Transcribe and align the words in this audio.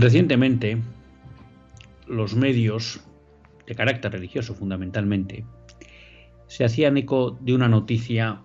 Recientemente, 0.00 0.78
los 2.06 2.34
medios 2.34 3.02
de 3.66 3.74
carácter 3.74 4.12
religioso 4.12 4.54
fundamentalmente 4.54 5.44
se 6.46 6.64
hacían 6.64 6.96
eco 6.96 7.36
de 7.42 7.52
una 7.52 7.68
noticia 7.68 8.40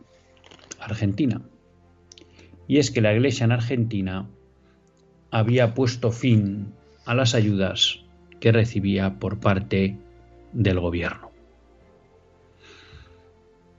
argentina. 0.81 1.41
Y 2.67 2.79
es 2.79 2.91
que 2.91 2.99
la 2.99 3.13
Iglesia 3.13 3.45
en 3.45 3.53
Argentina 3.53 4.27
había 5.31 5.73
puesto 5.73 6.11
fin 6.11 6.73
a 7.05 7.15
las 7.15 7.33
ayudas 7.35 8.01
que 8.41 8.51
recibía 8.51 9.17
por 9.17 9.39
parte 9.39 9.97
del 10.51 10.81
gobierno. 10.81 11.31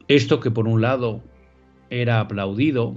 Esto 0.08 0.41
que 0.41 0.50
por 0.50 0.66
un 0.66 0.80
lado 0.80 1.20
era 1.91 2.20
aplaudido 2.20 2.97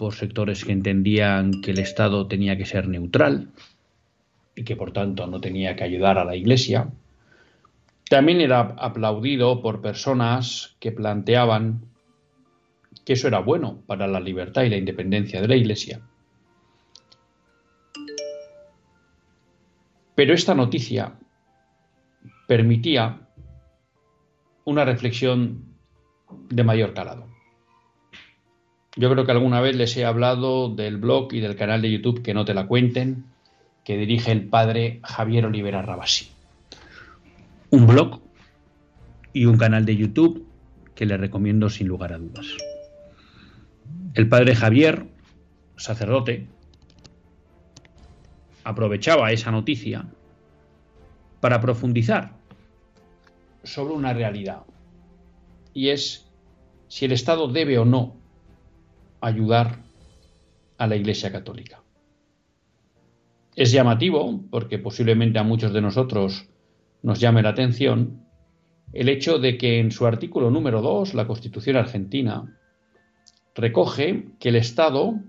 por 0.00 0.14
sectores 0.14 0.64
que 0.64 0.72
entendían 0.72 1.60
que 1.60 1.72
el 1.72 1.78
Estado 1.78 2.26
tenía 2.26 2.56
que 2.56 2.64
ser 2.64 2.88
neutral 2.88 3.50
y 4.56 4.64
que 4.64 4.74
por 4.74 4.92
tanto 4.92 5.26
no 5.26 5.42
tenía 5.42 5.76
que 5.76 5.84
ayudar 5.84 6.16
a 6.16 6.24
la 6.24 6.34
Iglesia. 6.34 6.88
También 8.08 8.40
era 8.40 8.60
aplaudido 8.78 9.60
por 9.60 9.82
personas 9.82 10.74
que 10.80 10.90
planteaban 10.90 11.82
que 13.04 13.12
eso 13.12 13.28
era 13.28 13.40
bueno 13.40 13.82
para 13.86 14.06
la 14.06 14.20
libertad 14.20 14.62
y 14.62 14.70
la 14.70 14.78
independencia 14.78 15.42
de 15.42 15.48
la 15.48 15.56
Iglesia. 15.56 16.00
Pero 20.14 20.32
esta 20.32 20.54
noticia 20.54 21.12
permitía 22.48 23.28
una 24.64 24.86
reflexión 24.86 25.76
de 26.48 26.64
mayor 26.64 26.94
calado. 26.94 27.39
Yo 29.00 29.08
creo 29.10 29.24
que 29.24 29.32
alguna 29.32 29.62
vez 29.62 29.76
les 29.76 29.96
he 29.96 30.04
hablado 30.04 30.68
del 30.68 30.98
blog 30.98 31.32
y 31.32 31.40
del 31.40 31.56
canal 31.56 31.80
de 31.80 31.90
YouTube 31.90 32.20
que 32.20 32.34
no 32.34 32.44
te 32.44 32.52
la 32.52 32.66
cuenten, 32.66 33.24
que 33.82 33.96
dirige 33.96 34.30
el 34.30 34.46
padre 34.46 35.00
Javier 35.02 35.46
Olivera 35.46 35.80
Rabasi. 35.80 36.28
Un 37.70 37.86
blog 37.86 38.20
y 39.32 39.46
un 39.46 39.56
canal 39.56 39.86
de 39.86 39.96
YouTube 39.96 40.46
que 40.94 41.06
le 41.06 41.16
recomiendo 41.16 41.70
sin 41.70 41.88
lugar 41.88 42.12
a 42.12 42.18
dudas. 42.18 42.46
El 44.12 44.28
padre 44.28 44.54
Javier, 44.54 45.06
sacerdote, 45.76 46.46
aprovechaba 48.64 49.32
esa 49.32 49.50
noticia 49.50 50.04
para 51.40 51.58
profundizar 51.62 52.32
sobre 53.62 53.94
una 53.94 54.12
realidad 54.12 54.60
y 55.72 55.88
es 55.88 56.30
si 56.88 57.06
el 57.06 57.12
Estado 57.12 57.48
debe 57.48 57.78
o 57.78 57.86
no 57.86 58.19
ayudar 59.20 59.82
a 60.78 60.86
la 60.86 60.96
Iglesia 60.96 61.30
Católica. 61.30 61.82
Es 63.54 63.72
llamativo, 63.72 64.40
porque 64.50 64.78
posiblemente 64.78 65.38
a 65.38 65.42
muchos 65.42 65.72
de 65.72 65.80
nosotros 65.80 66.48
nos 67.02 67.20
llame 67.20 67.42
la 67.42 67.50
atención, 67.50 68.24
el 68.92 69.08
hecho 69.08 69.38
de 69.38 69.58
que 69.58 69.78
en 69.78 69.90
su 69.90 70.06
artículo 70.06 70.50
número 70.50 70.82
2, 70.82 71.14
la 71.14 71.26
Constitución 71.26 71.76
argentina, 71.76 72.58
recoge 73.54 74.28
que 74.38 74.48
el 74.48 74.56
Estado 74.56 75.20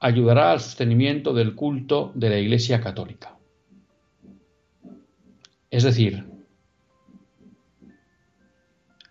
ayudará 0.00 0.52
al 0.52 0.60
sostenimiento 0.60 1.32
del 1.32 1.54
culto 1.54 2.12
de 2.14 2.30
la 2.30 2.38
Iglesia 2.38 2.80
Católica. 2.80 3.38
Es 5.70 5.82
decir, 5.82 6.24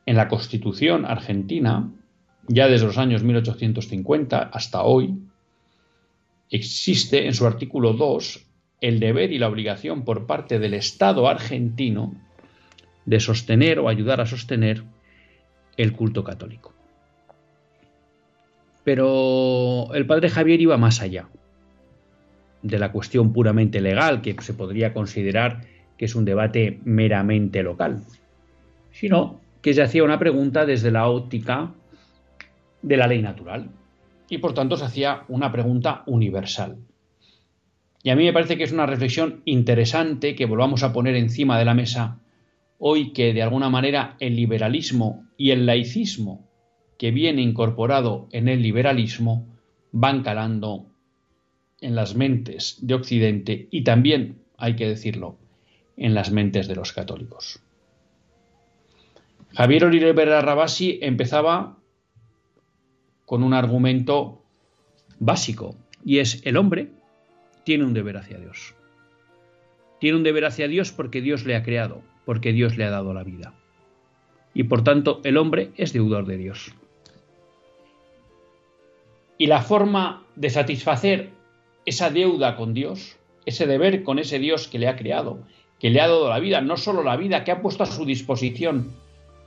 en 0.05 0.15
la 0.15 0.27
Constitución 0.27 1.05
argentina 1.05 1.89
ya 2.47 2.67
desde 2.67 2.85
los 2.85 2.97
años 2.97 3.23
1850 3.23 4.39
hasta 4.39 4.83
hoy, 4.83 5.17
existe 6.49 7.25
en 7.25 7.33
su 7.33 7.45
artículo 7.45 7.93
2 7.93 8.45
el 8.81 8.99
deber 8.99 9.31
y 9.31 9.39
la 9.39 9.47
obligación 9.47 10.03
por 10.03 10.25
parte 10.25 10.59
del 10.59 10.73
Estado 10.73 11.27
argentino 11.27 12.13
de 13.05 13.19
sostener 13.19 13.79
o 13.79 13.89
ayudar 13.89 14.21
a 14.21 14.25
sostener 14.25 14.83
el 15.77 15.93
culto 15.93 16.23
católico. 16.23 16.73
Pero 18.83 19.93
el 19.93 20.05
padre 20.05 20.29
Javier 20.29 20.59
iba 20.59 20.77
más 20.77 21.01
allá 21.01 21.29
de 22.61 22.79
la 22.79 22.91
cuestión 22.91 23.33
puramente 23.33 23.81
legal, 23.81 24.21
que 24.21 24.35
se 24.41 24.53
podría 24.53 24.93
considerar 24.93 25.61
que 25.97 26.05
es 26.05 26.15
un 26.15 26.25
debate 26.25 26.79
meramente 26.83 27.63
local, 27.63 28.03
sino 28.91 29.39
que 29.61 29.73
se 29.73 29.81
hacía 29.81 30.03
una 30.03 30.19
pregunta 30.19 30.65
desde 30.65 30.91
la 30.91 31.07
óptica 31.07 31.73
de 32.83 32.97
la 32.97 33.07
ley 33.07 33.21
natural. 33.23 33.71
Y 34.29 34.37
por 34.37 34.53
tanto 34.53 34.77
se 34.77 34.85
hacía 34.85 35.23
una 35.27 35.51
pregunta 35.51 36.03
universal. 36.05 36.77
Y 38.03 38.11
a 38.11 38.15
mí 38.15 38.25
me 38.25 38.33
parece 38.33 38.57
que 38.57 38.63
es 38.63 38.71
una 38.71 38.85
reflexión 38.85 39.41
interesante 39.45 40.35
que 40.35 40.45
volvamos 40.45 40.83
a 40.83 40.93
poner 40.93 41.15
encima 41.15 41.57
de 41.57 41.65
la 41.65 41.73
mesa 41.73 42.19
hoy 42.77 43.13
que 43.13 43.33
de 43.33 43.41
alguna 43.41 43.69
manera 43.69 44.17
el 44.19 44.35
liberalismo 44.35 45.25
y 45.37 45.51
el 45.51 45.65
laicismo 45.65 46.49
que 46.97 47.11
viene 47.11 47.41
incorporado 47.41 48.27
en 48.31 48.49
el 48.49 48.61
liberalismo 48.61 49.47
van 49.93 50.21
calando 50.21 50.87
en 51.79 51.95
las 51.95 52.15
mentes 52.15 52.77
de 52.81 52.93
Occidente 52.93 53.67
y 53.71 53.83
también, 53.83 54.41
hay 54.57 54.75
que 54.75 54.87
decirlo, 54.87 55.37
en 55.95 56.13
las 56.13 56.31
mentes 56.31 56.67
de 56.67 56.75
los 56.75 56.91
católicos. 56.91 57.61
Javier 59.53 59.85
Olivera 59.85 60.41
Rabasi 60.41 60.99
empezaba 61.01 61.77
con 63.25 63.43
un 63.43 63.53
argumento 63.53 64.41
básico 65.19 65.75
y 66.05 66.19
es 66.19 66.45
el 66.45 66.57
hombre 66.57 66.89
tiene 67.63 67.85
un 67.85 67.93
deber 67.93 68.17
hacia 68.17 68.37
Dios. 68.37 68.75
Tiene 69.99 70.17
un 70.17 70.23
deber 70.23 70.45
hacia 70.45 70.67
Dios 70.67 70.91
porque 70.91 71.21
Dios 71.21 71.45
le 71.45 71.55
ha 71.55 71.63
creado, 71.63 72.01
porque 72.25 72.51
Dios 72.51 72.77
le 72.77 72.83
ha 72.83 72.89
dado 72.89 73.13
la 73.13 73.23
vida. 73.23 73.53
Y 74.53 74.63
por 74.63 74.83
tanto 74.83 75.21
el 75.23 75.37
hombre 75.37 75.71
es 75.77 75.93
deudor 75.93 76.25
de 76.25 76.37
Dios. 76.37 76.73
Y 79.37 79.47
la 79.47 79.61
forma 79.61 80.23
de 80.35 80.49
satisfacer 80.49 81.29
esa 81.85 82.09
deuda 82.09 82.55
con 82.55 82.73
Dios, 82.73 83.17
ese 83.45 83.65
deber 83.65 84.03
con 84.03 84.19
ese 84.19 84.39
Dios 84.39 84.67
que 84.67 84.79
le 84.79 84.87
ha 84.87 84.95
creado, 84.95 85.39
que 85.79 85.89
le 85.89 85.99
ha 86.01 86.07
dado 86.07 86.29
la 86.29 86.39
vida, 86.39 86.61
no 86.61 86.77
solo 86.77 87.03
la 87.03 87.17
vida, 87.17 87.43
que 87.43 87.51
ha 87.51 87.61
puesto 87.61 87.83
a 87.83 87.87
su 87.87 88.05
disposición 88.05 88.91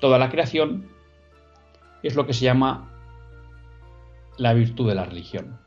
toda 0.00 0.18
la 0.18 0.28
creación, 0.28 0.88
es 2.02 2.14
lo 2.14 2.26
que 2.26 2.34
se 2.34 2.44
llama 2.44 2.95
la 4.38 4.52
virtud 4.52 4.88
de 4.88 4.94
la 4.94 5.04
religión. 5.04 5.58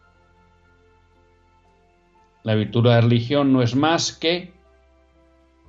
La 2.44 2.56
virtud 2.56 2.84
de 2.84 2.90
la 2.90 3.02
religión 3.02 3.52
no 3.52 3.62
es 3.62 3.76
más 3.76 4.14
que 4.14 4.54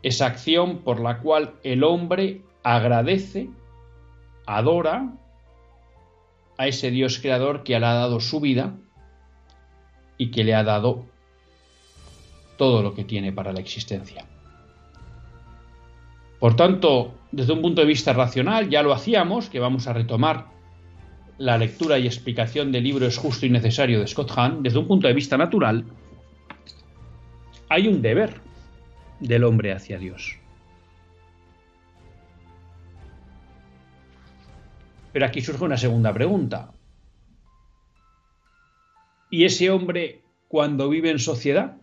esa 0.02 0.26
acción 0.26 0.79
por 0.79 1.00
la 1.00 1.19
cual 1.19 1.55
el 1.62 1.85
hombre 1.85 2.43
agradece, 2.62 3.50
adora 4.47 5.12
a 6.58 6.67
ese 6.67 6.91
Dios 6.91 7.19
creador 7.19 7.64
que 7.64 7.79
le 7.79 7.87
ha 7.87 7.94
dado 7.94 8.20
su 8.20 8.41
vida 8.41 8.75
y 10.17 10.31
que 10.31 10.44
le 10.44 10.55
ha 10.55 10.62
dado 10.62 11.06
todo 12.56 12.82
lo 12.82 12.94
que 12.94 13.05
tiene 13.05 13.32
para 13.32 13.53
la 13.53 13.61
existencia. 13.61 14.26
Por 16.38 16.56
tanto, 16.56 17.14
desde 17.32 17.53
un 17.53 17.62
punto 17.62 17.81
de 17.81 17.87
vista 17.87 18.12
racional, 18.12 18.69
ya 18.69 18.82
lo 18.82 18.93
hacíamos, 18.93 19.49
que 19.49 19.61
vamos 19.61 19.87
a 19.87 19.93
retomar 19.93 20.46
la 21.40 21.56
lectura 21.56 21.98
y 21.98 22.06
explicación 22.06 22.70
del 22.70 22.84
libro 22.84 23.06
Es 23.06 23.16
justo 23.16 23.46
y 23.46 23.50
necesario 23.50 24.00
de 24.00 24.06
Scott 24.06 24.31
Hahn, 24.37 24.62
desde 24.62 24.78
un 24.78 24.87
punto 24.87 25.08
de 25.08 25.14
vista 25.14 25.38
natural, 25.38 25.87
hay 27.70 27.88
un 27.88 28.02
deber 28.02 28.42
del 29.20 29.44
hombre 29.44 29.72
hacia 29.72 29.98
Dios. 29.98 30.38
Pero 35.14 35.25
aquí 35.25 35.40
surge 35.40 35.64
una 35.64 35.78
segunda 35.78 36.12
pregunta. 36.12 36.75
¿Y 39.31 39.46
ese 39.46 39.70
hombre 39.70 40.20
cuando 40.46 40.90
vive 40.90 41.08
en 41.08 41.19
sociedad? 41.19 41.78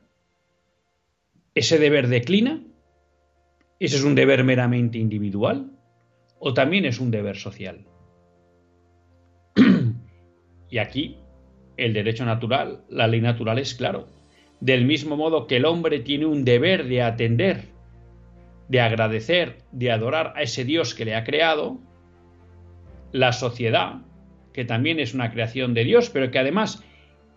¿Ese 1.55 1.79
deber 1.79 2.09
declina? 2.09 2.61
¿Ese 3.79 3.95
es 3.95 4.03
un 4.03 4.13
deber 4.13 4.43
meramente 4.43 4.99
individual? 4.99 5.71
¿O 6.37 6.53
también 6.53 6.85
es 6.85 6.99
un 6.99 7.09
deber 7.09 7.37
social? 7.37 7.87
Y 10.69 10.77
aquí 10.79 11.17
el 11.77 11.93
derecho 11.93 12.25
natural, 12.25 12.81
la 12.89 13.07
ley 13.07 13.21
natural 13.21 13.59
es 13.59 13.75
claro. 13.75 14.07
Del 14.59 14.85
mismo 14.85 15.15
modo 15.15 15.47
que 15.47 15.57
el 15.57 15.65
hombre 15.65 15.99
tiene 15.99 16.25
un 16.25 16.43
deber 16.43 16.87
de 16.87 17.03
atender, 17.03 17.65
de 18.67 18.81
agradecer, 18.81 19.59
de 19.71 19.91
adorar 19.91 20.33
a 20.35 20.41
ese 20.41 20.65
Dios 20.65 20.95
que 20.95 21.05
le 21.05 21.15
ha 21.15 21.23
creado, 21.23 21.77
la 23.11 23.31
sociedad, 23.31 24.01
que 24.53 24.65
también 24.65 24.99
es 24.99 25.13
una 25.13 25.31
creación 25.31 25.73
de 25.73 25.83
Dios, 25.83 26.09
pero 26.09 26.31
que 26.31 26.39
además 26.39 26.83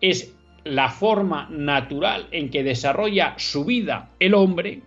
es 0.00 0.35
la 0.65 0.88
forma 0.88 1.49
natural 1.50 2.26
en 2.33 2.50
que 2.50 2.62
desarrolla 2.62 3.35
su 3.37 3.65
vida 3.65 4.11
el 4.19 4.35
hombre, 4.35 4.83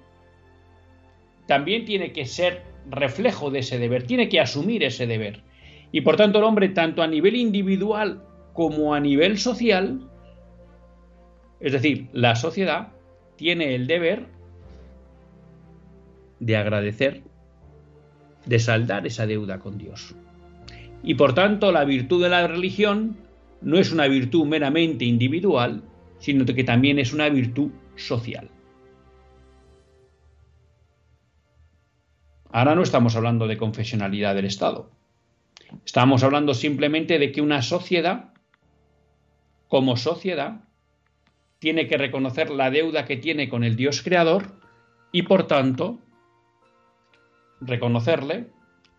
también 1.48 1.86
tiene 1.86 2.12
que 2.12 2.26
ser 2.26 2.64
reflejo 2.90 3.52
de 3.52 3.60
ese 3.60 3.78
deber, 3.78 4.04
tiene 4.04 4.30
que 4.30 4.40
asumir 4.40 4.84
ese 4.84 5.08
deber. 5.08 5.42
Y 5.92 6.02
por 6.02 6.16
tanto 6.16 6.40
el 6.40 6.46
hombre, 6.46 6.70
tanto 6.70 7.04
a 7.04 7.08
nivel 7.08 7.36
individual 7.36 8.24
como 8.54 8.94
a 8.94 9.00
nivel 9.00 9.38
social, 9.38 10.10
es 11.60 11.74
decir, 11.74 12.08
la 12.14 12.36
sociedad 12.36 12.90
tiene 13.36 13.76
el 13.76 13.88
deber 13.88 14.28
de 16.40 16.58
agradecer, 16.58 17.24
de 18.46 18.60
saldar 18.60 19.08
esa 19.08 19.26
deuda 19.26 19.60
con 19.60 19.78
Dios. 19.78 20.16
Y 21.04 21.16
por 21.16 21.34
tanto 21.34 21.72
la 21.72 21.84
virtud 21.86 22.22
de 22.24 22.30
la 22.30 22.48
religión 22.48 23.18
no 23.62 23.78
es 23.78 23.92
una 23.92 24.08
virtud 24.08 24.46
meramente 24.46 25.06
individual, 25.06 25.84
sino 26.20 26.46
que 26.46 26.64
también 26.64 27.00
es 27.00 27.14
una 27.14 27.30
virtud 27.30 27.72
social. 27.96 28.50
Ahora 32.52 32.76
no 32.76 32.84
estamos 32.84 33.16
hablando 33.16 33.48
de 33.48 33.58
confesionalidad 33.58 34.36
del 34.36 34.46
Estado. 34.46 34.92
Estamos 35.86 36.24
hablando 36.24 36.54
simplemente 36.54 37.18
de 37.18 37.32
que 37.32 37.42
una 37.42 37.62
sociedad, 37.62 38.33
como 39.74 39.98
sociedad, 39.98 40.66
tiene 41.58 41.88
que 41.88 41.98
reconocer 41.98 42.52
la 42.52 42.70
deuda 42.70 43.06
que 43.06 43.18
tiene 43.18 43.50
con 43.50 43.64
el 43.64 43.76
Dios 43.76 44.04
creador 44.04 44.62
y 45.12 45.24
por 45.24 45.48
tanto 45.48 45.98
reconocerle, 47.60 48.52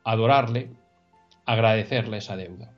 adorarle, 0.03 0.71
agradecerle 1.47 2.17
esa 2.17 2.37
deuda. 2.37 2.73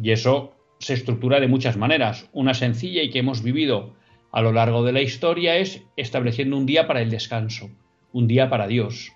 Y 0.00 0.12
eso 0.12 0.54
se 0.78 0.94
estructura 0.94 1.40
de 1.40 1.48
muchas 1.48 1.76
maneras. 1.76 2.28
Una 2.30 2.54
sencilla 2.54 3.02
y 3.02 3.10
que 3.10 3.18
hemos 3.18 3.42
vivido 3.42 3.96
a 4.30 4.40
lo 4.40 4.52
largo 4.52 4.84
de 4.84 4.92
la 4.92 5.02
historia 5.02 5.56
es 5.56 5.82
estableciendo 5.96 6.56
un 6.56 6.66
día 6.66 6.86
para 6.86 7.02
el 7.02 7.10
descanso, 7.10 7.68
un 8.12 8.28
día 8.28 8.48
para 8.48 8.68
Dios, 8.68 9.10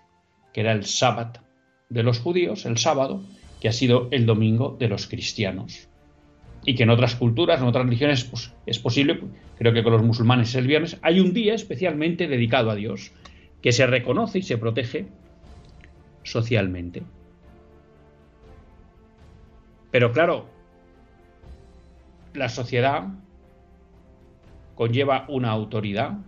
que 0.53 0.63
era 0.63 0.73
el 0.73 0.87
sábado 0.87 1.39
de 1.89 2.03
los 2.03 2.19
judíos, 2.19 2.67
el 2.67 2.79
sábado, 2.79 3.23
que 3.61 3.69
ha 3.69 3.73
sido 3.73 4.09
el 4.11 4.27
domingo 4.27 4.75
de 4.77 4.89
los 4.89 5.07
cristianos. 5.07 5.89
Y 6.65 6.75
que 6.75 6.85
en 6.85 6.91
otras 6.91 7.15
culturas, 7.17 7.61
en 7.61 7.67
otras 7.67 7.85
religiones, 7.85 8.25
pues, 8.25 8.53
es 8.67 8.79
posible, 8.79 9.21
creo 9.59 9.73
que 9.73 9.83
con 9.83 9.93
los 9.93 10.03
musulmanes 10.03 10.49
es 10.51 10.55
el 10.57 10.67
viernes, 10.67 10.99
hay 11.03 11.21
un 11.21 11.35
día 11.35 11.55
especialmente 11.55 12.27
dedicado 12.27 12.71
a 12.71 12.75
Dios, 12.75 13.13
que 13.61 13.73
se 13.73 13.87
reconoce 13.87 14.39
y 14.39 14.43
se 14.43 14.59
protege 14.59 15.07
socialmente. 16.23 17.03
Pero 19.91 20.13
claro, 20.13 20.47
la 22.35 22.49
sociedad 22.49 23.09
conlleva 24.75 25.25
una 25.29 25.51
autoridad 25.51 26.19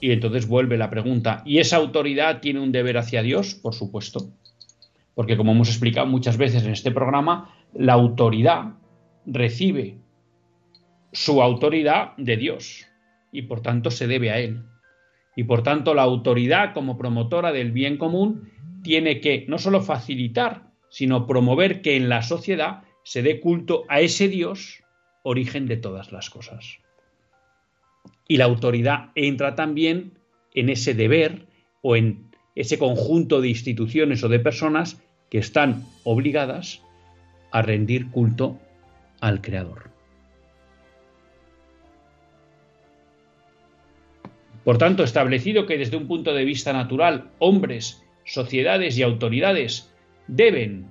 y 0.00 0.10
entonces 0.12 0.48
vuelve 0.48 0.76
la 0.76 0.90
pregunta, 0.90 1.42
¿y 1.46 1.58
esa 1.58 1.76
autoridad 1.76 2.40
tiene 2.40 2.60
un 2.60 2.72
deber 2.72 2.98
hacia 2.98 3.22
Dios? 3.22 3.54
Por 3.54 3.72
supuesto. 3.72 4.28
Porque 5.14 5.36
como 5.36 5.52
hemos 5.52 5.68
explicado 5.68 6.06
muchas 6.06 6.36
veces 6.36 6.64
en 6.64 6.72
este 6.72 6.90
programa, 6.90 7.54
la 7.72 7.94
autoridad 7.94 8.74
recibe 9.26 9.96
su 11.12 11.42
autoridad 11.42 12.16
de 12.16 12.36
Dios 12.36 12.86
y 13.32 13.42
por 13.42 13.60
tanto 13.60 13.90
se 13.90 14.06
debe 14.06 14.30
a 14.30 14.38
Él. 14.38 14.62
Y 15.36 15.44
por 15.44 15.62
tanto 15.62 15.94
la 15.94 16.02
autoridad 16.02 16.74
como 16.74 16.98
promotora 16.98 17.52
del 17.52 17.72
bien 17.72 17.96
común 17.96 18.50
tiene 18.82 19.20
que 19.20 19.44
no 19.48 19.58
solo 19.58 19.80
facilitar, 19.80 20.70
sino 20.90 21.26
promover 21.26 21.82
que 21.82 21.96
en 21.96 22.08
la 22.08 22.22
sociedad 22.22 22.82
se 23.02 23.22
dé 23.22 23.40
culto 23.40 23.84
a 23.88 24.00
ese 24.00 24.28
Dios, 24.28 24.82
origen 25.22 25.66
de 25.66 25.76
todas 25.76 26.12
las 26.12 26.30
cosas. 26.30 26.78
Y 28.28 28.36
la 28.36 28.44
autoridad 28.44 29.10
entra 29.14 29.54
también 29.54 30.18
en 30.54 30.68
ese 30.68 30.94
deber 30.94 31.46
o 31.82 31.96
en 31.96 32.30
ese 32.54 32.78
conjunto 32.78 33.40
de 33.40 33.48
instituciones 33.48 34.22
o 34.22 34.28
de 34.28 34.38
personas 34.38 35.02
que 35.30 35.38
están 35.38 35.84
obligadas 36.04 36.82
a 37.50 37.62
rendir 37.62 38.10
culto 38.10 38.58
al 39.24 39.40
Creador. 39.40 39.90
Por 44.64 44.76
tanto, 44.76 45.02
establecido 45.02 45.64
que 45.64 45.78
desde 45.78 45.96
un 45.96 46.06
punto 46.06 46.34
de 46.34 46.44
vista 46.44 46.74
natural, 46.74 47.30
hombres, 47.38 48.04
sociedades 48.24 48.98
y 48.98 49.02
autoridades 49.02 49.90
deben 50.26 50.90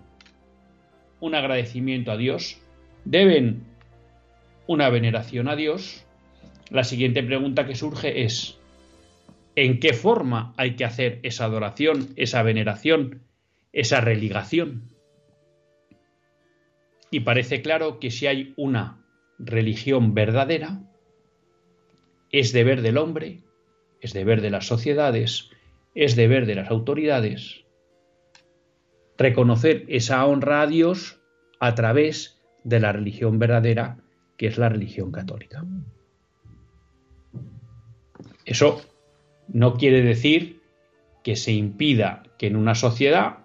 un 1.20 1.36
agradecimiento 1.36 2.12
a 2.12 2.18
Dios, 2.18 2.60
deben 3.06 3.66
una 4.66 4.90
veneración 4.90 5.48
a 5.48 5.56
Dios, 5.56 6.04
la 6.72 6.84
siguiente 6.84 7.22
pregunta 7.22 7.68
que 7.68 7.76
surge 7.76 8.24
es, 8.24 8.58
¿en 9.56 9.80
qué 9.80 9.94
forma 9.94 10.56
hay 10.58 10.76
que 10.76 10.86
hacer 10.86 11.20
esa 11.22 11.46
adoración, 11.46 12.10
esa 12.16 12.42
veneración, 12.42 13.22
esa 13.74 14.02
religación? 14.02 14.93
Y 17.14 17.20
parece 17.20 17.62
claro 17.62 18.00
que 18.00 18.12
si 18.12 18.28
hay 18.28 18.54
una 18.58 19.06
religión 19.38 20.14
verdadera, 20.14 20.82
es 22.32 22.52
deber 22.52 22.82
del 22.82 22.98
hombre, 22.98 23.44
es 24.02 24.14
deber 24.14 24.42
de 24.42 24.50
las 24.50 24.66
sociedades, 24.66 25.50
es 25.94 26.16
deber 26.16 26.46
de 26.46 26.56
las 26.56 26.70
autoridades 26.70 27.64
reconocer 29.18 29.86
esa 29.88 30.26
honra 30.26 30.62
a 30.62 30.68
Dios 30.68 31.22
a 31.60 31.76
través 31.76 32.42
de 32.64 32.80
la 32.80 32.92
religión 32.92 33.40
verdadera, 33.40 33.98
que 34.38 34.48
es 34.48 34.58
la 34.58 34.70
religión 34.70 35.12
católica. 35.12 35.64
Eso 38.46 38.82
no 39.48 39.76
quiere 39.76 40.02
decir 40.02 40.62
que 41.24 41.36
se 41.36 41.54
impida 41.54 42.24
que 42.38 42.48
en 42.48 42.56
una 42.56 42.76
sociedad, 42.76 43.43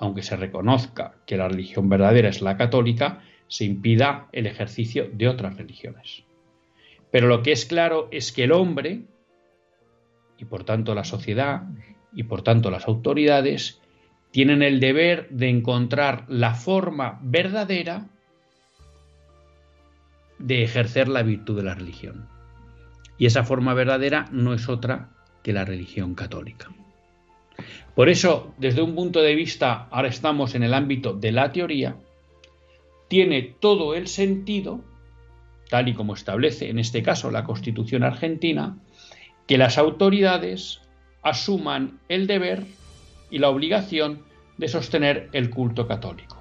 aunque 0.00 0.22
se 0.22 0.34
reconozca 0.34 1.14
que 1.26 1.36
la 1.36 1.48
religión 1.48 1.88
verdadera 1.88 2.30
es 2.30 2.40
la 2.40 2.56
católica, 2.56 3.20
se 3.48 3.66
impida 3.66 4.28
el 4.32 4.46
ejercicio 4.46 5.08
de 5.12 5.28
otras 5.28 5.56
religiones. 5.56 6.24
Pero 7.12 7.28
lo 7.28 7.42
que 7.42 7.52
es 7.52 7.66
claro 7.66 8.08
es 8.10 8.32
que 8.32 8.44
el 8.44 8.52
hombre, 8.52 9.02
y 10.38 10.46
por 10.46 10.64
tanto 10.64 10.94
la 10.94 11.04
sociedad, 11.04 11.64
y 12.14 12.22
por 12.22 12.42
tanto 12.42 12.70
las 12.70 12.88
autoridades, 12.88 13.82
tienen 14.30 14.62
el 14.62 14.80
deber 14.80 15.28
de 15.28 15.50
encontrar 15.50 16.24
la 16.28 16.54
forma 16.54 17.20
verdadera 17.22 18.06
de 20.38 20.62
ejercer 20.62 21.08
la 21.08 21.22
virtud 21.22 21.58
de 21.58 21.64
la 21.64 21.74
religión. 21.74 22.26
Y 23.18 23.26
esa 23.26 23.44
forma 23.44 23.74
verdadera 23.74 24.28
no 24.32 24.54
es 24.54 24.66
otra 24.70 25.10
que 25.42 25.52
la 25.52 25.66
religión 25.66 26.14
católica. 26.14 26.70
Por 27.94 28.08
eso, 28.08 28.54
desde 28.58 28.82
un 28.82 28.94
punto 28.94 29.20
de 29.20 29.34
vista, 29.34 29.88
ahora 29.90 30.08
estamos 30.08 30.54
en 30.54 30.62
el 30.62 30.74
ámbito 30.74 31.12
de 31.12 31.32
la 31.32 31.52
teoría, 31.52 31.96
tiene 33.08 33.42
todo 33.42 33.94
el 33.94 34.06
sentido, 34.06 34.80
tal 35.68 35.88
y 35.88 35.94
como 35.94 36.14
establece 36.14 36.70
en 36.70 36.78
este 36.78 37.02
caso 37.02 37.30
la 37.30 37.44
Constitución 37.44 38.04
argentina, 38.04 38.78
que 39.46 39.58
las 39.58 39.78
autoridades 39.78 40.80
asuman 41.22 41.98
el 42.08 42.26
deber 42.26 42.64
y 43.30 43.38
la 43.38 43.48
obligación 43.48 44.22
de 44.58 44.68
sostener 44.68 45.28
el 45.32 45.50
culto 45.50 45.86
católico, 45.86 46.36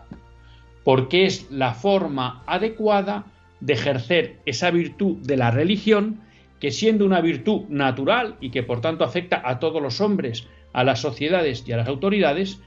porque 0.84 1.26
es 1.26 1.50
la 1.50 1.74
forma 1.74 2.44
adecuada 2.46 3.26
de 3.62 3.74
ejercer 3.74 4.40
esa 4.46 4.72
virtud 4.72 5.18
de 5.18 5.38
la 5.38 5.52
religión 5.52 6.22
que 6.60 6.72
siendo 6.72 7.06
una 7.06 7.22
virtud 7.22 7.64
natural 7.70 8.36
y 8.42 8.52
que 8.52 8.64
por 8.64 8.82
tanto 8.82 9.04
afecta 9.04 9.42
a 9.44 9.60
todos 9.60 9.82
los 9.82 10.02
hombres, 10.02 10.48
a 10.74 10.84
las 10.84 11.02
sociedades 11.02 11.64
y 11.68 11.72
a 11.72 11.78
las 11.78 11.88
autoridades, 11.88 12.62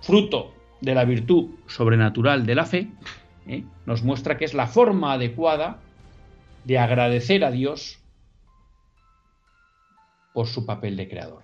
fruto 0.00 0.54
de 0.80 0.94
la 0.94 1.04
virtud 1.04 1.50
sobrenatural 1.66 2.46
de 2.46 2.54
la 2.54 2.64
fe, 2.64 2.88
¿eh? 3.46 3.64
nos 3.86 4.02
muestra 4.02 4.36
que 4.36 4.44
es 4.44 4.54
la 4.54 4.66
forma 4.66 5.12
adecuada 5.12 5.80
de 6.64 6.78
agradecer 6.78 7.44
a 7.44 7.50
Dios 7.50 7.98
por 10.32 10.46
su 10.46 10.66
papel 10.66 10.96
de 10.96 11.08
creador. 11.08 11.42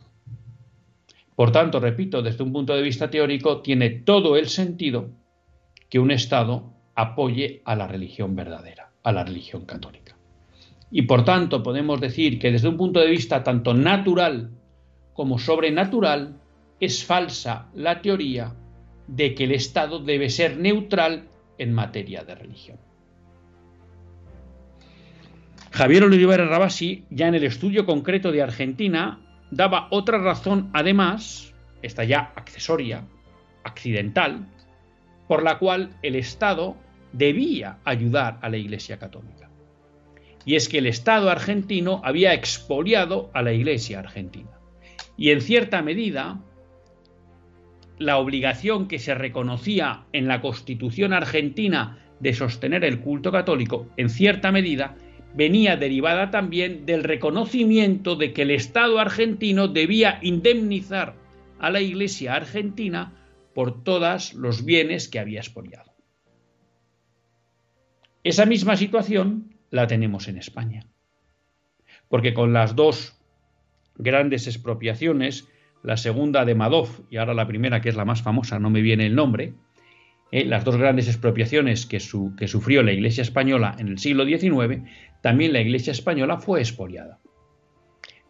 Por 1.34 1.50
tanto, 1.50 1.80
repito, 1.80 2.22
desde 2.22 2.44
un 2.44 2.52
punto 2.52 2.76
de 2.76 2.82
vista 2.82 3.10
teórico, 3.10 3.60
tiene 3.60 3.90
todo 3.90 4.36
el 4.36 4.48
sentido 4.48 5.10
que 5.88 5.98
un 5.98 6.10
Estado 6.10 6.72
apoye 6.94 7.60
a 7.64 7.74
la 7.74 7.88
religión 7.88 8.36
verdadera, 8.36 8.92
a 9.02 9.10
la 9.10 9.24
religión 9.24 9.64
católica. 9.64 10.16
Y 10.92 11.02
por 11.02 11.24
tanto, 11.24 11.62
podemos 11.62 12.00
decir 12.00 12.38
que 12.38 12.52
desde 12.52 12.68
un 12.68 12.76
punto 12.76 13.00
de 13.00 13.10
vista 13.10 13.42
tanto 13.42 13.74
natural 13.74 14.50
como 15.14 15.38
sobrenatural, 15.38 16.40
es 16.80 17.04
falsa 17.04 17.68
la 17.75 18.02
teoría 18.02 18.52
de 19.06 19.35
que 19.35 19.44
el 19.44 19.52
Estado 19.52 20.00
debe 20.00 20.28
ser 20.28 20.59
neutral 20.59 21.28
en 21.59 21.73
materia 21.73 22.25
de 22.25 22.35
religión. 22.35 22.78
Javier 25.71 26.04
Oliveira 26.04 26.47
Rabasi, 26.47 27.04
ya 27.11 27.28
en 27.28 27.35
el 27.35 27.44
estudio 27.44 27.85
concreto 27.85 28.30
de 28.30 28.42
Argentina, 28.42 29.21
daba 29.50 29.88
otra 29.90 30.18
razón 30.18 30.71
además, 30.73 31.52
esta 31.83 32.04
ya 32.04 32.33
accesoria, 32.37 33.04
accidental, 33.64 34.47
por 35.26 35.42
la 35.42 35.59
cual 35.59 35.90
el 36.02 36.16
Estado 36.16 36.76
debía 37.12 37.78
ayudar 37.85 38.38
a 38.42 38.49
la 38.49 38.56
Iglesia 38.56 38.99
Católica. 38.99 39.50
Y 40.44 40.56
es 40.56 40.68
que 40.68 40.78
el 40.78 40.87
Estado 40.87 41.30
argentino 41.30 42.00
había 42.04 42.35
expoliado 42.35 43.30
a 43.33 43.42
la 43.42 43.52
Iglesia 43.52 43.99
argentina. 43.99 44.53
Y 45.16 45.30
en 45.30 45.40
cierta 45.40 45.83
medida, 45.83 46.40
la 47.99 48.18
obligación 48.18 48.88
que 48.88 48.99
se 48.99 49.14
reconocía 49.14 50.04
en 50.12 50.28
la 50.28 50.40
Constitución 50.40 51.12
argentina 51.12 51.99
de 52.21 52.35
sostener 52.35 52.85
el 52.85 53.00
culto 53.00 53.30
católico, 53.30 53.88
en 53.97 54.09
cierta 54.09 54.50
medida, 54.50 54.97
venía 55.35 55.76
derivada 55.76 56.30
también 56.30 56.87
del 56.87 57.04
reconocimiento 57.04 58.16
de 58.16 58.33
que 58.33 58.42
el 58.42 58.50
Estado 58.50 58.99
argentino 58.99 59.68
debía 59.68 60.18
indemnizar 60.23 61.16
a 61.59 61.71
la 61.71 61.80
Iglesia 61.80 62.35
argentina 62.35 63.12
por 63.54 63.83
todos 63.85 64.35
los 64.35 64.64
bienes 64.64 65.09
que 65.09 65.18
había 65.18 65.40
expoliado. 65.40 65.92
Esa 68.23 68.47
misma 68.47 68.76
situación 68.76 69.54
la 69.71 69.87
tenemos 69.87 70.28
en 70.28 70.38
España, 70.38 70.87
porque 72.09 72.33
con 72.33 72.52
las 72.52 72.75
dos 72.75 73.13
grandes 73.96 74.46
expropiaciones, 74.46 75.48
la 75.82 75.96
segunda 75.96 76.44
de 76.44 76.54
Madoff 76.54 77.00
y 77.10 77.16
ahora 77.18 77.34
la 77.34 77.46
primera 77.46 77.80
que 77.80 77.88
es 77.88 77.96
la 77.96 78.04
más 78.04 78.22
famosa, 78.22 78.58
no 78.58 78.70
me 78.70 78.80
viene 78.80 79.06
el 79.06 79.14
nombre, 79.14 79.54
eh, 80.32 80.44
las 80.44 80.64
dos 80.64 80.76
grandes 80.76 81.08
expropiaciones 81.08 81.86
que, 81.86 81.98
que 82.36 82.48
sufrió 82.48 82.82
la 82.82 82.92
Iglesia 82.92 83.22
española 83.22 83.76
en 83.78 83.88
el 83.88 83.98
siglo 83.98 84.24
XIX, 84.24 84.82
también 85.20 85.52
la 85.52 85.60
Iglesia 85.60 85.92
española 85.92 86.38
fue 86.38 86.60
expoliada. 86.60 87.20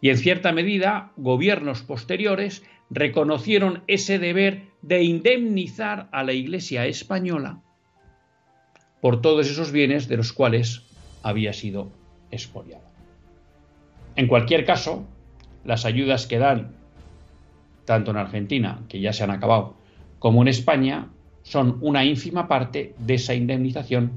Y 0.00 0.10
en 0.10 0.18
cierta 0.18 0.52
medida, 0.52 1.12
gobiernos 1.16 1.82
posteriores 1.82 2.62
reconocieron 2.90 3.82
ese 3.86 4.18
deber 4.18 4.64
de 4.82 5.02
indemnizar 5.02 6.08
a 6.12 6.22
la 6.24 6.34
Iglesia 6.34 6.86
española 6.86 7.62
por 9.00 9.20
todos 9.20 9.50
esos 9.50 9.72
bienes 9.72 10.08
de 10.08 10.16
los 10.16 10.32
cuales 10.32 10.82
había 11.22 11.52
sido 11.52 11.90
expoliada. 12.30 12.90
En 14.16 14.28
cualquier 14.28 14.64
caso, 14.64 15.06
las 15.64 15.84
ayudas 15.84 16.26
que 16.26 16.38
dan, 16.38 16.72
tanto 17.84 18.10
en 18.10 18.16
Argentina, 18.16 18.82
que 18.88 19.00
ya 19.00 19.12
se 19.12 19.24
han 19.24 19.30
acabado, 19.30 19.74
como 20.18 20.42
en 20.42 20.48
España, 20.48 21.08
son 21.42 21.78
una 21.80 22.04
ínfima 22.04 22.48
parte 22.48 22.94
de 22.98 23.14
esa 23.14 23.34
indemnización 23.34 24.12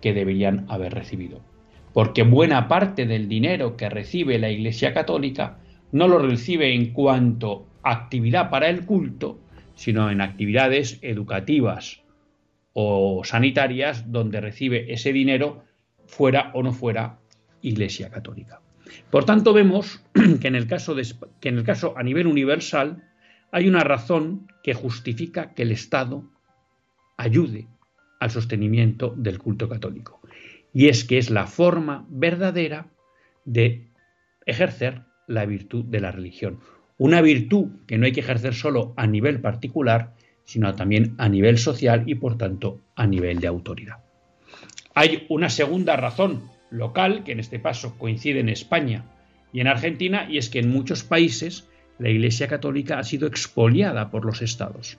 que 0.00 0.12
deberían 0.12 0.66
haber 0.68 0.94
recibido. 0.94 1.40
Porque 1.92 2.22
buena 2.22 2.68
parte 2.68 3.06
del 3.06 3.28
dinero 3.28 3.76
que 3.76 3.88
recibe 3.88 4.38
la 4.38 4.50
Iglesia 4.50 4.92
Católica 4.92 5.58
no 5.92 6.08
lo 6.08 6.18
recibe 6.18 6.74
en 6.74 6.92
cuanto 6.92 7.66
a 7.82 7.92
actividad 7.92 8.50
para 8.50 8.68
el 8.68 8.84
culto, 8.84 9.38
sino 9.74 10.10
en 10.10 10.20
actividades 10.20 10.98
educativas 11.02 12.02
o 12.72 13.22
sanitarias 13.24 14.12
donde 14.12 14.40
recibe 14.40 14.92
ese 14.92 15.12
dinero 15.12 15.64
fuera 16.06 16.50
o 16.54 16.62
no 16.62 16.72
fuera 16.72 17.18
Iglesia 17.62 18.10
Católica. 18.10 18.60
Por 19.10 19.24
tanto, 19.24 19.52
vemos 19.52 20.02
que 20.40 20.48
en, 20.48 20.54
el 20.54 20.66
caso 20.66 20.94
que 21.40 21.48
en 21.48 21.58
el 21.58 21.64
caso 21.64 21.94
a 21.96 22.02
nivel 22.02 22.26
universal 22.26 23.02
hay 23.52 23.68
una 23.68 23.80
razón 23.80 24.48
que 24.62 24.74
justifica 24.74 25.54
que 25.54 25.62
el 25.62 25.72
Estado 25.72 26.24
ayude 27.16 27.68
al 28.20 28.30
sostenimiento 28.30 29.14
del 29.16 29.38
culto 29.38 29.68
católico. 29.68 30.20
Y 30.72 30.88
es 30.88 31.04
que 31.04 31.18
es 31.18 31.30
la 31.30 31.46
forma 31.46 32.06
verdadera 32.10 32.88
de 33.44 33.88
ejercer 34.44 35.02
la 35.26 35.46
virtud 35.46 35.84
de 35.84 36.00
la 36.00 36.12
religión. 36.12 36.60
Una 36.98 37.20
virtud 37.20 37.68
que 37.86 37.98
no 37.98 38.06
hay 38.06 38.12
que 38.12 38.20
ejercer 38.20 38.54
solo 38.54 38.94
a 38.96 39.06
nivel 39.06 39.40
particular, 39.40 40.14
sino 40.44 40.74
también 40.74 41.14
a 41.18 41.28
nivel 41.28 41.58
social 41.58 42.04
y 42.06 42.14
por 42.14 42.38
tanto 42.38 42.80
a 42.94 43.06
nivel 43.06 43.40
de 43.40 43.48
autoridad. 43.48 43.98
Hay 44.94 45.26
una 45.28 45.50
segunda 45.50 45.96
razón 45.96 46.42
local, 46.70 47.24
que 47.24 47.32
en 47.32 47.40
este 47.40 47.58
paso 47.58 47.96
coincide 47.98 48.40
en 48.40 48.48
España 48.48 49.04
y 49.52 49.60
en 49.60 49.68
Argentina, 49.68 50.26
y 50.28 50.38
es 50.38 50.48
que 50.48 50.58
en 50.58 50.70
muchos 50.70 51.02
países 51.04 51.68
la 51.98 52.10
Iglesia 52.10 52.48
Católica 52.48 52.98
ha 52.98 53.04
sido 53.04 53.26
expoliada 53.26 54.10
por 54.10 54.24
los 54.24 54.42
estados. 54.42 54.98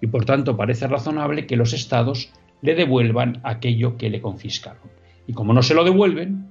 Y 0.00 0.06
por 0.06 0.24
tanto 0.24 0.56
parece 0.56 0.86
razonable 0.86 1.46
que 1.46 1.56
los 1.56 1.72
estados 1.72 2.32
le 2.62 2.74
devuelvan 2.74 3.40
aquello 3.42 3.96
que 3.96 4.10
le 4.10 4.20
confiscaron. 4.20 4.90
Y 5.26 5.32
como 5.32 5.52
no 5.52 5.62
se 5.62 5.74
lo 5.74 5.84
devuelven, 5.84 6.46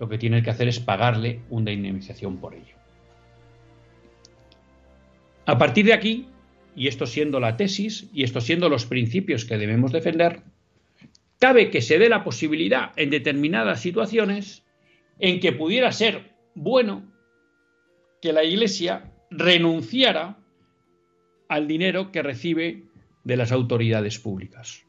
lo 0.00 0.08
que 0.08 0.18
tienen 0.18 0.42
que 0.42 0.50
hacer 0.50 0.68
es 0.68 0.80
pagarle 0.80 1.40
una 1.50 1.72
indemnización 1.72 2.38
por 2.38 2.54
ello. 2.54 2.74
A 5.46 5.58
partir 5.58 5.86
de 5.86 5.92
aquí, 5.92 6.28
y 6.74 6.88
esto 6.88 7.06
siendo 7.06 7.38
la 7.38 7.56
tesis, 7.56 8.08
y 8.12 8.24
esto 8.24 8.40
siendo 8.40 8.68
los 8.68 8.86
principios 8.86 9.44
que 9.44 9.58
debemos 9.58 9.92
defender, 9.92 10.42
cabe 11.44 11.68
que 11.68 11.82
se 11.82 11.98
dé 11.98 12.08
la 12.08 12.24
posibilidad 12.24 12.92
en 12.96 13.10
determinadas 13.10 13.82
situaciones 13.82 14.64
en 15.18 15.40
que 15.40 15.52
pudiera 15.52 15.92
ser 15.92 16.32
bueno 16.54 17.12
que 18.22 18.32
la 18.32 18.44
Iglesia 18.44 19.12
renunciara 19.30 20.38
al 21.50 21.68
dinero 21.68 22.10
que 22.12 22.22
recibe 22.22 22.84
de 23.24 23.36
las 23.36 23.52
autoridades 23.52 24.18
públicas. 24.18 24.86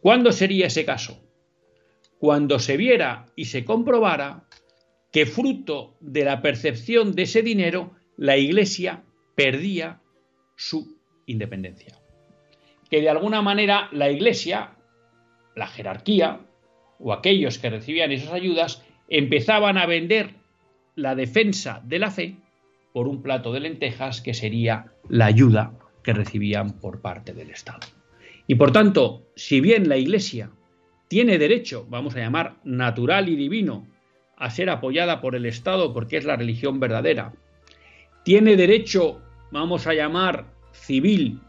¿Cuándo 0.00 0.32
sería 0.32 0.66
ese 0.66 0.84
caso? 0.84 1.22
Cuando 2.18 2.58
se 2.58 2.76
viera 2.76 3.26
y 3.36 3.44
se 3.44 3.64
comprobara 3.64 4.48
que 5.12 5.24
fruto 5.24 5.96
de 6.00 6.24
la 6.24 6.42
percepción 6.42 7.14
de 7.14 7.22
ese 7.22 7.42
dinero 7.42 7.94
la 8.16 8.36
Iglesia 8.36 9.04
perdía 9.36 10.00
su 10.56 10.98
independencia. 11.26 11.96
Que 12.90 13.00
de 13.00 13.08
alguna 13.08 13.40
manera 13.40 13.88
la 13.92 14.10
Iglesia 14.10 14.74
la 15.54 15.66
jerarquía 15.66 16.40
o 16.98 17.12
aquellos 17.12 17.58
que 17.58 17.70
recibían 17.70 18.12
esas 18.12 18.32
ayudas 18.32 18.84
empezaban 19.08 19.78
a 19.78 19.86
vender 19.86 20.34
la 20.94 21.14
defensa 21.14 21.82
de 21.84 21.98
la 21.98 22.10
fe 22.10 22.36
por 22.92 23.08
un 23.08 23.22
plato 23.22 23.52
de 23.52 23.60
lentejas 23.60 24.20
que 24.20 24.34
sería 24.34 24.92
la 25.08 25.26
ayuda 25.26 25.72
que 26.02 26.12
recibían 26.12 26.78
por 26.80 27.00
parte 27.00 27.32
del 27.32 27.50
Estado. 27.50 27.86
Y 28.46 28.56
por 28.56 28.72
tanto, 28.72 29.22
si 29.36 29.60
bien 29.60 29.88
la 29.88 29.96
Iglesia 29.96 30.50
tiene 31.08 31.38
derecho, 31.38 31.86
vamos 31.88 32.16
a 32.16 32.20
llamar 32.20 32.56
natural 32.64 33.28
y 33.28 33.36
divino, 33.36 33.86
a 34.36 34.50
ser 34.50 34.70
apoyada 34.70 35.20
por 35.20 35.34
el 35.34 35.46
Estado 35.46 35.92
porque 35.92 36.16
es 36.16 36.24
la 36.24 36.36
religión 36.36 36.80
verdadera, 36.80 37.32
tiene 38.24 38.56
derecho, 38.56 39.20
vamos 39.50 39.86
a 39.86 39.94
llamar 39.94 40.46
civil, 40.72 41.40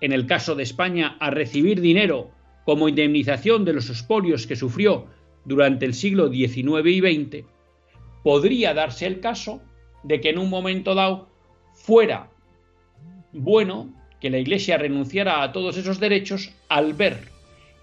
en 0.00 0.12
el 0.12 0.26
caso 0.26 0.54
de 0.54 0.62
España, 0.62 1.16
a 1.20 1.30
recibir 1.30 1.80
dinero 1.80 2.30
como 2.64 2.88
indemnización 2.88 3.64
de 3.64 3.72
los 3.72 3.90
expolios 3.90 4.46
que 4.46 4.56
sufrió 4.56 5.06
durante 5.44 5.84
el 5.84 5.94
siglo 5.94 6.28
XIX 6.28 6.86
y 6.86 7.00
XX, 7.00 7.46
podría 8.22 8.74
darse 8.74 9.06
el 9.06 9.20
caso 9.20 9.60
de 10.02 10.20
que 10.20 10.30
en 10.30 10.38
un 10.38 10.50
momento 10.50 10.94
dado 10.94 11.28
fuera 11.74 12.28
bueno 13.32 13.92
que 14.20 14.30
la 14.30 14.38
Iglesia 14.38 14.78
renunciara 14.78 15.42
a 15.42 15.52
todos 15.52 15.76
esos 15.76 15.98
derechos 15.98 16.52
al 16.68 16.94
ver 16.94 17.28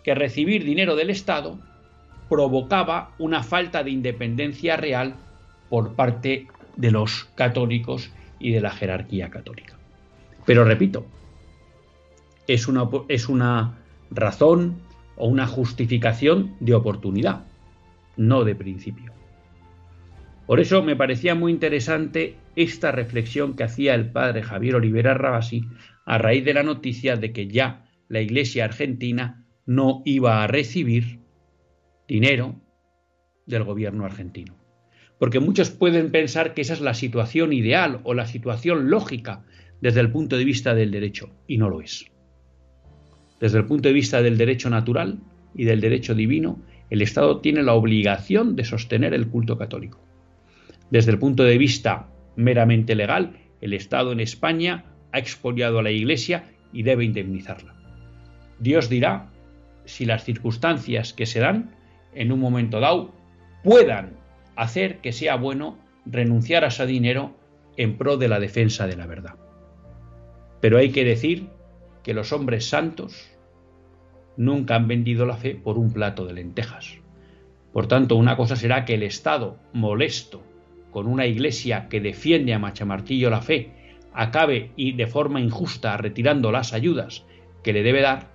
que 0.03 0.15
recibir 0.15 0.63
dinero 0.63 0.95
del 0.95 1.09
Estado 1.09 1.59
provocaba 2.29 3.12
una 3.17 3.43
falta 3.43 3.83
de 3.83 3.91
independencia 3.91 4.77
real 4.77 5.15
por 5.69 5.95
parte 5.95 6.48
de 6.77 6.91
los 6.91 7.25
católicos 7.36 8.09
y 8.39 8.51
de 8.51 8.62
la 8.62 8.71
jerarquía 8.71 9.29
católica. 9.29 9.75
Pero 10.45 10.63
repito, 10.63 11.05
es 12.48 12.67
una, 12.67 12.88
es 13.09 13.27
una 13.27 13.77
razón 14.12 14.82
o 15.16 15.28
una 15.28 15.48
justificación 15.48 16.56
de 16.60 16.74
oportunidad, 16.74 17.46
no 18.18 18.44
de 18.44 18.56
principio. 18.56 19.13
Por 20.48 20.60
eso 20.60 20.82
me 20.82 20.96
parecía 20.96 21.36
muy 21.36 21.51
interesante 21.51 22.36
esta 22.56 22.92
reflexión 22.92 23.56
que 23.56 23.63
hacía 23.63 23.94
el 23.94 24.12
padre 24.12 24.42
Javier 24.42 24.75
Olivera 24.75 25.13
Rabasi 25.13 25.63
a 26.06 26.18
raíz 26.18 26.44
de 26.44 26.56
la 26.56 26.63
noticia 26.63 27.18
de 27.18 27.32
que 27.32 27.48
ya 27.48 27.86
la 28.08 28.22
Iglesia 28.22 28.66
argentina 28.66 29.46
no 29.68 30.01
iba 30.06 30.44
a 30.44 30.48
recibir 30.48 31.20
dinero 32.08 32.56
del 33.46 33.63
gobierno 33.63 34.06
argentino. 34.06 34.60
porque 35.20 35.42
muchos 35.42 35.70
pueden 35.70 36.12
pensar 36.12 36.54
que 36.54 36.62
esa 36.62 36.74
es 36.74 36.82
la 36.82 36.94
situación 36.94 37.51
ideal 37.51 38.00
o 38.06 38.13
la 38.13 38.25
situación 38.25 38.89
lógica 38.89 39.44
desde 39.82 40.00
el 40.00 40.12
punto 40.12 40.38
de 40.38 40.46
vista 40.46 40.74
del 40.74 40.92
derecho, 40.92 41.30
y 41.46 41.58
no 41.58 41.70
lo 41.70 41.82
es. 41.82 42.10
Desde 43.39 43.58
el 43.58 43.65
punto 43.65 43.89
de 43.89 43.93
vista 43.93 44.22
del 44.22 44.38
derecho 44.38 44.69
natural 44.69 45.19
y 45.55 45.63
del 45.65 45.81
derecho 45.81 46.13
divino, 46.13 46.60
el 46.89 47.01
Estado 47.01 47.39
tiene 47.39 47.63
la 47.63 47.74
obligación 47.74 48.55
de 48.55 48.65
sostener 48.65 49.13
el 49.13 49.27
culto 49.27 49.58
católico. 49.58 50.00
Desde 50.89 51.12
el 51.12 51.19
punto 51.19 51.43
de 51.43 51.58
vista 51.58 52.08
meramente 52.36 52.96
legal, 52.96 53.38
el 53.62 53.74
Estado 53.74 54.12
en 54.12 54.19
España 54.19 54.86
ha 55.12 55.19
expoliado 55.19 55.79
a 55.79 55.84
la 55.84 55.91
Iglesia 55.91 56.46
y 56.74 56.84
debe 56.84 57.05
indemnizarla. 57.05 57.75
Dios 58.60 58.89
dirá 58.89 59.29
si 59.86 60.05
las 60.05 60.24
circunstancias 60.24 61.13
que 61.13 61.25
se 61.25 61.39
dan 61.39 61.75
en 62.13 62.31
un 62.31 62.39
momento 62.39 62.79
dado 62.79 63.13
puedan 63.63 64.17
hacer 64.55 64.98
que 65.00 65.13
sea 65.13 65.36
bueno 65.36 65.77
renunciar 66.05 66.63
a 66.63 66.67
ese 66.67 66.86
dinero 66.86 67.36
en 67.77 67.98
pro 67.98 68.17
de 68.17 68.27
la 68.27 68.39
defensa 68.39 68.88
de 68.88 68.98
la 68.98 69.05
verdad. 69.05 69.36
Pero 70.60 70.77
hay 70.77 70.91
que 70.91 71.05
decir 71.05 71.48
que 72.03 72.13
los 72.13 72.32
hombres 72.32 72.68
santos 72.68 73.29
nunca 74.38 74.75
han 74.75 74.88
vendido 74.88 75.25
la 75.25 75.38
fe 75.38 75.56
por 75.56 75.77
un 75.77 75.91
plato 75.91 76.25
de 76.25 76.34
lentejas. 76.34 76.98
Por 77.74 77.88
tanto, 77.88 78.15
una 78.15 78.36
cosa 78.36 78.56
será 78.56 78.86
que 78.86 78.96
el 78.96 79.03
Estado, 79.03 79.60
molesto 79.74 80.44
con 80.91 81.08
una 81.08 81.27
iglesia 81.27 81.88
que 81.88 82.01
defiende 82.01 82.53
a 82.53 82.60
machamartillo 82.60 83.29
la 83.29 83.41
fe, 83.41 83.96
acabe 84.13 84.72
y 84.75 84.94
de 84.94 85.08
forma 85.08 85.39
injusta 85.39 85.96
retirando 85.98 86.51
las 86.51 86.74
ayudas 86.74 87.25
que 87.63 87.74
le 87.74 87.84
debe 87.84 88.01
dar, 88.01 88.32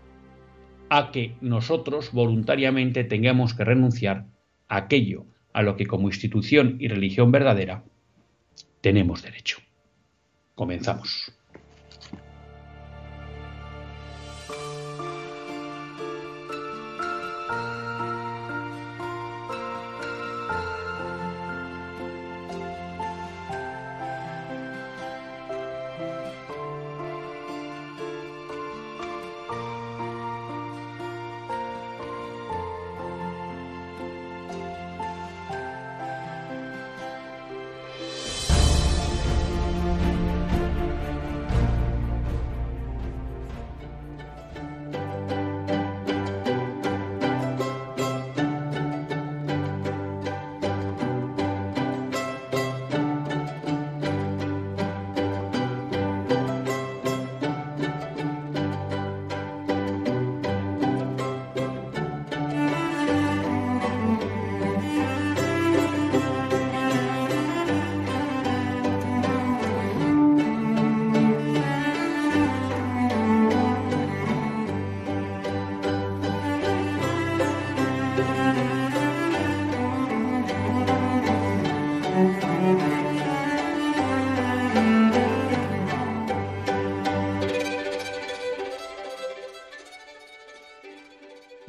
a 0.89 1.11
que 1.11 1.35
nosotros 1.41 2.13
voluntariamente 2.13 3.03
tengamos 3.05 3.55
que 3.55 3.65
renunciar 3.65 4.27
a 4.69 4.77
aquello 4.77 5.27
a 5.53 5.63
lo 5.63 5.77
que 5.77 5.87
como 5.87 6.09
institución 6.09 6.77
y 6.79 6.89
religión 6.89 7.33
verdadera 7.33 7.85
tenemos 8.81 9.23
derecho. 9.23 9.59
Comenzamos. 10.55 11.33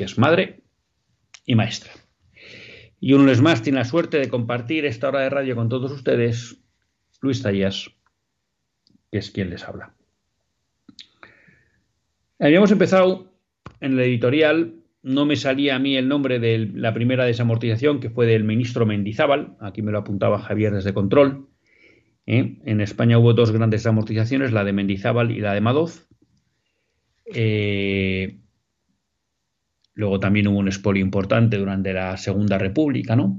que 0.00 0.04
es 0.04 0.16
madre 0.16 0.62
y 1.44 1.54
maestra. 1.56 1.92
Y 3.00 3.12
un 3.12 3.20
lunes 3.20 3.42
más 3.42 3.60
tiene 3.60 3.80
la 3.80 3.84
suerte 3.84 4.16
de 4.16 4.30
compartir 4.30 4.86
esta 4.86 5.08
hora 5.08 5.20
de 5.20 5.28
radio 5.28 5.54
con 5.54 5.68
todos 5.68 5.92
ustedes, 5.92 6.56
Luis 7.20 7.42
Tallas, 7.42 7.90
que 9.12 9.18
es 9.18 9.30
quien 9.30 9.50
les 9.50 9.62
habla. 9.62 9.94
Habíamos 12.38 12.70
empezado 12.70 13.30
en 13.82 13.92
el 13.92 14.00
editorial, 14.00 14.76
no 15.02 15.26
me 15.26 15.36
salía 15.36 15.76
a 15.76 15.78
mí 15.78 15.98
el 15.98 16.08
nombre 16.08 16.38
de 16.38 16.70
la 16.72 16.94
primera 16.94 17.26
desamortización, 17.26 18.00
que 18.00 18.08
fue 18.08 18.24
del 18.24 18.44
ministro 18.44 18.86
Mendizábal, 18.86 19.58
aquí 19.60 19.82
me 19.82 19.92
lo 19.92 19.98
apuntaba 19.98 20.38
Javier 20.38 20.72
desde 20.72 20.94
Control. 20.94 21.46
¿eh? 22.24 22.56
En 22.64 22.80
España 22.80 23.18
hubo 23.18 23.34
dos 23.34 23.52
grandes 23.52 23.82
desamortizaciones, 23.82 24.52
la 24.52 24.64
de 24.64 24.72
Mendizábal 24.72 25.30
y 25.30 25.40
la 25.40 25.52
de 25.52 25.60
Madoz. 25.60 26.08
Eh, 27.26 28.40
Luego 30.00 30.18
también 30.18 30.48
hubo 30.48 30.58
un 30.58 30.68
expolio 30.68 31.04
importante 31.04 31.58
durante 31.58 31.92
la 31.92 32.16
Segunda 32.16 32.56
República, 32.56 33.14
¿no? 33.16 33.38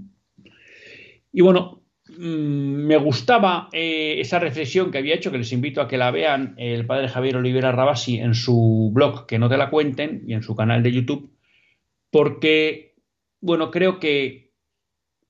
Y 1.34 1.42
bueno, 1.42 1.82
mm, 2.08 2.86
me 2.86 2.98
gustaba 2.98 3.68
eh, 3.74 4.18
esa 4.20 4.38
reflexión 4.38 4.92
que 4.92 5.00
había 5.00 5.16
hecho, 5.16 5.32
que 5.32 5.40
les 5.40 5.52
invito 5.54 5.82
a 5.82 5.88
que 5.88 5.98
la 5.98 6.12
vean 6.12 6.54
el 6.58 6.86
padre 6.86 7.08
Javier 7.08 7.38
Olivera 7.38 7.72
Rabasi 7.72 8.20
en 8.20 8.36
su 8.36 8.92
blog, 8.94 9.26
que 9.26 9.40
no 9.40 9.50
te 9.50 9.58
la 9.58 9.72
cuenten, 9.72 10.22
y 10.28 10.34
en 10.36 10.44
su 10.44 10.56
canal 10.56 10.84
de 10.84 10.92
YouTube, 10.92 11.32
porque, 12.12 12.94
bueno, 13.40 13.72
creo 13.72 14.00
que 14.00 14.52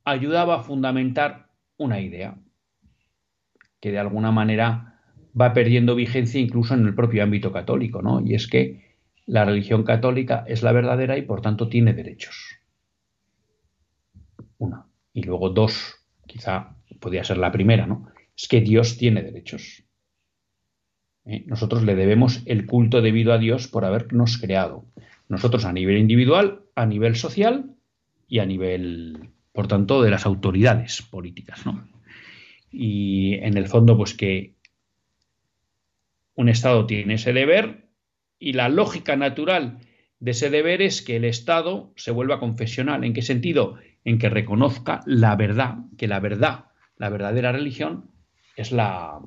ayudaba 0.03 0.55
a 0.55 0.63
fundamentar 0.63 1.47
una 1.77 2.01
idea 2.01 2.35
que 3.79 3.91
de 3.91 3.99
alguna 3.99 4.33
manera 4.33 4.99
va 5.39 5.53
perdiendo 5.53 5.95
vigencia 5.95 6.41
incluso 6.41 6.73
en 6.73 6.85
el 6.85 6.93
propio 6.93 7.23
ámbito 7.23 7.53
católico, 7.53 8.01
¿no? 8.01 8.19
Y 8.19 8.35
es 8.35 8.47
que 8.47 8.90
la 9.25 9.45
religión 9.45 9.83
católica 9.83 10.43
es 10.47 10.63
la 10.63 10.71
verdadera 10.71 11.17
y 11.17 11.21
por 11.23 11.41
tanto 11.41 11.69
tiene 11.69 11.93
derechos. 11.93 12.57
Una. 14.57 14.87
Y 15.13 15.23
luego 15.23 15.49
dos, 15.49 15.95
quizá 16.27 16.75
podría 16.99 17.23
ser 17.23 17.37
la 17.37 17.51
primera, 17.51 17.85
¿no? 17.85 18.07
Es 18.35 18.47
que 18.47 18.61
Dios 18.61 18.97
tiene 18.97 19.21
derechos. 19.21 19.83
¿Eh? 21.25 21.43
Nosotros 21.45 21.83
le 21.83 21.95
debemos 21.95 22.41
el 22.45 22.65
culto 22.65 23.01
debido 23.01 23.33
a 23.33 23.37
Dios 23.37 23.67
por 23.67 23.85
habernos 23.85 24.37
creado. 24.37 24.85
Nosotros 25.27 25.65
a 25.65 25.73
nivel 25.73 25.97
individual, 25.97 26.63
a 26.75 26.85
nivel 26.85 27.15
social 27.15 27.75
y 28.27 28.39
a 28.39 28.45
nivel, 28.45 29.29
por 29.51 29.67
tanto, 29.67 30.01
de 30.01 30.09
las 30.09 30.25
autoridades 30.25 31.01
políticas, 31.01 31.65
¿no? 31.65 31.87
Y 32.71 33.35
en 33.35 33.57
el 33.57 33.67
fondo, 33.67 33.97
pues 33.97 34.13
que 34.13 34.55
un 36.35 36.49
Estado 36.49 36.85
tiene 36.85 37.15
ese 37.15 37.33
deber 37.33 37.90
y 38.41 38.53
la 38.53 38.67
lógica 38.67 39.15
natural 39.15 39.77
de 40.19 40.31
ese 40.31 40.49
deber 40.49 40.81
es 40.81 41.03
que 41.03 41.15
el 41.15 41.25
Estado 41.25 41.93
se 41.95 42.09
vuelva 42.09 42.39
confesional. 42.39 43.03
¿En 43.03 43.13
qué 43.13 43.21
sentido? 43.21 43.77
En 44.03 44.17
que 44.17 44.29
reconozca 44.29 45.01
la 45.05 45.35
verdad, 45.35 45.75
que 45.97 46.07
la 46.07 46.19
verdad, 46.19 46.65
la 46.97 47.09
verdadera 47.09 47.51
religión, 47.51 48.09
es 48.57 48.71
la, 48.71 49.19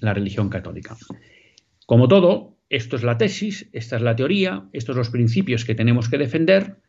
la 0.00 0.12
religión 0.12 0.48
católica. 0.48 0.96
Como 1.86 2.08
todo, 2.08 2.58
esto 2.68 2.96
es 2.96 3.04
la 3.04 3.16
tesis, 3.16 3.70
esta 3.72 3.96
es 3.96 4.02
la 4.02 4.16
teoría, 4.16 4.68
estos 4.72 4.94
son 4.94 4.98
los 4.98 5.10
principios 5.10 5.64
que 5.64 5.76
tenemos 5.76 6.08
que 6.08 6.18
defender, 6.18 6.80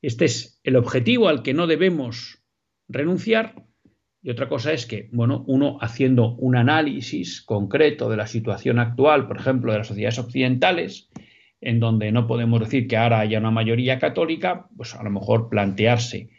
este 0.00 0.24
es 0.24 0.60
el 0.64 0.76
objetivo 0.76 1.28
al 1.28 1.42
que 1.42 1.52
no 1.52 1.66
debemos 1.66 2.42
renunciar 2.88 3.65
y 4.22 4.30
otra 4.30 4.48
cosa 4.48 4.72
es 4.72 4.86
que, 4.86 5.08
bueno, 5.12 5.44
uno 5.46 5.78
haciendo 5.80 6.34
un 6.36 6.56
análisis 6.56 7.42
concreto 7.42 8.08
de 8.08 8.16
la 8.16 8.26
situación 8.26 8.78
actual, 8.78 9.28
por 9.28 9.38
ejemplo, 9.38 9.72
de 9.72 9.78
las 9.78 9.86
sociedades 9.86 10.18
occidentales, 10.18 11.08
en 11.60 11.80
donde 11.80 12.12
no 12.12 12.26
podemos 12.26 12.60
decir 12.60 12.88
que 12.88 12.96
ahora 12.96 13.20
haya 13.20 13.38
una 13.38 13.50
mayoría 13.50 13.98
católica, 13.98 14.68
pues 14.76 14.94
a 14.94 15.02
lo 15.02 15.10
mejor 15.10 15.48
plantearse 15.48 16.30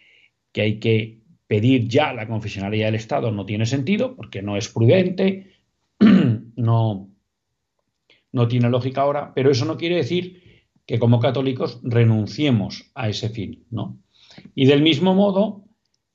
que 0.52 0.62
hay 0.62 0.80
que 0.80 1.20
pedir 1.48 1.88
ya 1.88 2.14
la 2.14 2.28
confesionalidad 2.28 2.88
del 2.88 2.96
Estado 2.96 3.32
no 3.32 3.46
tiene 3.46 3.66
sentido 3.66 4.16
porque 4.16 4.42
no 4.42 4.58
es 4.58 4.68
prudente, 4.68 5.52
no, 6.56 7.10
no 8.32 8.48
tiene 8.48 8.70
lógica 8.70 9.02
ahora, 9.02 9.34
pero 9.34 9.50
eso 9.50 9.66
no 9.66 9.78
quiere 9.78 9.96
decir 9.96 10.44
que 10.86 11.00
como 11.00 11.20
católicos 11.20 11.80
renunciemos 11.84 12.92
a 12.96 13.10
ese 13.10 13.30
fin, 13.30 13.66
¿no? 13.70 13.98
Y 14.56 14.66
del 14.66 14.82
mismo 14.82 15.14
modo, 15.16 15.67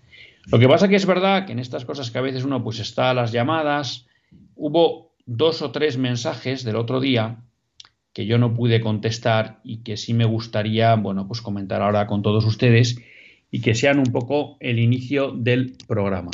Lo 0.47 0.57
que 0.57 0.67
pasa 0.67 0.87
que 0.87 0.95
es 0.95 1.05
verdad 1.05 1.45
que 1.45 1.51
en 1.51 1.59
estas 1.59 1.85
cosas 1.85 2.09
que 2.09 2.17
a 2.17 2.21
veces 2.21 2.43
uno 2.43 2.63
pues 2.63 2.79
está 2.79 3.11
a 3.11 3.13
las 3.13 3.31
llamadas, 3.31 4.07
hubo 4.65 5.13
dos 5.25 5.61
o 5.61 5.71
tres 5.71 5.97
mensajes 5.97 6.63
del 6.63 6.77
otro 6.77 7.01
día 7.01 7.43
que 8.13 8.25
yo 8.25 8.37
no 8.37 8.53
pude 8.53 8.79
contestar 8.79 9.59
y 9.65 9.83
que 9.83 9.97
sí 9.97 10.13
me 10.13 10.23
gustaría, 10.23 10.95
bueno, 10.95 11.27
pues 11.27 11.41
comentar 11.41 11.81
ahora 11.81 12.07
con 12.07 12.21
todos 12.21 12.45
ustedes 12.45 12.97
y 13.51 13.59
que 13.59 13.75
sean 13.75 13.99
un 13.99 14.13
poco 14.13 14.55
el 14.61 14.79
inicio 14.79 15.31
del 15.31 15.75
programa. 15.85 16.31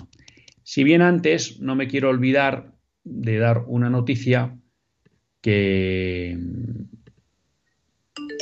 Si 0.62 0.84
bien 0.84 1.02
antes 1.02 1.60
no 1.60 1.76
me 1.76 1.88
quiero 1.88 2.10
olvidar 2.10 2.76
de 3.04 3.40
dar 3.40 3.64
una 3.66 3.90
noticia 3.90 4.60
que 5.42 6.38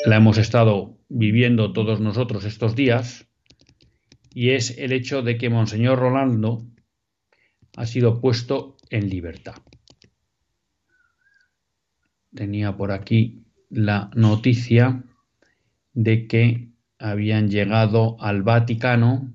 la 0.05 0.17
hemos 0.17 0.37
estado 0.37 0.97
viviendo 1.07 1.71
todos 1.71 2.01
nosotros 2.01 2.43
estos 2.43 2.75
días, 2.75 3.25
y 4.33 4.49
es 4.49 4.77
el 4.77 4.91
hecho 4.91 5.21
de 5.21 5.37
que 5.37 5.49
Monseñor 5.49 5.97
Rolando 5.97 6.65
ha 7.77 7.85
sido 7.85 8.19
puesto 8.19 8.75
en 8.89 9.09
libertad. 9.09 9.55
Tenía 12.33 12.77
por 12.77 12.91
aquí 12.91 13.43
la 13.69 14.09
noticia 14.15 15.03
de 15.93 16.27
que 16.27 16.69
habían 16.99 17.49
llegado 17.49 18.17
al 18.19 18.43
Vaticano 18.43 19.33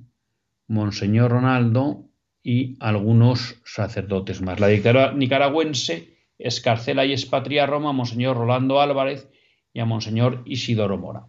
Monseñor 0.69 1.31
Ronaldo 1.31 2.09
y 2.43 2.77
algunos 2.81 3.61
sacerdotes 3.65 4.41
más. 4.41 4.59
La 4.59 4.69
dictadura 4.69 5.13
nicaragüense 5.13 6.17
escarcela 6.39 7.05
y 7.05 7.13
expatria 7.13 7.65
a 7.65 7.67
Roma 7.67 7.91
a 7.91 7.93
Monseñor 7.93 8.37
Rolando 8.37 8.81
Álvarez 8.81 9.29
y 9.73 9.81
a 9.81 9.85
Monseñor 9.85 10.43
Isidoro 10.45 10.99
Mora. 10.99 11.27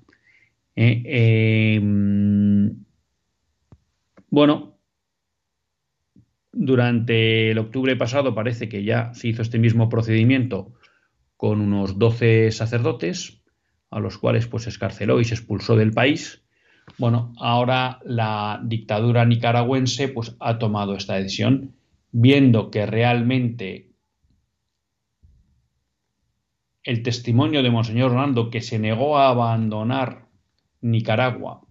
Eh, 0.75 1.03
eh, 1.05 1.81
bueno, 4.29 4.79
durante 6.51 7.51
el 7.51 7.57
octubre 7.59 7.95
pasado 7.95 8.33
parece 8.33 8.69
que 8.69 8.83
ya 8.83 9.13
se 9.13 9.27
hizo 9.27 9.41
este 9.41 9.59
mismo 9.59 9.89
procedimiento 9.89 10.73
con 11.43 11.59
unos 11.59 11.99
12 11.99 12.51
sacerdotes, 12.51 13.43
a 13.91 13.99
los 13.99 14.17
cuales 14.17 14.47
pues 14.47 14.65
escarceló 14.65 15.19
y 15.19 15.25
se 15.25 15.33
expulsó 15.33 15.75
del 15.75 15.91
país. 15.91 16.41
Bueno, 16.97 17.33
ahora 17.37 17.99
la 18.05 18.61
dictadura 18.63 19.25
nicaragüense 19.25 20.07
pues 20.07 20.37
ha 20.39 20.57
tomado 20.57 20.95
esta 20.95 21.15
decisión, 21.15 21.75
viendo 22.13 22.71
que 22.71 22.85
realmente 22.85 23.91
el 26.81 27.03
testimonio 27.03 27.61
de 27.61 27.71
Monseñor 27.71 28.13
Ronaldo, 28.13 28.49
que 28.49 28.61
se 28.61 28.79
negó 28.79 29.17
a 29.17 29.27
abandonar 29.27 30.29
Nicaragua, 30.79 31.67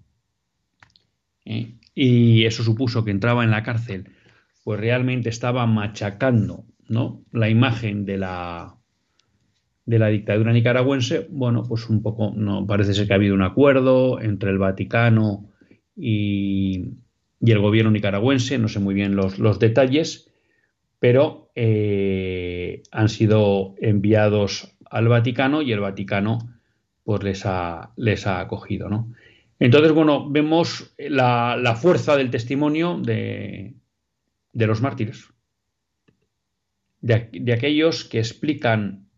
¿eh? 1.46 1.78
y 1.94 2.44
eso 2.44 2.62
supuso 2.62 3.06
que 3.06 3.10
entraba 3.10 3.42
en 3.42 3.50
la 3.50 3.62
cárcel, 3.62 4.12
pues 4.64 4.78
realmente 4.78 5.30
estaba 5.30 5.64
machacando 5.66 6.66
¿no? 6.88 7.24
la 7.32 7.48
imagen 7.48 8.04
de 8.04 8.18
la, 8.18 8.81
de 9.84 9.98
la 9.98 10.08
dictadura 10.08 10.52
nicaragüense, 10.52 11.26
bueno, 11.30 11.64
pues 11.64 11.88
un 11.88 12.02
poco, 12.02 12.32
no 12.36 12.66
parece 12.66 12.94
ser 12.94 13.06
que 13.06 13.12
ha 13.12 13.16
habido 13.16 13.34
un 13.34 13.42
acuerdo 13.42 14.20
entre 14.20 14.50
el 14.50 14.58
Vaticano 14.58 15.50
y, 15.96 16.84
el 17.40 17.58
gobierno 17.58 17.90
nicaragüense, 17.90 18.58
no 18.58 18.68
sé 18.68 18.78
muy 18.78 18.94
bien 18.94 19.16
los, 19.16 19.40
los 19.40 19.58
detalles, 19.58 20.30
pero 21.00 21.50
eh, 21.56 22.82
han 22.92 23.08
sido 23.08 23.74
enviados 23.80 24.76
al 24.88 25.08
Vaticano 25.08 25.60
y 25.62 25.72
el 25.72 25.80
Vaticano 25.80 26.38
pues 27.02 27.24
les 27.24 27.44
ha, 27.44 27.92
les 27.96 28.28
ha 28.28 28.38
acogido, 28.38 28.88
¿no? 28.88 29.12
Entonces, 29.58 29.92
bueno, 29.92 30.28
vemos 30.30 30.94
la, 30.98 31.76
fuerza 31.80 32.16
del 32.16 32.30
testimonio 32.30 32.98
de, 33.00 33.74
los 34.54 34.80
mártires, 34.80 35.28
de, 37.00 37.28
de 37.32 37.52
aquellos 37.52 38.04
que 38.04 38.18
explican 38.18 39.08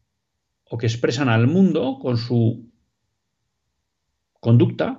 o 0.74 0.76
que 0.76 0.88
expresan 0.88 1.28
al 1.28 1.46
mundo 1.46 2.00
con 2.02 2.16
su 2.16 2.68
conducta 4.40 4.98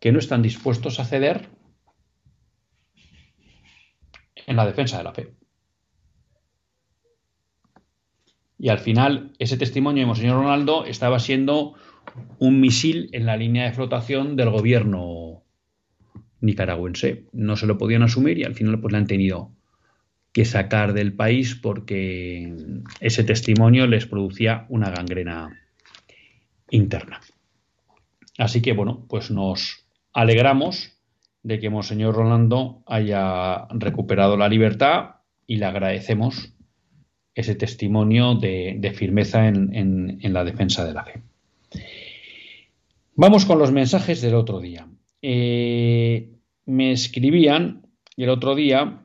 que 0.00 0.12
no 0.12 0.18
están 0.18 0.40
dispuestos 0.40 0.98
a 0.98 1.04
ceder 1.04 1.50
en 4.46 4.56
la 4.56 4.64
defensa 4.64 4.96
de 4.96 5.04
la 5.04 5.12
fe. 5.12 5.34
Y 8.58 8.70
al 8.70 8.78
final, 8.78 9.34
ese 9.38 9.58
testimonio 9.58 10.00
de 10.00 10.06
Monseñor 10.06 10.36
Ronaldo 10.36 10.86
estaba 10.86 11.18
siendo 11.18 11.74
un 12.38 12.62
misil 12.62 13.10
en 13.12 13.26
la 13.26 13.36
línea 13.36 13.64
de 13.64 13.72
flotación 13.74 14.36
del 14.36 14.48
gobierno 14.48 15.44
nicaragüense. 16.40 17.26
No 17.32 17.56
se 17.56 17.66
lo 17.66 17.76
podían 17.76 18.04
asumir 18.04 18.38
y 18.38 18.44
al 18.44 18.54
final 18.54 18.80
pues 18.80 18.92
le 18.92 18.96
han 18.96 19.06
tenido 19.06 19.52
que 20.34 20.44
sacar 20.44 20.92
del 20.92 21.14
país 21.14 21.54
porque 21.54 22.52
ese 23.00 23.24
testimonio 23.24 23.86
les 23.86 24.04
producía 24.04 24.66
una 24.68 24.90
gangrena 24.90 25.62
interna. 26.70 27.20
Así 28.36 28.60
que 28.60 28.72
bueno, 28.72 29.06
pues 29.08 29.30
nos 29.30 29.86
alegramos 30.12 30.92
de 31.42 31.58
que 31.58 31.70
Monseñor 31.70 32.14
Rolando 32.14 32.82
haya 32.86 33.66
recuperado 33.70 34.36
la 34.36 34.48
libertad 34.48 35.20
y 35.46 35.56
le 35.56 35.64
agradecemos 35.64 36.52
ese 37.34 37.54
testimonio 37.54 38.34
de, 38.34 38.92
firmeza 38.94 39.48
en 39.48 40.32
la 40.32 40.44
defensa 40.44 40.84
de 40.84 40.92
la 40.92 41.04
fe. 41.04 41.22
Vamos 43.16 43.44
con 43.44 43.60
los 43.60 43.70
mensajes 43.70 44.20
del 44.20 44.34
otro 44.34 44.58
día. 44.58 44.88
Eh, 45.22 46.32
me 46.66 46.90
escribían 46.90 47.86
el 48.16 48.28
otro 48.28 48.56
día 48.56 49.03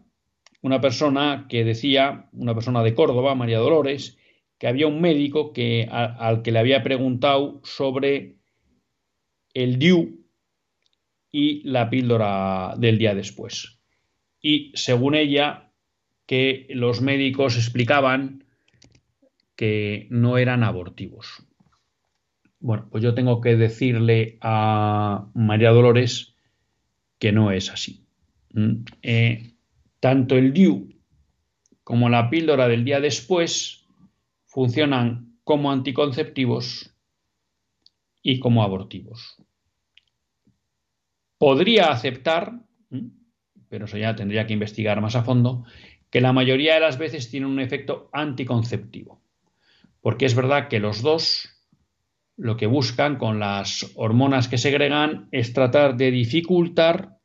una 0.61 0.81
persona 0.81 1.47
que 1.49 1.63
decía, 1.63 2.29
una 2.33 2.53
persona 2.53 2.83
de 2.83 2.93
Córdoba, 2.93 3.35
María 3.35 3.59
Dolores, 3.59 4.17
que 4.57 4.67
había 4.67 4.87
un 4.87 4.99
médico 5.01 5.53
que, 5.53 5.87
al 5.89 6.41
que 6.41 6.51
le 6.51 6.59
había 6.59 6.83
preguntado 6.83 7.61
sobre 7.63 8.35
el 9.53 9.79
DIU 9.79 10.25
y 11.31 11.67
la 11.69 11.89
píldora 11.89 12.75
del 12.77 12.97
día 12.97 13.15
después. 13.15 13.79
Y 14.41 14.71
según 14.75 15.15
ella, 15.15 15.71
que 16.25 16.67
los 16.69 17.01
médicos 17.01 17.55
explicaban 17.55 18.43
que 19.55 20.07
no 20.09 20.37
eran 20.37 20.63
abortivos. 20.63 21.43
Bueno, 22.59 22.87
pues 22.91 23.03
yo 23.03 23.13
tengo 23.13 23.41
que 23.41 23.55
decirle 23.55 24.37
a 24.41 25.27
María 25.33 25.71
Dolores 25.71 26.35
que 27.17 27.31
no 27.31 27.51
es 27.51 27.69
así. 27.69 28.05
Mm, 28.53 28.83
eh, 29.01 29.48
tanto 29.99 30.35
el 30.35 30.53
DIU 30.53 30.89
como 31.83 32.09
la 32.09 32.29
píldora 32.29 32.67
del 32.67 32.85
día 32.85 32.99
después 32.99 33.87
funcionan 34.45 35.37
como 35.43 35.71
anticonceptivos 35.71 36.95
y 38.21 38.39
como 38.39 38.63
abortivos. 38.63 39.37
Podría 41.37 41.91
aceptar, 41.91 42.59
pero 43.69 43.85
eso 43.85 43.97
ya 43.97 44.15
tendría 44.15 44.45
que 44.45 44.53
investigar 44.53 45.01
más 45.01 45.15
a 45.15 45.23
fondo, 45.23 45.63
que 46.09 46.21
la 46.21 46.33
mayoría 46.33 46.75
de 46.75 46.81
las 46.81 46.97
veces 46.97 47.29
tienen 47.29 47.49
un 47.49 47.59
efecto 47.59 48.09
anticonceptivo. 48.13 49.21
Porque 50.01 50.25
es 50.25 50.35
verdad 50.35 50.67
que 50.67 50.79
los 50.79 51.01
dos 51.01 51.49
lo 52.37 52.55
que 52.55 52.67
buscan 52.67 53.17
con 53.17 53.39
las 53.39 53.91
hormonas 53.95 54.47
que 54.47 54.57
segregan 54.57 55.27
es 55.31 55.51
tratar 55.53 55.97
de 55.97 56.09
dificultar 56.09 57.17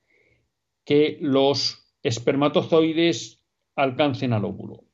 que 0.85 1.19
los 1.21 1.84
espermatozoides 2.05 3.43
alcancen 3.75 4.33
al 4.33 4.45
óvulo, 4.45 4.85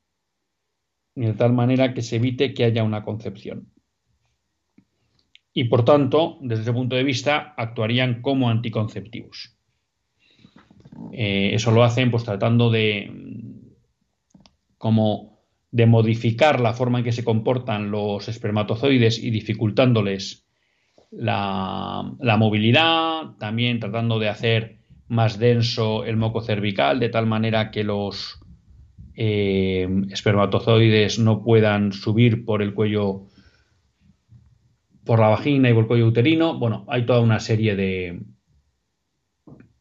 de 1.14 1.34
tal 1.34 1.52
manera 1.52 1.92
que 1.92 2.02
se 2.02 2.16
evite 2.16 2.54
que 2.54 2.64
haya 2.64 2.82
una 2.82 3.04
concepción. 3.04 3.70
Y 5.52 5.64
por 5.64 5.84
tanto, 5.84 6.38
desde 6.40 6.62
ese 6.62 6.72
punto 6.72 6.96
de 6.96 7.04
vista, 7.04 7.54
actuarían 7.56 8.22
como 8.22 8.48
anticonceptivos. 8.48 9.58
Eh, 11.12 11.50
eso 11.52 11.70
lo 11.72 11.82
hacen 11.82 12.10
pues 12.10 12.24
tratando 12.24 12.70
de 12.70 13.12
como 14.78 15.40
de 15.70 15.86
modificar 15.86 16.60
la 16.60 16.72
forma 16.72 16.98
en 16.98 17.04
que 17.04 17.12
se 17.12 17.24
comportan 17.24 17.90
los 17.90 18.28
espermatozoides 18.28 19.22
y 19.22 19.30
dificultándoles 19.30 20.46
la, 21.10 22.36
movilidad, 22.38 23.36
también 23.38 23.80
tratando 23.80 24.18
de 24.18 24.28
hacer 24.28 24.79
más 25.10 25.38
denso 25.38 26.04
el 26.04 26.16
moco 26.16 26.40
cervical, 26.40 27.00
de 27.00 27.08
tal 27.08 27.26
manera 27.26 27.70
que 27.70 27.82
los 27.82 28.40
eh, 29.16 29.88
espermatozoides 30.10 31.18
no 31.18 31.42
puedan 31.42 31.92
subir 31.92 32.44
por 32.44 32.62
el 32.62 32.72
cuello, 32.72 33.26
por 35.04 35.18
la 35.18 35.28
vagina 35.28 35.68
y 35.68 35.74
por 35.74 35.82
el 35.82 35.88
cuello 35.88 36.06
uterino. 36.06 36.58
Bueno, 36.58 36.86
hay 36.88 37.04
toda 37.04 37.20
una 37.20 37.40
serie 37.40 37.74
de, 37.74 38.20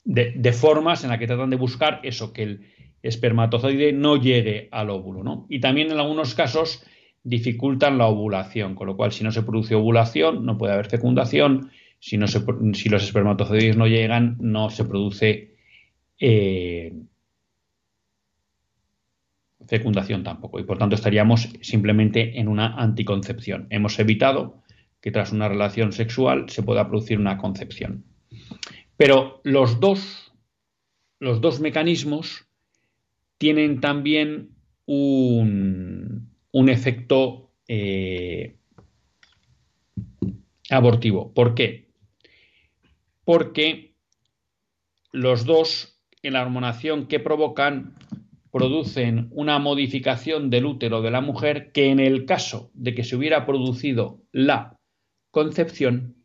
de, 0.03 0.53
formas 0.53 1.03
en 1.03 1.11
las 1.11 1.19
que 1.19 1.27
tratan 1.27 1.51
de 1.51 1.57
buscar 1.57 1.99
eso, 2.03 2.33
que 2.33 2.43
el, 2.43 2.65
espermatozoide 3.03 3.93
no 3.93 4.17
llegue 4.17 4.67
al 4.71 4.89
óvulo, 4.89 5.23
¿no? 5.23 5.45
Y 5.47 5.59
también 5.59 5.91
en 5.91 5.99
algunos 5.99 6.33
casos 6.33 6.83
dificultan 7.23 7.97
la 7.97 8.07
ovulación, 8.07 8.75
con 8.75 8.87
lo 8.87 8.97
cual 8.97 9.11
si 9.11 9.23
no 9.23 9.31
se 9.31 9.43
produce 9.43 9.75
ovulación 9.75 10.45
no 10.45 10.57
puede 10.57 10.73
haber 10.73 10.87
fecundación, 10.89 11.69
si, 11.99 12.17
los 12.17 13.03
espermatozoides 13.03 13.77
no 13.77 13.87
llegan 13.87 14.37
no 14.39 14.69
se 14.69 14.85
produce 14.85 15.55
eh, 16.19 16.93
fecundación 19.67 20.23
tampoco 20.23 20.59
y 20.59 20.63
por 20.63 20.77
tanto 20.77 20.95
estaríamos 20.95 21.49
simplemente 21.61 22.39
en 22.39 22.47
una 22.47 22.75
anticoncepción. 22.75 23.67
Hemos 23.69 23.99
evitado 23.99 24.63
que 25.01 25.11
tras 25.11 25.31
una 25.31 25.47
relación 25.47 25.91
sexual 25.91 26.49
se 26.49 26.63
pueda 26.63 26.87
producir 26.87 27.19
una 27.19 27.37
concepción. 27.37 28.03
Pero 28.97 29.39
los 29.43 29.79
dos, 29.79 30.33
los 31.19 31.39
dos 31.39 31.59
mecanismos 31.59 32.47
tienen 33.37 33.79
también 33.79 34.49
un, 34.85 36.29
efecto 36.67 37.51
eh, 37.67 38.57
abortivo. 40.69 41.33
¿Por 41.33 41.55
qué? 41.55 41.88
Porque 43.29 43.93
los 45.11 45.45
dos 45.45 46.01
en 46.23 46.33
la 46.33 46.41
hormonación 46.41 47.05
que 47.05 47.19
provocan 47.19 47.93
producen 48.51 49.27
una 49.29 49.59
modificación 49.59 50.49
del 50.49 50.65
útero 50.65 51.03
de 51.03 51.11
la 51.11 51.21
mujer 51.21 51.71
que 51.71 51.91
en 51.91 51.99
el 51.99 52.25
caso 52.25 52.71
de 52.73 52.95
que 52.95 53.03
se 53.03 53.15
hubiera 53.15 53.45
producido 53.45 54.19
la 54.31 54.79
concepción 55.29 56.15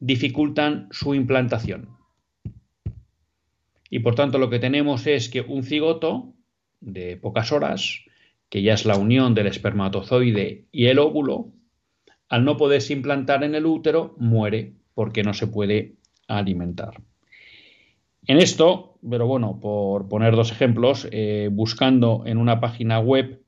dificultan 0.00 0.88
su 0.90 1.14
implantación. 1.14 1.90
Y 3.88 4.00
por 4.00 4.16
tanto 4.16 4.38
lo 4.38 4.50
que 4.50 4.58
tenemos 4.58 5.06
es 5.06 5.28
que 5.28 5.42
un 5.42 5.62
cigoto 5.62 6.34
de 6.80 7.16
pocas 7.18 7.52
horas, 7.52 8.00
que 8.48 8.62
ya 8.62 8.74
es 8.74 8.84
la 8.84 8.96
unión 8.96 9.32
del 9.32 9.46
espermatozoide 9.46 10.66
y 10.72 10.86
el 10.86 10.98
óvulo, 10.98 11.52
al 12.28 12.44
no 12.44 12.56
poderse 12.56 12.94
implantar 12.94 13.44
en 13.44 13.54
el 13.54 13.64
útero, 13.64 14.16
muere 14.18 14.77
porque 14.98 15.22
no 15.22 15.32
se 15.32 15.46
puede 15.46 15.94
alimentar. 16.26 17.00
En 18.26 18.38
esto, 18.38 18.98
pero 19.08 19.28
bueno, 19.28 19.60
por 19.60 20.08
poner 20.08 20.34
dos 20.34 20.50
ejemplos, 20.50 21.06
eh, 21.12 21.50
buscando 21.52 22.24
en 22.26 22.36
una 22.36 22.58
página 22.58 22.98
web, 22.98 23.40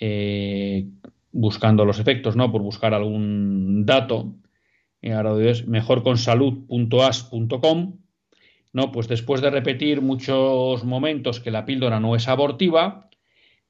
eh, 0.00 0.88
buscando 1.30 1.84
los 1.84 2.00
efectos, 2.00 2.34
¿no? 2.34 2.50
Por 2.50 2.62
buscar 2.62 2.94
algún 2.94 3.86
dato, 3.86 4.34
eh, 5.02 5.12
ahora 5.12 5.40
es 5.48 5.68
mejorconsalud.as.com, 5.68 7.98
no, 8.72 8.90
pues 8.90 9.06
después 9.06 9.40
de 9.40 9.50
repetir 9.50 10.00
muchos 10.00 10.82
momentos 10.82 11.38
que 11.38 11.52
la 11.52 11.64
píldora 11.64 12.00
no 12.00 12.16
es 12.16 12.26
abortiva, 12.26 13.08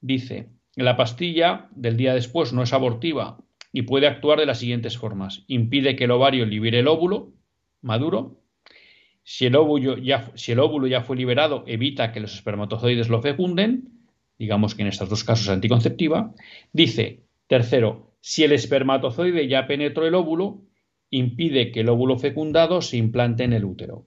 dice, 0.01 0.49
la 0.77 0.97
pastilla 0.97 1.69
del 1.73 1.99
día 1.99 2.15
después 2.15 2.55
no 2.55 2.63
es 2.63 2.73
abortiva 2.73 3.37
y 3.73 3.83
puede 3.83 4.07
actuar 4.07 4.39
de 4.39 4.47
las 4.47 4.59
siguientes 4.59 4.99
formas. 4.99 5.45
Impide 5.49 5.97
que 5.97 6.05
el 6.05 6.11
ovario 6.11 6.47
libere 6.47 6.81
el 6.81 6.89
óvulo 6.89 7.33
maduro. 7.81 8.39
Si 9.25 9.47
el 9.47 9.57
óvulo 9.57 9.97
ya, 9.97 11.01
fue 11.01 11.17
liberado, 11.17 11.65
evita 11.67 12.13
que 12.13 12.21
los 12.21 12.35
espermatozoides 12.35 13.09
lo 13.09 13.23
fecunden. 13.23 13.89
Digamos 14.39 14.75
que 14.75 14.83
en 14.83 14.89
estos 14.89 15.09
dos 15.09 15.25
casos 15.25 15.47
es 15.47 15.53
anticonceptiva. 15.53 16.35
Dice, 16.73 17.23
tercero, 17.47 18.13
si 18.21 18.45
el 18.45 18.53
espermatozoide 18.53 19.49
ya 19.49 19.67
penetró 19.67 20.07
el 20.07 20.15
óvulo, 20.15 20.63
impide 21.11 21.73
que 21.73 21.81
el 21.81 21.89
óvulo 21.89 22.19
fecundado 22.19 22.83
se 22.83 22.97
implante 22.97 23.45
en 23.45 23.53
el 23.53 23.65
útero 23.65 24.07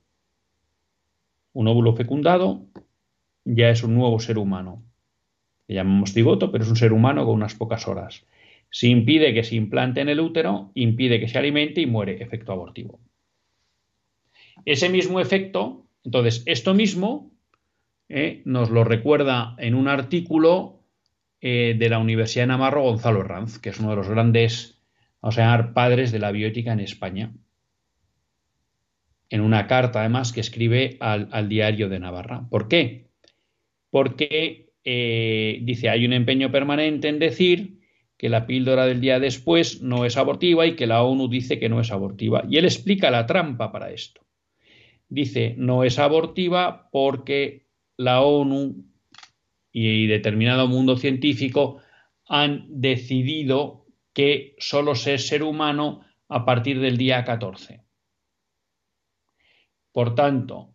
un 1.55 1.69
óvulo 1.69 1.95
fecundado 1.95 2.65
ya 3.45 3.69
es 3.69 3.81
un 3.81 3.95
nuevo 3.95 4.19
ser 4.19 4.37
humano. 4.37 4.83
Le 5.67 5.75
llamamos 5.75 6.13
cigoto, 6.13 6.51
pero 6.51 6.63
es 6.63 6.69
un 6.69 6.75
ser 6.75 6.91
humano 6.91 7.25
con 7.25 7.35
unas 7.35 7.55
pocas 7.55 7.87
horas. 7.87 8.25
Si 8.75 8.89
impide 8.89 9.33
que 9.33 9.45
se 9.45 9.55
implante 9.55 10.01
en 10.01 10.09
el 10.09 10.19
útero, 10.19 10.73
impide 10.75 11.21
que 11.21 11.29
se 11.29 11.37
alimente 11.37 11.79
y 11.79 11.85
muere, 11.85 12.21
efecto 12.21 12.51
abortivo. 12.51 12.99
Ese 14.65 14.89
mismo 14.89 15.21
efecto, 15.21 15.87
entonces, 16.03 16.43
esto 16.45 16.73
mismo 16.73 17.31
eh, 18.09 18.41
nos 18.43 18.71
lo 18.71 18.83
recuerda 18.83 19.55
en 19.59 19.75
un 19.75 19.87
artículo 19.87 20.83
eh, 21.39 21.77
de 21.79 21.87
la 21.87 21.99
Universidad 21.99 22.43
de 22.43 22.47
Navarro 22.47 22.81
Gonzalo 22.81 23.23
Ranz, 23.23 23.59
que 23.59 23.69
es 23.69 23.79
uno 23.79 23.91
de 23.91 23.95
los 23.95 24.09
grandes, 24.09 24.81
o 25.21 25.31
sea, 25.31 25.73
padres 25.73 26.11
de 26.11 26.19
la 26.19 26.33
bioética 26.33 26.73
en 26.73 26.81
España 26.81 27.31
en 29.29 29.39
una 29.39 29.67
carta 29.67 30.01
además 30.01 30.33
que 30.33 30.41
escribe 30.41 30.97
al, 30.99 31.47
diario 31.47 31.87
de 31.87 31.99
Navarra. 31.99 32.45
¿Por 32.49 32.67
qué? 32.67 33.07
Porque 33.89 34.73
eh, 34.83 35.59
dice, 35.61 35.87
hay 35.87 36.05
un 36.05 36.11
empeño 36.11 36.51
permanente 36.51 37.07
en 37.07 37.19
decir 37.19 37.74
que 38.25 38.29
la 38.29 38.47
píldora 38.47 38.87
del 38.87 39.01
día 39.01 39.19
después 39.19 39.83
no 39.83 40.03
es 40.03 40.17
abortiva 40.17 40.65
y 40.65 40.75
que 40.75 40.87
la 40.87 41.03
ONU 41.03 41.27
dice 41.27 41.59
que 41.59 41.69
no 41.69 41.79
es 41.79 41.91
abortiva. 41.91 42.43
Y 42.49 42.57
él 42.57 42.65
explica 42.65 43.11
la 43.11 43.27
trampa 43.27 43.71
para 43.71 43.91
esto. 43.91 44.25
Dice, 45.07 45.53
no 45.59 45.83
es 45.83 45.99
abortiva 45.99 46.89
porque 46.91 47.67
la 47.97 48.21
ONU 48.21 48.83
y 49.71 50.07
determinado 50.07 50.67
mundo 50.67 50.97
científico 50.97 51.83
han 52.27 52.65
decidido 52.67 53.85
que 54.11 54.55
solo 54.57 54.93
es 54.93 55.27
ser 55.27 55.43
humano 55.43 56.03
a 56.27 56.45
partir 56.45 56.79
del 56.79 56.97
día 56.97 57.23
14. 57.23 57.83
Por 59.91 60.15
tanto, 60.15 60.73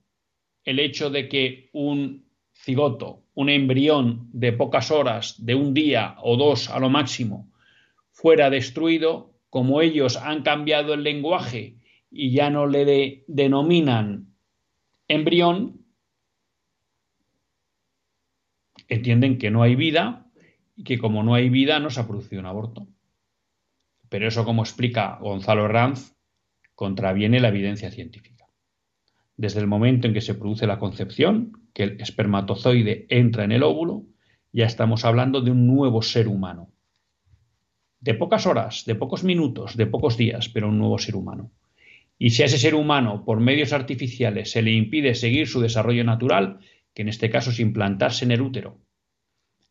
el 0.63 0.79
hecho 0.79 1.11
de 1.11 1.29
que 1.29 1.69
un 1.73 2.31
cigoto, 2.55 3.20
un 3.35 3.49
embrión 3.49 4.29
de 4.33 4.53
pocas 4.53 4.91
horas, 4.91 5.45
de 5.45 5.55
un 5.55 5.75
día 5.75 6.17
o 6.23 6.37
dos 6.37 6.69
a 6.71 6.79
lo 6.79 6.91
máximo, 6.91 7.51
fuera 8.11 8.51
destruido, 8.51 9.35
como 9.49 9.81
ellos 9.81 10.17
han 10.17 10.43
cambiado 10.43 10.95
el 10.95 11.03
lenguaje 11.03 11.77
y 12.11 12.33
ya 12.33 12.51
no 12.51 12.67
le 12.67 13.25
denominan 13.27 14.35
embrión, 15.09 15.85
entienden 18.89 19.39
que 19.39 19.51
no 19.51 19.63
hay 19.63 19.75
vida 19.77 20.27
y 20.77 20.85
que 20.85 20.99
como 20.99 21.23
no 21.23 21.35
hay 21.35 21.49
vida 21.49 21.79
no 21.79 21.91
se 21.91 22.01
ha 22.01 22.07
producido 22.07 22.41
un 22.41 22.47
aborto. 22.47 22.87
Pero 24.09 24.27
eso, 24.27 24.45
como 24.45 24.63
explica 24.63 25.19
Gonzalo 25.21 25.69
Ranz, 25.69 26.15
contraviene 26.75 27.41
la 27.41 27.49
evidencia 27.49 27.91
científica. 27.91 28.40
Desde 29.41 29.61
el 29.61 29.67
momento 29.67 30.07
en 30.07 30.13
que 30.13 30.21
se 30.21 30.35
produce 30.35 30.67
la 30.67 30.79
concepción, 30.79 31.53
que 31.73 31.85
el 31.85 32.01
espermatozoide 32.03 33.07
entra 33.09 33.43
en 33.43 33.53
el 33.53 33.63
óvulo, 33.63 34.05
ya 34.53 34.67
estamos 34.67 35.07
hablando 35.07 35.41
de 35.41 35.51
un 35.51 35.67
nuevo 35.67 36.03
ser 36.03 36.29
humano. 36.29 36.75
De 38.01 38.13
pocas 38.13 38.47
horas, 38.47 38.85
de 38.85 38.97
pocos 38.97 39.25
minutos, 39.25 39.79
de 39.79 39.87
pocos 39.87 40.19
días, 40.19 40.51
pero 40.51 40.69
un 40.69 40.79
nuevo 40.79 40.99
ser 40.99 41.17
humano. 41.17 41.53
Y 42.19 42.29
si 42.31 42.43
a 42.43 42.45
ese 42.45 42.59
ser 42.59 42.75
humano, 42.75 43.25
por 43.25 43.41
medios 43.41 43.73
artificiales, 43.73 44.51
se 44.51 44.61
le 44.61 44.73
impide 44.73 45.15
seguir 45.15 45.49
su 45.49 45.63
desarrollo 45.63 46.05
natural, 46.05 46.59
que 46.93 47.01
en 47.01 47.09
este 47.09 47.31
caso 47.31 47.49
es 47.49 47.61
implantarse 47.61 48.27
en 48.27 48.33
el 48.33 48.43
útero, 48.43 48.83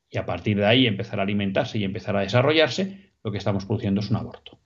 y 0.10 0.18
a 0.18 0.26
partir 0.26 0.58
de 0.58 0.66
ahí 0.66 0.88
empezar 0.88 1.20
a 1.20 1.24
alimentarse 1.24 1.78
y 1.78 1.84
empezar 1.84 2.18
a 2.18 2.22
desarrollarse, 2.22 3.12
lo 3.24 3.32
que 3.32 3.38
estamos 3.38 3.66
produciendo 3.66 4.02
es 4.02 4.10
un 4.10 4.16
aborto. 4.16 4.60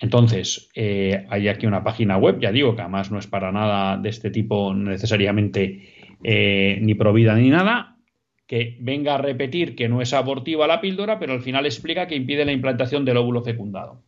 Entonces, 0.00 0.70
eh, 0.74 1.26
hay 1.28 1.48
aquí 1.48 1.66
una 1.66 1.84
página 1.84 2.16
web, 2.16 2.40
ya 2.40 2.50
digo 2.50 2.74
que 2.74 2.80
además 2.80 3.10
no 3.10 3.18
es 3.18 3.26
para 3.26 3.52
nada 3.52 3.98
de 3.98 4.08
este 4.08 4.30
tipo 4.30 4.74
necesariamente 4.74 6.16
eh, 6.24 6.78
ni 6.80 6.94
provida 6.94 7.34
ni 7.34 7.50
nada, 7.50 7.98
que 8.46 8.78
venga 8.80 9.14
a 9.14 9.18
repetir 9.18 9.76
que 9.76 9.88
no 9.88 10.00
es 10.00 10.14
abortiva 10.14 10.66
la 10.66 10.80
píldora, 10.80 11.18
pero 11.18 11.34
al 11.34 11.42
final 11.42 11.66
explica 11.66 12.08
que 12.08 12.16
impide 12.16 12.46
la 12.46 12.52
implantación 12.52 13.04
del 13.04 13.18
óvulo 13.18 13.42
fecundado, 13.42 14.02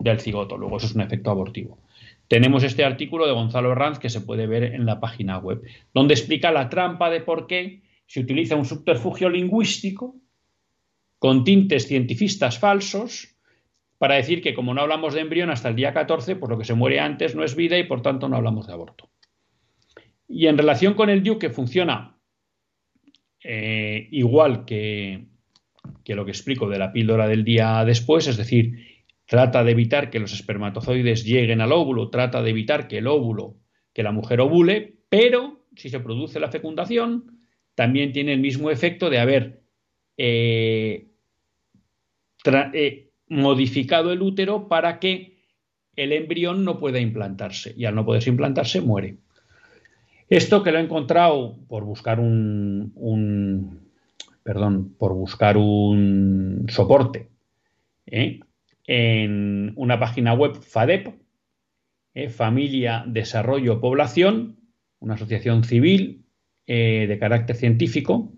del 0.00 0.20
cigoto. 0.20 0.58
Luego 0.58 0.78
eso 0.78 0.86
es 0.86 0.94
un 0.96 1.02
efecto 1.02 1.30
abortivo. 1.30 1.78
Tenemos 2.26 2.64
este 2.64 2.84
artículo 2.84 3.26
de 3.26 3.32
Gonzalo 3.32 3.70
Herranz 3.70 4.00
que 4.00 4.10
se 4.10 4.22
puede 4.22 4.48
ver 4.48 4.64
en 4.64 4.84
la 4.84 4.98
página 4.98 5.38
web, 5.38 5.62
donde 5.94 6.14
explica 6.14 6.50
la 6.50 6.68
trampa 6.68 7.08
de 7.08 7.20
por 7.20 7.46
qué 7.46 7.82
se 8.06 8.20
utiliza 8.20 8.56
un 8.56 8.64
subterfugio 8.64 9.28
lingüístico 9.28 10.16
con 11.20 11.44
tintes 11.44 11.86
cientifistas 11.86 12.58
falsos 12.58 13.35
para 13.98 14.16
decir 14.16 14.42
que 14.42 14.54
como 14.54 14.74
no 14.74 14.82
hablamos 14.82 15.14
de 15.14 15.20
embrión 15.20 15.50
hasta 15.50 15.68
el 15.68 15.76
día 15.76 15.92
14, 15.92 16.36
pues 16.36 16.50
lo 16.50 16.58
que 16.58 16.64
se 16.64 16.74
muere 16.74 17.00
antes 17.00 17.34
no 17.34 17.44
es 17.44 17.56
vida 17.56 17.78
y 17.78 17.84
por 17.84 18.02
tanto 18.02 18.28
no 18.28 18.36
hablamos 18.36 18.66
de 18.66 18.72
aborto. 18.72 19.10
Y 20.28 20.46
en 20.46 20.58
relación 20.58 20.94
con 20.94 21.08
el 21.08 21.22
DIU, 21.22 21.38
que 21.38 21.50
funciona 21.50 22.16
eh, 23.42 24.08
igual 24.10 24.64
que, 24.64 25.26
lo 26.06 26.24
que 26.24 26.30
explico 26.30 26.68
de 26.68 26.78
la 26.78 26.92
píldora 26.92 27.28
del 27.28 27.44
día 27.44 27.84
después, 27.84 28.26
es 28.26 28.36
decir, 28.36 29.04
trata 29.24 29.62
de 29.62 29.70
evitar 29.70 30.10
que 30.10 30.18
los 30.18 30.32
espermatozoides 30.32 31.24
lleguen 31.24 31.60
al 31.60 31.72
óvulo, 31.72 32.10
trata 32.10 32.42
de 32.42 32.50
evitar 32.50 32.88
que 32.88 32.98
el 32.98 33.06
óvulo, 33.06 33.56
que 33.92 34.02
la 34.02 34.12
mujer 34.12 34.40
ovule, 34.40 34.96
pero 35.08 35.64
si 35.76 35.90
se 35.90 36.00
produce 36.00 36.40
la 36.40 36.50
fecundación, 36.50 37.38
también 37.74 38.12
tiene 38.12 38.32
el 38.32 38.40
mismo 38.40 38.70
efecto 38.70 39.10
de 39.10 39.18
haber 39.18 39.60
eh, 40.16 41.06
eh, 42.44 43.05
modificado 43.28 44.12
el 44.12 44.22
útero 44.22 44.68
para 44.68 44.98
que 44.98 45.36
el 45.96 46.12
embrión 46.12 46.64
no 46.64 46.78
pueda 46.78 47.00
implantarse 47.00 47.74
y 47.76 47.86
al 47.86 47.94
no 47.94 48.04
poderse 48.04 48.30
implantarse 48.30 48.80
muere. 48.80 49.16
Esto 50.28 50.62
que 50.62 50.72
lo 50.72 50.78
he 50.78 50.82
encontrado 50.82 51.56
por 51.68 51.84
buscar 51.84 52.20
un, 52.20 53.80
perdón, 54.42 54.94
por 54.98 55.14
buscar 55.14 55.56
un 55.56 56.66
soporte 56.68 57.30
¿eh? 58.06 58.40
en 58.86 59.72
una 59.76 59.98
página 59.98 60.34
web 60.34 60.56
FADEP, 60.60 61.08
Familia, 62.30 63.04
Desarrollo, 63.06 63.80
Población, 63.80 64.56
una 65.00 65.14
asociación 65.14 65.64
civil 65.64 66.24
eh, 66.66 67.06
de 67.06 67.18
carácter 67.18 67.54
científico, 67.54 68.32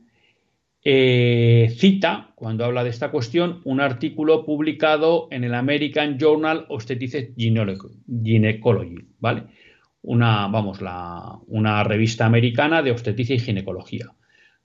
eh, 0.91 1.69
cita, 1.77 2.33
cuando 2.35 2.65
habla 2.65 2.83
de 2.83 2.89
esta 2.89 3.11
cuestión, 3.11 3.61
un 3.65 3.79
artículo 3.79 4.47
publicado 4.47 5.29
en 5.31 5.45
el 5.45 5.53
American 5.53 6.19
Journal 6.19 6.61
of 6.71 6.77
Obstetrics 6.77 7.35
Gynecology, 7.37 8.97
¿vale? 9.19 9.43
Una, 10.01 10.49
vamos, 10.49 10.81
la, 10.81 11.39
una 11.47 11.85
revista 11.85 12.25
americana 12.25 12.81
de 12.81 12.91
obstetricia 12.91 13.37
y 13.37 13.39
ginecología, 13.39 14.13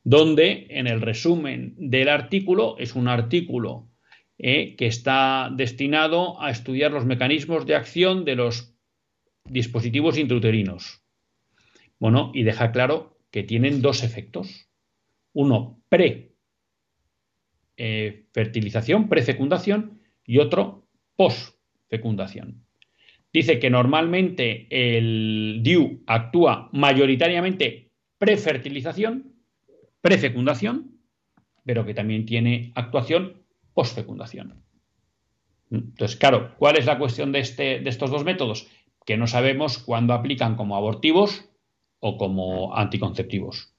donde 0.05 0.67
en 0.69 0.87
el 0.87 1.01
resumen 1.01 1.75
del 1.77 2.07
artículo, 2.07 2.77
es 2.79 2.95
un 2.95 3.09
artículo 3.09 3.89
eh, 4.37 4.77
que 4.77 4.85
está 4.85 5.51
destinado 5.53 6.41
a 6.41 6.51
estudiar 6.51 6.93
los 6.93 7.05
mecanismos 7.05 7.65
de 7.65 7.75
acción 7.75 8.23
de 8.23 8.37
los 8.37 8.73
dispositivos 9.43 10.17
intrauterinos. 10.17 11.03
Bueno, 11.99 12.31
y 12.33 12.43
deja 12.43 12.71
claro 12.71 13.17
que 13.29 13.43
tienen 13.43 13.81
dos 13.81 14.03
efectos. 14.03 14.69
Uno 15.33 15.82
pre-fertilización, 17.75 19.03
eh, 19.03 19.07
pre-fecundación 19.07 19.99
y 20.25 20.39
otro 20.39 20.87
post-fecundación. 21.15 22.65
Dice 23.31 23.59
que 23.59 23.69
normalmente 23.69 24.65
el 24.69 25.59
DIU 25.61 26.01
actúa 26.07 26.69
mayoritariamente 26.71 27.91
pre-fertilización, 28.17 29.35
pre-fecundación, 30.01 30.97
pero 31.63 31.85
que 31.85 31.93
también 31.93 32.25
tiene 32.25 32.71
actuación 32.73 33.43
post-fecundación. 33.73 34.63
Entonces, 35.69 36.17
claro, 36.17 36.55
¿cuál 36.57 36.77
es 36.77 36.87
la 36.87 36.97
cuestión 36.97 37.31
de, 37.31 37.39
este, 37.39 37.79
de 37.79 37.89
estos 37.89 38.09
dos 38.09 38.23
métodos? 38.23 38.67
Que 39.05 39.17
no 39.17 39.27
sabemos 39.27 39.77
cuándo 39.77 40.13
aplican 40.13 40.55
como 40.55 40.75
abortivos 40.75 41.49
o 41.99 42.17
como 42.17 42.75
anticonceptivos. 42.75 43.72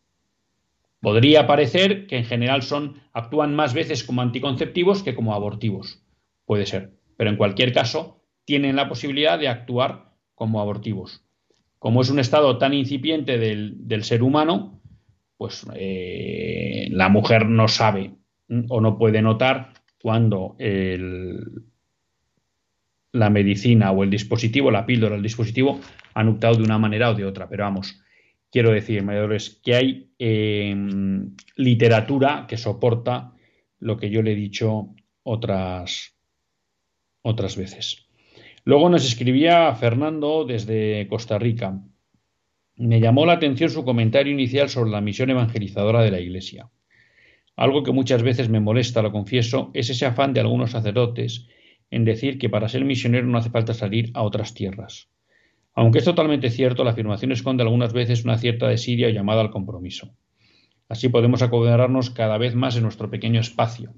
Podría 1.04 1.46
parecer 1.46 2.06
que 2.06 2.16
en 2.16 2.24
general 2.24 2.62
son, 2.62 2.94
actúan 3.12 3.54
más 3.54 3.74
veces 3.74 4.04
como 4.04 4.22
anticonceptivos 4.22 5.02
que 5.02 5.14
como 5.14 5.34
abortivos. 5.34 6.02
Puede 6.46 6.64
ser. 6.64 6.94
Pero 7.18 7.28
en 7.28 7.36
cualquier 7.36 7.74
caso, 7.74 8.22
tienen 8.46 8.74
la 8.74 8.88
posibilidad 8.88 9.38
de 9.38 9.48
actuar 9.48 10.14
como 10.34 10.62
abortivos. 10.62 11.22
Como 11.78 12.00
es 12.00 12.08
un 12.08 12.20
estado 12.20 12.56
tan 12.56 12.72
incipiente 12.72 13.36
del, 13.36 14.02
ser 14.02 14.22
humano, 14.22 14.80
pues 15.36 15.66
eh, 15.74 16.88
la 16.90 17.10
mujer 17.10 17.50
no 17.50 17.68
sabe 17.68 18.14
o 18.70 18.80
no 18.80 18.96
puede 18.96 19.20
notar 19.20 19.74
cuando 20.00 20.56
la 23.12 23.28
medicina 23.28 23.90
o 23.90 24.04
el 24.04 24.08
dispositivo, 24.08 24.70
la 24.70 24.86
píldora, 24.86 25.16
el 25.16 25.22
dispositivo, 25.22 25.80
han 26.14 26.28
actuado 26.28 26.56
de 26.56 26.62
una 26.62 26.78
manera 26.78 27.10
o 27.10 27.14
de 27.14 27.26
otra. 27.26 27.46
Pero 27.46 27.64
vamos, 27.64 28.00
quiero 28.54 28.70
decir, 28.70 29.02
mayores, 29.02 29.60
que 29.64 29.74
hay 29.74 30.10
em, 30.16 31.34
literatura 31.56 32.46
que 32.48 32.56
soporta 32.56 33.32
lo 33.80 33.96
que 33.96 34.10
yo 34.10 34.22
le 34.22 34.30
he 34.30 34.36
dicho 34.36 34.94
otras, 35.24 36.14
otras 37.22 37.56
veces. 37.56 38.06
Luego 38.62 38.88
nos 38.90 39.04
escribía 39.04 39.74
Fernando 39.74 40.44
desde 40.44 41.08
Costa 41.08 41.36
Rica. 41.36 41.82
Me 42.76 43.00
llamó 43.00 43.26
la 43.26 43.32
atención 43.32 43.70
su 43.70 43.84
comentario 43.84 44.32
inicial 44.32 44.68
sobre 44.68 44.92
la 44.92 45.00
misión 45.00 45.30
evangelizadora 45.30 46.02
de 46.02 46.12
la 46.12 46.20
Iglesia. 46.20 46.70
Algo 47.56 47.82
que 47.82 47.90
muchas 47.90 48.22
veces 48.22 48.48
me 48.48 48.60
molesta, 48.60 49.02
lo 49.02 49.10
confieso, 49.10 49.72
es 49.74 49.90
ese 49.90 50.06
afán 50.06 50.32
de 50.32 50.38
algunos 50.38 50.70
sacerdotes 50.70 51.48
en 51.90 52.04
decir 52.04 52.38
que 52.38 52.48
para 52.48 52.68
ser 52.68 52.84
misionero 52.84 53.26
no 53.26 53.38
hace 53.38 53.50
falta 53.50 53.74
salir 53.74 54.12
a 54.14 54.22
otras 54.22 54.54
tierras. 54.54 55.08
Aunque 55.74 55.98
es 55.98 56.04
totalmente 56.04 56.50
cierto, 56.50 56.84
la 56.84 56.90
afirmación 56.90 57.32
esconde 57.32 57.62
algunas 57.62 57.92
veces 57.92 58.24
una 58.24 58.38
cierta 58.38 58.68
desidia 58.68 59.08
o 59.08 59.10
llamada 59.10 59.40
al 59.40 59.50
compromiso. 59.50 60.14
Así 60.88 61.08
podemos 61.08 61.42
acomodarnos 61.42 62.10
cada 62.10 62.38
vez 62.38 62.54
más 62.54 62.76
en 62.76 62.82
nuestro 62.82 63.10
pequeño 63.10 63.40
espacio. 63.40 63.92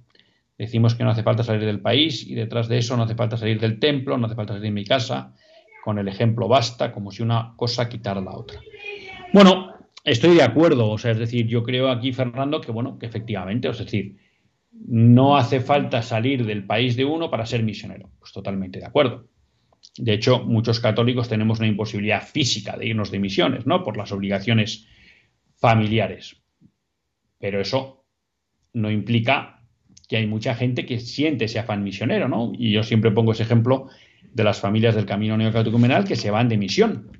Decimos 0.56 0.94
que 0.94 1.04
no 1.04 1.10
hace 1.10 1.22
falta 1.22 1.42
salir 1.42 1.66
del 1.66 1.80
país 1.80 2.26
y 2.26 2.34
detrás 2.34 2.68
de 2.68 2.78
eso 2.78 2.96
no 2.96 3.02
hace 3.02 3.14
falta 3.14 3.36
salir 3.36 3.60
del 3.60 3.78
templo, 3.78 4.16
no 4.16 4.26
hace 4.26 4.36
falta 4.36 4.54
salir 4.54 4.68
de 4.68 4.70
mi 4.70 4.84
casa. 4.84 5.34
Con 5.84 5.98
el 5.98 6.08
ejemplo 6.08 6.48
basta, 6.48 6.92
como 6.92 7.10
si 7.10 7.22
una 7.22 7.52
cosa 7.56 7.88
quitara 7.88 8.20
la 8.20 8.32
otra. 8.32 8.60
Bueno, 9.32 9.74
estoy 10.02 10.34
de 10.34 10.42
acuerdo. 10.42 10.88
O 10.88 10.96
sea, 10.96 11.10
es 11.10 11.18
decir, 11.18 11.46
yo 11.46 11.62
creo 11.62 11.90
aquí, 11.90 12.12
Fernando, 12.12 12.60
que 12.60 12.72
bueno, 12.72 12.98
que 12.98 13.06
efectivamente, 13.06 13.68
es 13.68 13.78
decir, 13.78 14.16
no 14.72 15.36
hace 15.36 15.60
falta 15.60 16.00
salir 16.00 16.46
del 16.46 16.64
país 16.64 16.96
de 16.96 17.04
uno 17.04 17.30
para 17.30 17.44
ser 17.44 17.62
misionero. 17.62 18.08
Pues 18.18 18.32
totalmente 18.32 18.78
de 18.78 18.86
acuerdo. 18.86 19.28
De 19.98 20.12
hecho, 20.12 20.42
muchos 20.44 20.80
católicos 20.80 21.28
tenemos 21.28 21.58
una 21.58 21.68
imposibilidad 21.68 22.22
física 22.22 22.76
de 22.76 22.86
irnos 22.86 23.10
de 23.10 23.18
misiones, 23.18 23.66
¿no? 23.66 23.82
Por 23.82 23.96
las 23.96 24.12
obligaciones 24.12 24.86
familiares. 25.54 26.36
Pero 27.38 27.60
eso 27.60 28.04
no 28.72 28.90
implica 28.90 29.62
que 30.08 30.18
hay 30.18 30.26
mucha 30.26 30.54
gente 30.54 30.86
que 30.86 31.00
siente 31.00 31.46
ese 31.46 31.58
afán 31.58 31.82
misionero, 31.82 32.28
¿no? 32.28 32.52
Y 32.56 32.72
yo 32.72 32.82
siempre 32.82 33.10
pongo 33.10 33.32
ese 33.32 33.42
ejemplo 33.42 33.88
de 34.32 34.44
las 34.44 34.60
familias 34.60 34.94
del 34.94 35.06
camino 35.06 35.36
neocatecumenal 35.36 36.04
que 36.04 36.16
se 36.16 36.30
van 36.30 36.48
de 36.48 36.58
misión 36.58 37.10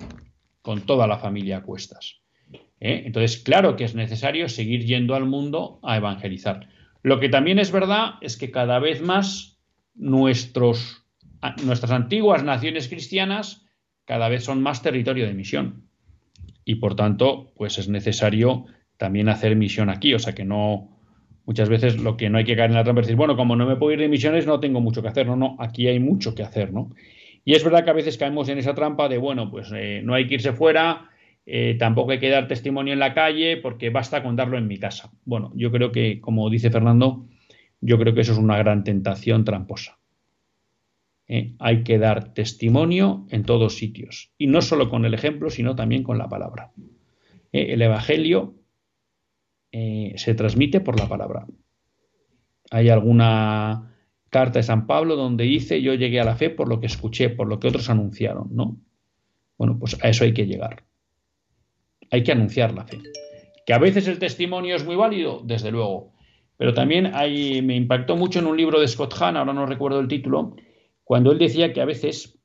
con 0.62 0.83
toda 0.83 1.07
la 1.07 1.18
familia 1.18 1.59
a 1.59 1.62
cuestas. 1.62 2.20
¿eh? 2.81 3.05
Entonces, 3.07 3.39
claro 3.39 3.77
que 3.77 3.85
es 3.85 3.95
necesario 3.95 4.49
seguir 4.49 4.85
yendo 4.85 5.14
al 5.14 5.24
mundo 5.24 5.81
a 5.83 5.97
evangelizar. 5.97 6.68
Lo 7.03 7.20
que 7.20 7.29
también 7.29 7.59
es 7.59 7.72
verdad 7.72 8.14
es 8.20 8.37
que 8.37 8.51
cada 8.51 8.79
vez 8.79 9.01
más 9.01 9.59
nuestros 9.95 11.06
nuestras 11.64 11.92
antiguas 11.92 12.42
naciones 12.42 12.88
cristianas 12.88 13.66
cada 14.05 14.28
vez 14.28 14.44
son 14.44 14.62
más 14.62 14.82
territorio 14.82 15.26
de 15.26 15.34
misión. 15.34 15.88
Y 16.64 16.76
por 16.76 16.97
tanto, 16.97 17.53
pues 17.57 17.78
es 17.78 17.88
necesario 17.88 18.66
también 18.97 19.28
hacer 19.28 19.55
misión 19.57 19.88
aquí. 19.88 20.14
O 20.14 20.18
sea 20.18 20.34
que 20.34 20.44
no, 20.44 20.97
muchas 21.44 21.68
veces 21.68 21.99
lo 21.99 22.16
que 22.16 22.28
no 22.28 22.38
hay 22.38 22.44
que 22.44 22.57
caer 22.57 22.70
en 22.70 22.76
la 22.76 22.84
trampa 22.84 23.01
es 23.01 23.07
decir, 23.07 23.16
bueno, 23.16 23.36
como 23.36 23.57
no 23.57 23.66
me 23.66 23.76
puedo 23.76 23.92
ir 23.92 24.01
de 24.01 24.09
misiones, 24.09 24.47
no 24.47 24.61
tengo 24.61 24.80
mucho 24.80 25.03
que 25.03 25.09
hacer. 25.09 25.26
No, 25.26 25.36
no, 25.36 25.57
aquí 25.59 25.86
hay 25.88 26.01
mucho 26.01 26.34
que 26.34 26.42
hacer, 26.42 26.72
¿no? 26.72 26.90
Y 27.44 27.55
es 27.55 27.62
verdad 27.62 27.84
que 27.84 27.90
a 27.90 27.94
veces 27.94 28.18
caemos 28.18 28.49
en 28.49 28.59
esa 28.59 28.74
trampa 28.74 29.09
de, 29.09 29.18
bueno, 29.18 29.51
pues 29.51 29.70
eh, 29.74 30.01
no 30.03 30.14
hay 30.14 30.26
que 30.26 30.34
irse 30.34 30.53
fuera, 30.53 31.11
eh, 31.47 31.76
tampoco 31.78 32.11
hay 32.11 32.18
que 32.18 32.28
dar 32.28 32.49
testimonio 32.49 32.92
en 32.92 32.99
la 32.99 33.14
calle, 33.14 33.57
porque 33.59 33.90
basta 33.90 34.22
con 34.22 34.34
darlo 34.34 34.59
en 34.59 34.66
mi 34.66 34.78
casa. 34.78 35.12
Bueno, 35.24 35.53
yo 35.55 35.70
creo 35.70 35.92
que, 35.92 36.20
como 36.20 36.51
dice 36.51 36.70
Fernando, 36.70 37.28
yo 37.80 37.99
creo 37.99 38.14
que 38.14 38.22
eso 38.22 38.32
es 38.32 38.38
una 38.38 38.59
gran 38.59 38.82
tentación 38.82 39.44
tramposa. 39.44 39.99
Eh, 41.29 41.55
hay 41.59 41.83
que 41.83 41.99
dar 41.99 42.35
testimonio 42.35 43.27
en 43.31 43.45
todos 43.45 43.77
sitios, 43.77 44.33
y 44.39 44.47
no 44.47 44.62
solo 44.62 44.89
con 44.89 45.05
el 45.05 45.14
ejemplo, 45.14 45.51
sino 45.51 45.74
también 45.74 46.03
con 46.03 46.18
la 46.18 46.29
palabra. 46.29 46.72
el 47.53 47.81
Evangelio 47.83 48.55
se 49.72 50.35
transmite 50.35 50.81
por 50.81 50.99
la 50.99 51.07
palabra. 51.07 51.47
Hay 52.70 52.89
alguna 52.89 53.95
carta 54.31 54.59
de 54.59 54.62
San 54.64 54.87
Pablo 54.87 55.16
donde 55.16 55.45
dice 55.45 55.83
yo 55.83 55.95
llegué 55.95 56.20
a 56.20 56.24
la 56.24 56.37
fe 56.37 56.51
por 56.51 56.68
lo 56.68 56.81
que 56.81 56.87
escuché, 56.87 57.31
por 57.31 57.49
lo 57.49 57.59
que 57.59 57.68
otros 57.68 57.89
anunciaron, 57.91 58.49
¿no? 58.55 58.77
Bueno, 59.57 59.79
pues 59.79 59.97
a 60.03 60.09
eso 60.09 60.24
hay 60.24 60.35
que 60.35 60.47
llegar. 60.47 60.85
Hay 62.11 62.22
que 62.22 62.33
anunciar 62.33 62.74
la 62.74 62.85
fe. 62.85 62.99
Que 63.64 63.72
a 63.72 63.79
veces 63.79 64.07
el 64.09 64.18
testimonio 64.18 64.77
es 64.77 64.85
muy 64.85 64.97
válido, 64.97 65.41
desde 65.45 65.70
luego. 65.70 66.12
Pero 66.57 66.74
también 66.74 67.12
hay, 67.14 67.62
me 67.62 67.77
impactó 67.77 68.16
mucho 68.16 68.39
en 68.39 68.47
un 68.47 68.57
libro 68.57 68.81
de 68.81 68.89
Scott 68.89 69.14
Hahn, 69.18 69.37
ahora 69.37 69.53
no 69.53 69.66
recuerdo 69.66 70.01
el 70.01 70.09
título, 70.09 70.57
cuando 71.07 71.31
él 71.31 71.39
decía 71.39 71.73
que 71.73 71.81
a 71.81 71.85
veces 71.85 72.37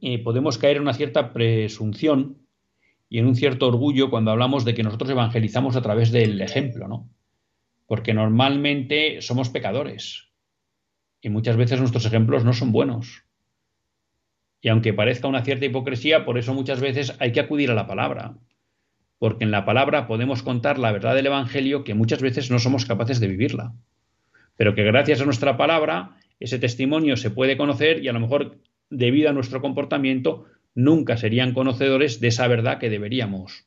eh, 0.00 0.20
podemos 0.24 0.58
caer 0.58 0.78
en 0.78 0.82
una 0.82 0.92
cierta 0.92 1.32
presunción 1.32 2.44
y 3.08 3.20
en 3.20 3.28
un 3.28 3.36
cierto 3.36 3.68
orgullo 3.68 4.10
cuando 4.10 4.32
hablamos 4.32 4.64
de 4.64 4.74
que 4.74 4.82
nosotros 4.82 5.08
evangelizamos 5.08 5.76
a 5.76 5.80
través 5.80 6.10
del 6.10 6.40
ejemplo, 6.40 6.88
¿no? 6.88 7.08
Porque 7.86 8.12
normalmente 8.12 9.22
somos 9.22 9.50
pecadores 9.50 10.32
y 11.20 11.28
muchas 11.28 11.56
veces 11.56 11.78
nuestros 11.78 12.04
ejemplos 12.06 12.44
no 12.44 12.54
son 12.54 12.72
buenos. 12.72 13.22
Y 14.60 14.68
aunque 14.68 14.92
parezca 14.92 15.28
una 15.28 15.44
cierta 15.44 15.66
hipocresía, 15.66 16.24
por 16.24 16.38
eso 16.38 16.52
muchas 16.52 16.80
veces 16.80 17.14
hay 17.20 17.30
que 17.30 17.38
acudir 17.38 17.70
a 17.70 17.74
la 17.74 17.86
palabra. 17.86 18.36
Porque 19.20 19.44
en 19.44 19.52
la 19.52 19.64
palabra 19.64 20.08
podemos 20.08 20.42
contar 20.42 20.76
la 20.76 20.90
verdad 20.90 21.14
del 21.14 21.26
Evangelio 21.26 21.84
que 21.84 21.94
muchas 21.94 22.20
veces 22.20 22.50
no 22.50 22.58
somos 22.58 22.84
capaces 22.84 23.20
de 23.20 23.28
vivirla. 23.28 23.74
Pero 24.56 24.74
que 24.74 24.82
gracias 24.82 25.20
a 25.20 25.24
nuestra 25.24 25.56
palabra 25.56 26.16
ese 26.40 26.58
testimonio 26.58 27.16
se 27.16 27.30
puede 27.30 27.56
conocer 27.56 28.02
y 28.02 28.08
a 28.08 28.12
lo 28.12 28.20
mejor 28.20 28.58
debido 28.88 29.30
a 29.30 29.32
nuestro 29.32 29.60
comportamiento 29.60 30.46
nunca 30.74 31.16
serían 31.16 31.54
conocedores 31.54 32.20
de 32.20 32.28
esa 32.28 32.48
verdad 32.48 32.78
que 32.78 32.90
deberíamos 32.90 33.66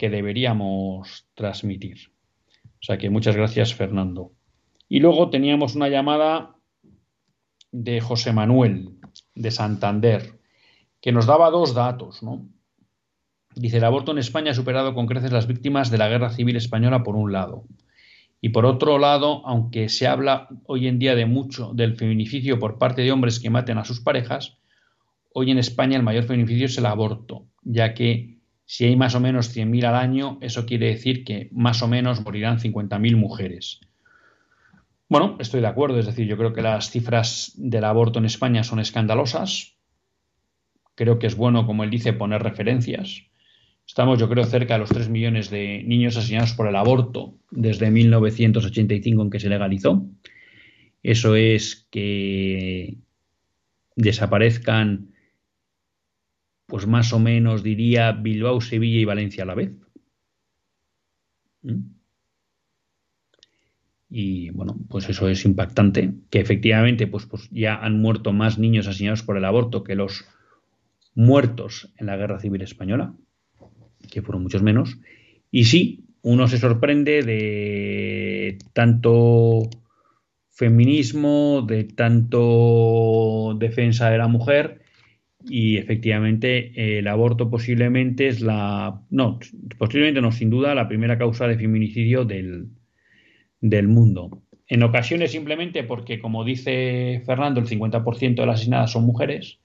que 0.00 0.08
deberíamos 0.08 1.28
transmitir. 1.34 2.10
O 2.64 2.82
sea 2.82 2.96
que 2.96 3.10
muchas 3.10 3.36
gracias 3.36 3.74
Fernando. 3.74 4.32
Y 4.88 5.00
luego 5.00 5.28
teníamos 5.28 5.74
una 5.74 5.90
llamada 5.90 6.56
de 7.70 8.00
José 8.00 8.32
Manuel 8.32 8.98
de 9.34 9.50
Santander, 9.50 10.40
que 11.02 11.12
nos 11.12 11.26
daba 11.26 11.50
dos 11.50 11.74
datos, 11.74 12.22
¿no? 12.22 12.48
Dice, 13.54 13.76
el 13.76 13.84
aborto 13.84 14.12
en 14.12 14.18
España 14.18 14.52
ha 14.52 14.54
superado 14.54 14.94
con 14.94 15.06
creces 15.06 15.32
las 15.32 15.46
víctimas 15.46 15.90
de 15.90 15.98
la 15.98 16.08
guerra 16.08 16.30
civil 16.30 16.56
española 16.56 17.02
por 17.02 17.14
un 17.14 17.32
lado. 17.32 17.66
Y 18.40 18.50
por 18.50 18.64
otro 18.64 18.98
lado, 18.98 19.46
aunque 19.46 19.88
se 19.88 20.06
habla 20.06 20.48
hoy 20.64 20.86
en 20.88 20.98
día 20.98 21.14
de 21.14 21.26
mucho 21.26 21.72
del 21.74 21.96
feminicidio 21.96 22.58
por 22.58 22.78
parte 22.78 23.02
de 23.02 23.12
hombres 23.12 23.38
que 23.38 23.50
maten 23.50 23.78
a 23.78 23.84
sus 23.84 24.00
parejas, 24.00 24.58
hoy 25.34 25.50
en 25.50 25.58
España 25.58 25.96
el 25.96 26.02
mayor 26.02 26.24
feminicidio 26.24 26.66
es 26.66 26.78
el 26.78 26.86
aborto, 26.86 27.46
ya 27.62 27.94
que 27.94 28.38
si 28.64 28.84
hay 28.84 28.96
más 28.96 29.14
o 29.14 29.20
menos 29.20 29.54
100.000 29.54 29.84
al 29.84 29.96
año, 29.96 30.38
eso 30.40 30.64
quiere 30.64 30.86
decir 30.86 31.24
que 31.24 31.48
más 31.52 31.82
o 31.82 31.88
menos 31.88 32.22
morirán 32.22 32.58
50.000 32.58 33.16
mujeres. 33.16 33.80
Bueno, 35.08 35.36
estoy 35.40 35.60
de 35.60 35.66
acuerdo, 35.66 35.98
es 35.98 36.06
decir, 36.06 36.28
yo 36.28 36.36
creo 36.36 36.52
que 36.52 36.62
las 36.62 36.90
cifras 36.90 37.52
del 37.56 37.82
aborto 37.82 38.20
en 38.20 38.26
España 38.26 38.62
son 38.62 38.78
escandalosas. 38.78 39.76
Creo 40.94 41.18
que 41.18 41.26
es 41.26 41.34
bueno, 41.34 41.66
como 41.66 41.82
él 41.82 41.90
dice, 41.90 42.12
poner 42.12 42.44
referencias. 42.44 43.24
Estamos, 43.90 44.20
yo 44.20 44.28
creo, 44.28 44.44
cerca 44.44 44.74
de 44.74 44.78
los 44.78 44.90
3 44.90 45.08
millones 45.08 45.50
de 45.50 45.82
niños 45.82 46.16
asesinados 46.16 46.52
por 46.52 46.68
el 46.68 46.76
aborto 46.76 47.34
desde 47.50 47.90
1985 47.90 49.20
en 49.20 49.30
que 49.30 49.40
se 49.40 49.48
legalizó. 49.48 50.06
Eso 51.02 51.34
es 51.34 51.88
que 51.90 52.98
desaparezcan, 53.96 55.12
pues 56.66 56.86
más 56.86 57.12
o 57.12 57.18
menos 57.18 57.64
diría 57.64 58.12
Bilbao, 58.12 58.60
Sevilla 58.60 59.00
y 59.00 59.04
Valencia 59.04 59.42
a 59.42 59.46
la 59.46 59.56
vez. 59.56 59.72
¿Mm? 61.62 61.80
Y 64.08 64.50
bueno, 64.50 64.78
pues 64.88 65.08
eso 65.08 65.28
es 65.28 65.44
impactante, 65.44 66.14
que 66.30 66.38
efectivamente 66.38 67.08
pues, 67.08 67.26
pues 67.26 67.50
ya 67.50 67.74
han 67.74 68.00
muerto 68.00 68.32
más 68.32 68.56
niños 68.56 68.86
asesinados 68.86 69.24
por 69.24 69.36
el 69.36 69.44
aborto 69.44 69.82
que 69.82 69.96
los 69.96 70.26
muertos 71.16 71.92
en 71.96 72.06
la 72.06 72.16
Guerra 72.16 72.38
Civil 72.38 72.62
Española, 72.62 73.16
que 74.10 74.22
fueron 74.22 74.42
muchos 74.42 74.62
menos. 74.62 74.98
Y 75.50 75.64
sí, 75.64 76.04
uno 76.22 76.48
se 76.48 76.58
sorprende 76.58 77.22
de 77.22 78.58
tanto 78.72 79.62
feminismo, 80.50 81.64
de 81.66 81.84
tanto 81.84 83.56
defensa 83.58 84.10
de 84.10 84.18
la 84.18 84.28
mujer 84.28 84.82
y 85.48 85.78
efectivamente 85.78 86.98
el 86.98 87.08
aborto 87.08 87.48
posiblemente 87.48 88.28
es 88.28 88.42
la, 88.42 89.02
no, 89.08 89.38
posiblemente 89.78 90.20
no, 90.20 90.32
sin 90.32 90.50
duda 90.50 90.74
la 90.74 90.88
primera 90.88 91.16
causa 91.16 91.48
de 91.48 91.56
feminicidio 91.56 92.24
del, 92.24 92.68
del 93.60 93.88
mundo. 93.88 94.42
En 94.68 94.82
ocasiones 94.82 95.32
simplemente 95.32 95.82
porque, 95.82 96.20
como 96.20 96.44
dice 96.44 97.22
Fernando, 97.24 97.60
el 97.60 97.66
50% 97.66 98.34
de 98.34 98.46
las 98.46 98.56
asesinadas 98.56 98.92
son 98.92 99.04
mujeres 99.04 99.60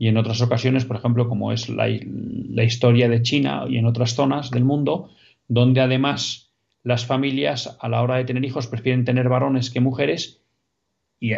y 0.00 0.08
en 0.08 0.16
otras 0.16 0.40
ocasiones, 0.40 0.86
por 0.86 0.96
ejemplo, 0.96 1.28
como 1.28 1.52
es 1.52 1.68
la, 1.68 1.86
historia 1.90 3.06
de 3.10 3.20
China 3.20 3.66
y 3.68 3.76
en 3.76 3.84
otras 3.84 4.14
zonas 4.14 4.50
del 4.50 4.64
mundo, 4.64 5.10
donde 5.46 5.82
además 5.82 6.54
las 6.82 7.04
familias 7.04 7.76
a 7.78 7.86
la 7.90 8.00
hora 8.00 8.16
de 8.16 8.24
tener 8.24 8.42
hijos 8.46 8.66
prefieren 8.66 9.04
tener 9.04 9.28
varones 9.28 9.68
que 9.68 9.80
mujeres 9.80 10.42
y, 11.20 11.34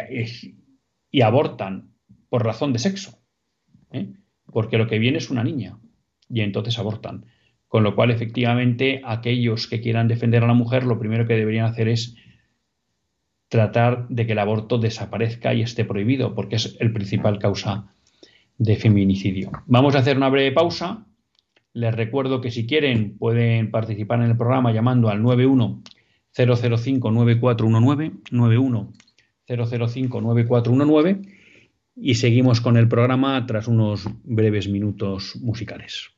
abortan 1.21 1.89
por 2.29 2.45
razón 2.45 2.71
de 2.71 2.79
sexo, 2.79 3.19
¿eh? 3.91 4.13
porque 4.45 4.77
lo 4.77 4.87
que 4.87 4.97
viene 4.97 5.17
es 5.17 5.29
una 5.29 5.43
niña 5.43 5.77
y 6.29 6.39
entonces 6.39 6.79
abortan. 6.79 7.25
Con 7.67 7.83
lo 7.83 7.95
cual, 7.95 8.11
efectivamente, 8.11 9.01
aquellos 9.03 9.67
que 9.67 9.81
quieran 9.81 10.07
defender 10.07 10.41
a 10.41 10.47
la 10.47 10.53
mujer, 10.53 10.85
lo 10.85 10.99
primero 10.99 11.27
que 11.27 11.35
deberían 11.35 11.65
hacer 11.65 11.89
es 11.89 12.15
tratar 13.49 14.07
de 14.07 14.25
que 14.25 14.31
el 14.31 14.39
aborto 14.39 14.77
desaparezca 14.77 15.53
y 15.53 15.63
esté 15.63 15.83
prohibido, 15.83 16.33
porque 16.33 16.55
es 16.55 16.77
el 16.79 16.93
principal 16.93 17.39
causa 17.39 17.89
de 18.57 18.75
feminicidio. 18.75 19.51
Vamos 19.67 19.95
a 19.95 19.99
hacer 19.99 20.17
una 20.17 20.29
breve 20.29 20.51
pausa. 20.51 21.05
Les 21.73 21.93
recuerdo 21.93 22.41
que 22.41 22.51
si 22.51 22.67
quieren 22.67 23.17
pueden 23.17 23.71
participar 23.71 24.19
en 24.21 24.29
el 24.29 24.37
programa 24.37 24.71
llamando 24.71 25.09
al 25.09 25.21
91 25.21 25.81
005 26.33 27.11
9419 27.11 28.11
91 28.31 28.93
005 29.47 30.21
9419 30.21 31.21
y 31.95 32.15
seguimos 32.15 32.61
con 32.61 32.77
el 32.77 32.87
programa 32.87 33.45
tras 33.45 33.67
unos 33.67 34.07
breves 34.23 34.67
minutos 34.67 35.35
musicales. 35.41 36.12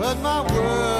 but 0.00 0.18
my 0.22 0.40
world. 0.40 0.99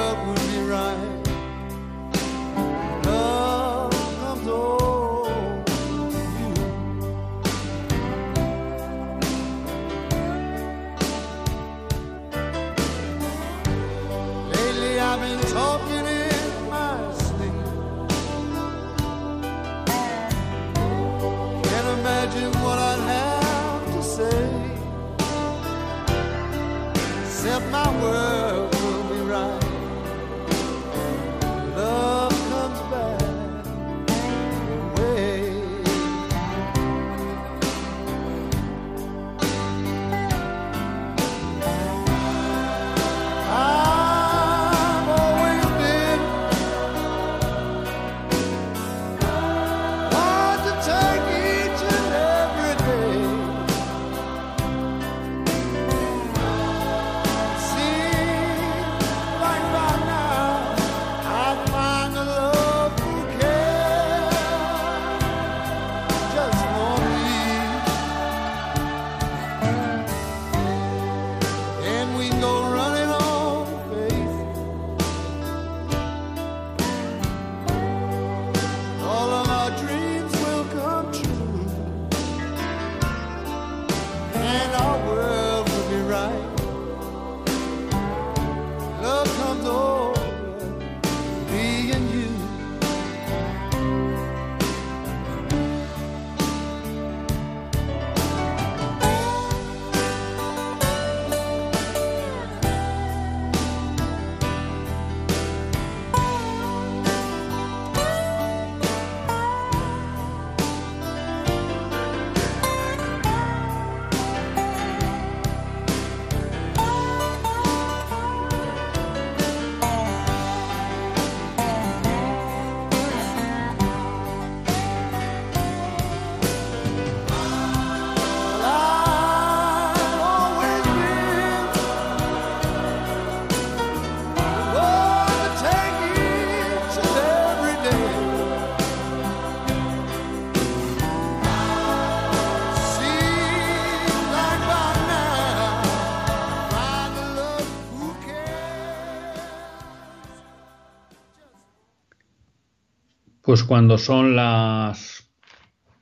Pues 153.51 153.65
cuando 153.65 153.97
son 153.97 154.37
las 154.37 155.29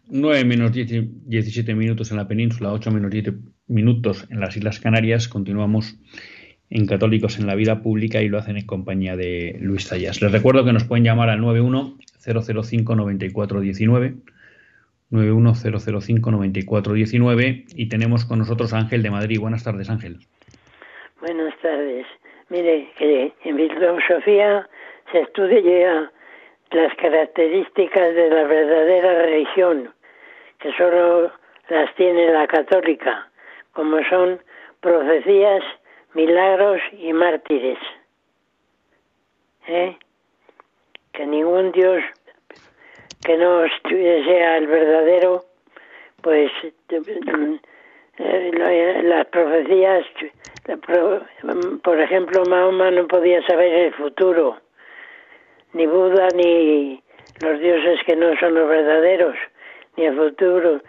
9 0.08 0.46
menos 0.46 0.72
17 0.72 1.74
minutos 1.74 2.12
en 2.12 2.18
la 2.18 2.28
península, 2.28 2.72
8 2.72 2.92
menos 2.92 3.10
10 3.10 3.34
minutos 3.66 4.28
en 4.30 4.40
las 4.40 4.56
Islas 4.56 4.80
Canarias, 4.80 5.28
continuamos 5.28 5.96
en 6.70 6.86
Católicos 6.86 7.40
en 7.40 7.48
la 7.48 7.56
Vida 7.56 7.82
Pública 7.82 8.22
y 8.22 8.30
lo 8.30 8.38
hacen 8.38 8.58
en 8.58 8.68
compañía 8.68 9.16
de 9.16 9.58
Luis 9.62 9.88
Zayas. 9.88 10.22
Les 10.22 10.32
recuerdo 10.32 10.64
que 10.64 10.74
nos 10.74 10.84
pueden 10.84 11.04
llamar 11.04 11.32
al 11.32 11.40
910059419, 11.40 14.18
910059419 15.10 17.66
y 17.74 17.90
tenemos 17.90 18.26
con 18.26 18.38
nosotros 18.38 18.74
a 18.74 18.78
Ángel 18.78 19.02
de 19.02 19.10
Madrid. 19.10 19.40
Buenas 19.40 19.64
tardes, 19.64 19.90
Ángel. 19.90 20.20
Buenas 21.20 21.56
tardes. 21.64 22.06
Mire, 22.50 22.92
que 22.96 23.34
en 23.44 23.58
filosofía 23.58 24.70
se 25.12 25.22
estudia 25.22 26.12
las 26.72 26.94
características 26.96 28.16
de 28.16 28.30
la 28.30 28.44
verdadera 28.44 29.24
religión, 29.24 29.94
que 30.60 30.72
solo 30.74 31.32
las 31.70 31.94
tiene 31.96 32.32
la 32.32 32.48
católica, 32.48 33.30
como 33.74 34.04
son 34.10 34.40
profecías, 34.82 35.64
milagros 36.14 36.82
y 36.94 37.14
mártires. 37.14 37.80
¿Eh? 39.68 39.98
Que 41.12 41.26
ningún 41.26 41.72
Dios 41.72 42.04
que 43.24 43.38
no 43.38 43.64
sea 43.90 44.58
el 44.58 44.68
verdadero, 44.68 45.44
pues 46.22 46.52
eh, 48.18 49.02
las 49.04 49.26
profecías, 49.28 50.06
por 51.84 52.00
ejemplo, 52.00 52.44
Mahoma 52.46 52.92
no 52.92 53.08
podía 53.08 53.46
saber 53.46 53.74
el 53.74 53.94
futuro 53.94 54.58
ni 55.74 55.86
Buda 55.86 56.28
ni 56.36 57.02
los 57.42 57.60
dioses 57.60 58.00
que 58.06 58.16
no 58.16 58.36
son 58.38 58.56
los 58.56 58.68
verdaderos, 58.68 59.36
ni 59.96 60.06
el 60.06 60.16
futuro, 60.16 60.82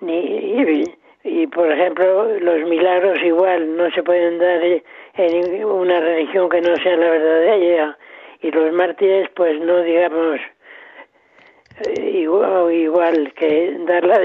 ni 0.00 0.86
y, 1.24 1.46
por 1.48 1.70
ejemplo 1.70 2.38
los 2.38 2.68
milagros 2.68 3.20
igual 3.22 3.76
no 3.76 3.90
se 3.90 4.02
pueden 4.02 4.38
dar 4.38 4.62
en 4.62 5.64
una 5.64 6.00
religión 6.00 6.48
que 6.48 6.60
no 6.60 6.76
sea 6.76 6.96
la 6.96 7.10
verdadera 7.10 7.98
y 8.40 8.50
los 8.50 8.72
mártires 8.72 9.28
pues 9.34 9.60
no 9.60 9.82
digamos 9.82 10.40
eh, 11.84 12.10
igual, 12.22 12.72
igual 12.72 13.32
que 13.34 13.76
dar 13.80 14.04
la 14.04 14.18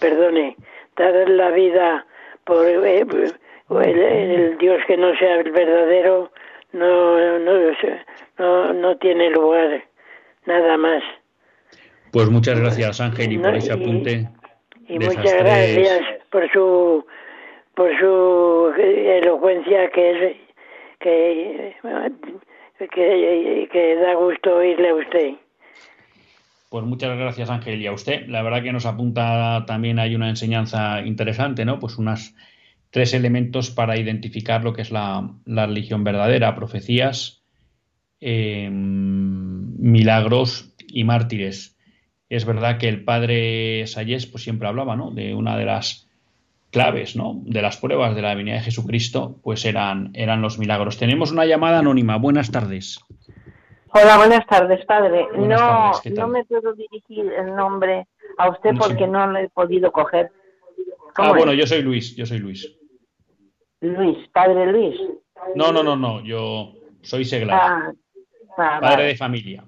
perdone 0.00 0.56
dar 0.96 1.28
la 1.28 1.50
vida 1.50 2.06
por 2.44 2.66
eh, 2.66 3.04
el 3.68 4.58
Dios 4.58 4.80
que 4.86 4.96
no 4.96 5.14
sea 5.16 5.40
el 5.40 5.50
verdadero 5.50 6.30
no, 6.72 7.38
no, 7.40 7.52
no, 8.42 8.72
no 8.72 8.96
tiene 8.96 9.30
lugar 9.30 9.84
nada 10.46 10.76
más. 10.76 11.02
Pues 12.10 12.28
muchas 12.28 12.58
gracias 12.58 13.00
Ángel 13.00 13.32
y 13.32 13.38
por 13.38 13.54
ese 13.54 13.72
apunte. 13.72 14.28
Y, 14.88 14.98
muchas 14.98 15.34
gracias 15.38 16.00
por 16.30 16.50
su 16.52 17.06
por 17.74 17.90
su 17.98 18.72
elocuencia 18.76 19.88
que 19.90 20.10
es 20.10 20.36
que, 21.00 21.76
que, 22.94 23.68
que 23.72 23.96
da 23.96 24.14
gusto 24.14 24.56
oírle 24.56 24.90
a 24.90 24.94
usted. 24.94 25.30
Pues 26.68 26.84
muchas 26.84 27.16
gracias 27.16 27.48
Ángel 27.48 27.80
y 27.80 27.86
a 27.86 27.92
usted. 27.92 28.26
La 28.28 28.42
verdad 28.42 28.62
que 28.62 28.72
nos 28.72 28.86
apunta 28.86 29.64
también 29.66 29.98
hay 29.98 30.14
una 30.14 30.28
enseñanza 30.28 31.00
interesante, 31.02 31.64
¿no? 31.64 31.78
Pues 31.78 31.96
unas 31.96 32.34
tres 32.92 33.14
elementos 33.14 33.70
para 33.70 33.98
identificar 33.98 34.62
lo 34.62 34.74
que 34.74 34.82
es 34.82 34.92
la, 34.92 35.28
religión 35.46 36.04
verdadera, 36.04 36.54
profecías, 36.54 37.41
em, 38.22 39.74
milagros 39.78 40.72
y 40.88 41.04
mártires. 41.04 41.76
Es 42.28 42.46
verdad 42.46 42.78
que 42.78 42.88
el 42.88 43.04
padre 43.04 43.86
Sayes 43.86 44.26
pues, 44.26 44.44
siempre 44.44 44.68
hablaba 44.68 44.96
¿no? 44.96 45.10
de 45.10 45.34
una 45.34 45.56
de 45.56 45.66
las 45.66 46.08
claves, 46.70 47.16
¿no? 47.16 47.42
de 47.44 47.60
las 47.60 47.76
pruebas 47.76 48.14
de 48.14 48.22
la 48.22 48.34
venida 48.34 48.54
de 48.54 48.60
Jesucristo, 48.60 49.36
pues 49.42 49.64
eran, 49.64 50.10
eran 50.14 50.40
los 50.40 50.58
milagros. 50.58 50.98
Tenemos 50.98 51.32
una 51.32 51.44
llamada 51.44 51.80
anónima. 51.80 52.16
Buenas 52.16 52.50
tardes. 52.50 53.00
Hola, 53.94 54.16
buenas 54.16 54.46
tardes, 54.46 54.82
padre. 54.86 55.26
no, 55.36 55.92
no 56.16 56.28
me 56.28 56.44
puedo 56.44 56.72
dirigir 56.72 57.30
el 57.30 57.54
nombre 57.54 58.06
a 58.38 58.48
usted 58.48 58.70
porque 58.78 59.06
no 59.06 59.26
lo 59.26 59.38
he 59.38 59.50
podido 59.50 59.92
coger. 59.92 60.30
Ah, 61.16 61.32
bueno, 61.36 61.52
yo 61.52 61.66
soy 61.66 61.82
Luis, 61.82 62.16
yo 62.16 62.24
soy 62.24 62.38
Luis. 62.38 62.74
Luis, 63.80 64.16
padre 64.32 64.72
Luis. 64.72 64.98
No, 65.54 65.72
no, 65.72 65.82
no, 65.82 65.96
no, 65.96 66.22
yo 66.22 66.72
soy 67.02 67.24
Seglar. 67.24 67.60
Ah, 67.60 67.92
ah, 68.56 68.78
padre 68.80 69.04
de 69.04 69.16
familia. 69.16 69.64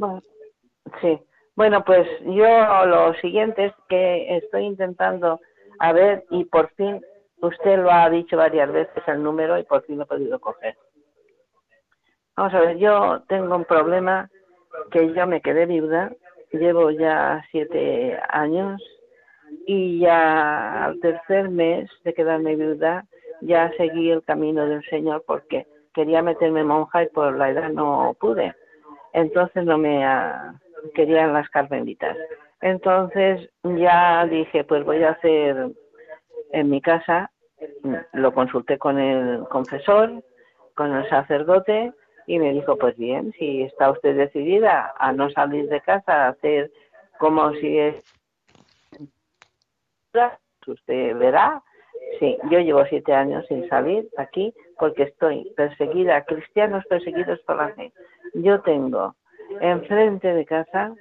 sí. 1.00 1.18
Bueno, 1.56 1.84
pues 1.84 2.06
yo 2.24 2.86
lo 2.86 3.14
siguiente 3.14 3.66
es 3.66 3.72
que 3.88 4.36
estoy 4.38 4.64
intentando 4.64 5.40
a 5.78 5.92
ver 5.92 6.24
y 6.30 6.44
por 6.46 6.70
fin 6.74 7.00
usted 7.40 7.78
lo 7.78 7.92
ha 7.92 8.10
dicho 8.10 8.36
varias 8.36 8.72
veces 8.72 9.02
el 9.06 9.22
número 9.22 9.58
y 9.58 9.62
por 9.62 9.84
fin 9.84 9.98
lo 9.98 10.04
he 10.04 10.06
podido 10.06 10.40
coger. 10.40 10.76
Vamos 12.36 12.54
a 12.54 12.60
ver, 12.60 12.78
yo 12.78 13.22
tengo 13.28 13.54
un 13.54 13.64
problema 13.64 14.28
que 14.90 15.14
yo 15.14 15.26
me 15.28 15.40
quedé 15.40 15.66
viuda, 15.66 16.12
llevo 16.50 16.90
ya 16.90 17.44
siete 17.52 18.18
años 18.28 18.82
y 19.66 20.00
ya 20.00 20.86
al 20.86 20.98
tercer 21.00 21.48
mes 21.48 21.88
de 22.02 22.14
quedarme 22.14 22.56
viuda 22.56 23.04
ya 23.40 23.70
seguí 23.76 24.10
el 24.10 24.22
camino 24.24 24.66
del 24.66 24.82
Señor 24.84 25.24
porque 25.26 25.66
quería 25.92 26.22
meterme 26.22 26.64
monja 26.64 27.04
y 27.04 27.08
por 27.08 27.36
la 27.36 27.50
edad 27.50 27.70
no 27.70 28.16
pude. 28.18 28.54
Entonces 29.14 29.64
no 29.64 29.78
me 29.78 30.04
ah, 30.04 30.54
querían 30.94 31.32
las 31.32 31.48
carmelitas. 31.48 32.16
Entonces 32.60 33.48
ya 33.62 34.26
dije, 34.26 34.64
pues 34.64 34.84
voy 34.84 35.02
a 35.02 35.10
hacer 35.10 35.70
en 36.52 36.70
mi 36.70 36.80
casa, 36.80 37.30
lo 38.12 38.34
consulté 38.34 38.76
con 38.76 38.98
el 38.98 39.44
confesor, 39.48 40.22
con 40.74 40.94
el 40.94 41.08
sacerdote 41.08 41.92
y 42.26 42.38
me 42.38 42.52
dijo, 42.52 42.76
pues 42.76 42.96
bien, 42.96 43.32
si 43.38 43.62
está 43.62 43.90
usted 43.90 44.16
decidida 44.16 44.92
a 44.98 45.12
no 45.12 45.30
salir 45.30 45.68
de 45.68 45.80
casa, 45.80 46.26
a 46.26 46.28
hacer 46.28 46.70
como 47.18 47.52
si 47.54 47.78
es... 47.78 47.96
Usted 50.66 51.16
verá, 51.16 51.62
sí, 52.18 52.38
yo 52.50 52.60
llevo 52.60 52.84
siete 52.86 53.12
años 53.12 53.44
sin 53.48 53.68
salir 53.68 54.08
aquí 54.16 54.54
porque 54.78 55.04
estoy 55.04 55.52
perseguida, 55.56 56.24
cristianos 56.24 56.84
perseguidos 56.86 57.40
por 57.40 57.56
la 57.56 57.68
fe. 57.70 57.92
Yo 58.34 58.60
tengo 58.62 59.14
enfrente 59.60 60.32
de 60.32 60.44
casa 60.44 60.92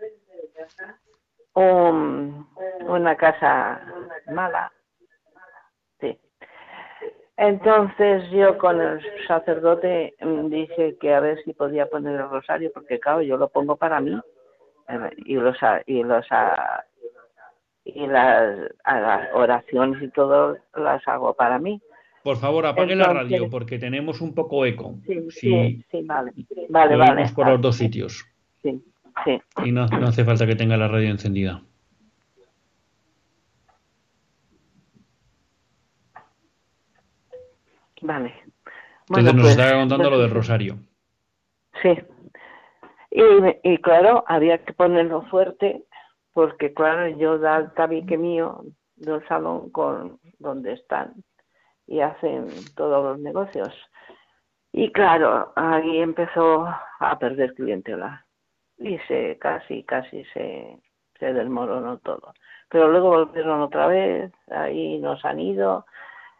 una 1.55 3.15
casa 3.15 3.81
mala. 4.31 4.71
Sí. 5.99 6.19
Entonces 7.37 8.29
yo 8.31 8.57
con 8.57 8.81
el 8.81 9.01
sacerdote 9.27 10.15
mm, 10.21 10.49
dije 10.49 10.97
que 10.99 11.13
a 11.13 11.19
ver 11.19 11.41
si 11.43 11.53
podía 11.53 11.87
poner 11.87 12.19
el 12.19 12.29
rosario, 12.29 12.71
porque 12.73 12.99
claro, 12.99 13.21
yo 13.21 13.37
lo 13.37 13.49
pongo 13.49 13.75
para 13.75 13.99
mí 13.99 14.19
eh, 14.89 15.09
y 15.25 15.35
los 15.35 15.57
y 15.85 16.03
los 16.03 16.25
y 17.85 18.07
las, 18.07 18.71
las 18.85 19.29
oraciones 19.33 20.01
y 20.01 20.09
todo 20.09 20.57
las 20.75 21.07
hago 21.07 21.33
para 21.33 21.59
mí. 21.59 21.81
Por 22.23 22.37
favor, 22.37 22.65
apague 22.65 22.95
la 22.95 23.11
radio 23.11 23.49
porque 23.49 23.77
tenemos 23.77 24.21
un 24.21 24.33
poco 24.33 24.65
eco. 24.65 24.95
Sí, 25.05 25.29
sí, 25.29 25.85
sí, 25.91 26.01
vale. 26.03 26.31
Vale, 26.69 26.95
vale. 26.95 27.29
por 27.35 27.49
los 27.49 27.59
dos 27.59 27.75
sitios. 27.75 28.25
Sí. 28.61 28.81
Sí. 29.25 29.41
Y 29.65 29.71
no, 29.71 29.83
hace 29.83 30.23
falta 30.23 30.47
que 30.47 30.55
tenga 30.55 30.77
la 30.77 30.87
radio 30.87 31.09
encendida. 31.09 31.61
Vale. 38.01 38.33
Entonces 39.09 39.33
nos 39.33 39.43
pues, 39.43 39.57
estaba 39.57 39.79
contando 39.79 40.09
lo 40.09 40.19
del 40.19 40.31
rosario. 40.31 40.77
Sí. 41.81 41.89
Y, 43.11 43.21
y, 43.73 43.77
claro, 43.79 44.23
había 44.27 44.63
que 44.63 44.73
ponerlo 44.73 45.23
fuerte 45.23 45.83
porque, 46.33 46.73
claro, 46.73 47.07
yo 47.17 47.37
da 47.37 47.57
el 47.57 47.71
tabique 47.73 48.17
mío 48.17 48.63
del 48.95 49.25
salón 49.27 49.69
con 49.69 50.19
donde 50.39 50.73
están 50.73 51.13
y 51.87 52.01
hacen 52.01 52.47
todos 52.75 53.03
los 53.03 53.19
negocios. 53.19 53.73
Y 54.71 54.91
claro, 54.91 55.53
ahí 55.55 55.99
empezó 55.99 56.67
a 56.99 57.19
perder 57.19 57.53
clientela 57.53 58.25
y 58.77 58.97
se 59.07 59.37
casi, 59.37 59.83
casi 59.83 60.23
se, 60.33 60.79
se 61.19 61.33
desmoronó 61.33 61.99
todo. 61.99 62.33
Pero 62.69 62.87
luego 62.87 63.09
volvieron 63.09 63.61
otra 63.61 63.87
vez, 63.87 64.31
ahí 64.49 64.97
nos 64.97 65.23
han 65.25 65.39
ido, 65.39 65.85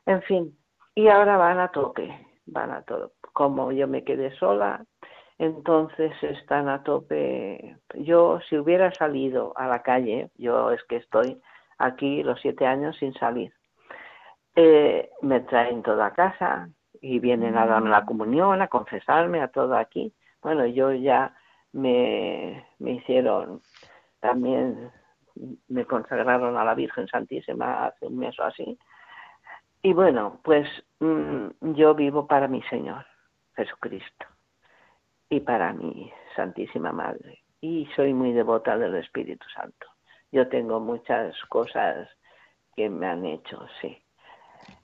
en 0.08 0.22
fin, 0.24 0.58
y 0.96 1.08
ahora 1.08 1.38
van 1.38 1.60
a 1.60 1.70
tope, 1.70 2.28
van 2.48 2.72
a 2.72 2.82
todo. 2.82 3.12
Como 3.34 3.72
yo 3.72 3.88
me 3.88 4.04
quedé 4.04 4.36
sola, 4.38 4.84
entonces 5.38 6.12
están 6.22 6.70
a 6.70 6.84
tope. 6.84 7.78
Yo, 7.96 8.40
si 8.50 8.58
hubiera 8.58 8.92
salido 8.94 9.54
a 9.58 9.68
la 9.68 9.82
calle, 9.82 10.30
yo 10.38 10.72
es 10.72 10.84
que 10.84 10.98
estoy 10.98 11.42
aquí 11.78 12.24
los 12.24 12.40
siete 12.42 12.66
años 12.66 12.98
sin 12.98 13.14
salir, 13.14 13.54
eh, 14.56 15.10
me 15.22 15.42
traen 15.42 15.82
toda 15.82 16.14
casa 16.14 16.70
y 17.02 17.20
vienen 17.20 17.58
a 17.58 17.66
darme 17.66 17.90
la 17.90 18.06
comunión, 18.06 18.62
a 18.62 18.68
confesarme, 18.68 19.42
a 19.42 19.50
todo 19.50 19.76
aquí. 19.76 20.14
Bueno, 20.42 20.66
yo 20.66 20.94
ya 20.94 21.36
me, 21.74 22.66
me 22.80 22.92
hicieron 22.92 23.62
también, 24.20 24.92
me 25.68 25.86
consagraron 25.86 26.56
a 26.56 26.64
la 26.64 26.76
Virgen 26.76 27.08
Santísima 27.08 27.88
hace 27.88 28.06
un 28.08 28.18
mes 28.18 28.40
o 28.40 28.44
así. 28.44 28.78
Y 29.82 29.92
bueno, 29.92 30.40
pues 30.44 30.68
mm, 31.00 31.74
yo 31.74 31.94
vivo 31.94 32.26
para 32.26 32.48
mi 32.48 32.62
Señor, 32.64 33.06
Jesucristo, 33.56 34.26
y 35.34 35.40
para 35.40 35.74
mi 35.74 36.12
Santísima 36.36 36.92
Madre. 36.92 37.40
Y 37.62 37.88
soy 37.96 38.14
muy 38.14 38.34
devota 38.34 38.78
del 38.78 38.96
Espíritu 38.96 39.46
Santo. 39.56 39.88
Yo 40.32 40.48
tengo 40.48 40.80
muchas 40.80 41.36
cosas 41.50 42.08
que 42.76 42.90
me 42.90 43.08
han 43.08 43.26
hecho, 43.26 43.66
sí. 43.82 43.98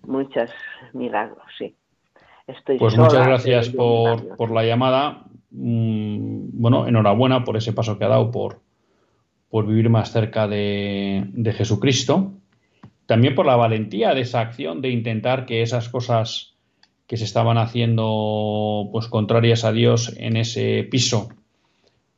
Muchos 0.03 0.49
milagros, 0.93 1.43
sí. 1.57 1.75
Estoy 2.47 2.79
pues 2.79 2.97
muchas 2.97 3.25
gracias 3.25 3.69
por, 3.69 4.35
por 4.37 4.51
la 4.51 4.63
llamada. 4.63 5.25
Mm, 5.51 6.59
bueno, 6.59 6.87
enhorabuena 6.87 7.43
por 7.43 7.55
ese 7.57 7.73
paso 7.73 7.99
que 7.99 8.05
ha 8.05 8.09
dado 8.09 8.31
por, 8.31 8.61
por 9.49 9.67
vivir 9.67 9.89
más 9.89 10.11
cerca 10.11 10.47
de, 10.47 11.53
Jesucristo. 11.55 12.33
También 13.05 13.35
por 13.35 13.45
la 13.45 13.55
valentía 13.55 14.15
de 14.15 14.21
esa 14.21 14.41
acción 14.41 14.81
de 14.81 14.89
intentar 14.89 15.45
que 15.45 15.61
esas 15.61 15.89
cosas 15.89 16.58
que 17.09 17.17
se 17.17 17.25
estaban 17.25 17.57
haciendo 17.57 18.87
pues 18.91 19.07
contrarias 19.07 19.65
a 19.65 19.71
Dios 19.71 20.13
en 20.17 20.37
ese 20.37 20.87
piso 20.89 21.29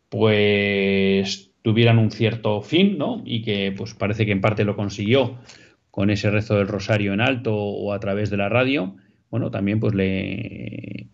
pues 0.09 1.51
tuvieran 1.61 1.97
un 1.97 2.11
cierto 2.11 2.61
fin, 2.61 2.97
¿no? 2.97 3.21
Y 3.25 3.41
que 3.41 3.71
pues 3.71 3.93
parece 3.93 4.25
que 4.25 4.33
en 4.33 4.41
parte 4.41 4.65
lo 4.65 4.75
consiguió 4.75 5.39
con 5.91 6.09
ese 6.09 6.29
rezo 6.29 6.57
del 6.57 6.67
rosario 6.67 7.13
en 7.13 7.21
alto 7.21 7.55
o 7.55 7.93
a 7.93 8.01
través 8.01 8.29
de 8.29 8.35
la 8.35 8.49
radio. 8.49 8.97
Bueno, 9.29 9.49
también 9.49 9.79
pues 9.79 9.93
le 9.93 11.07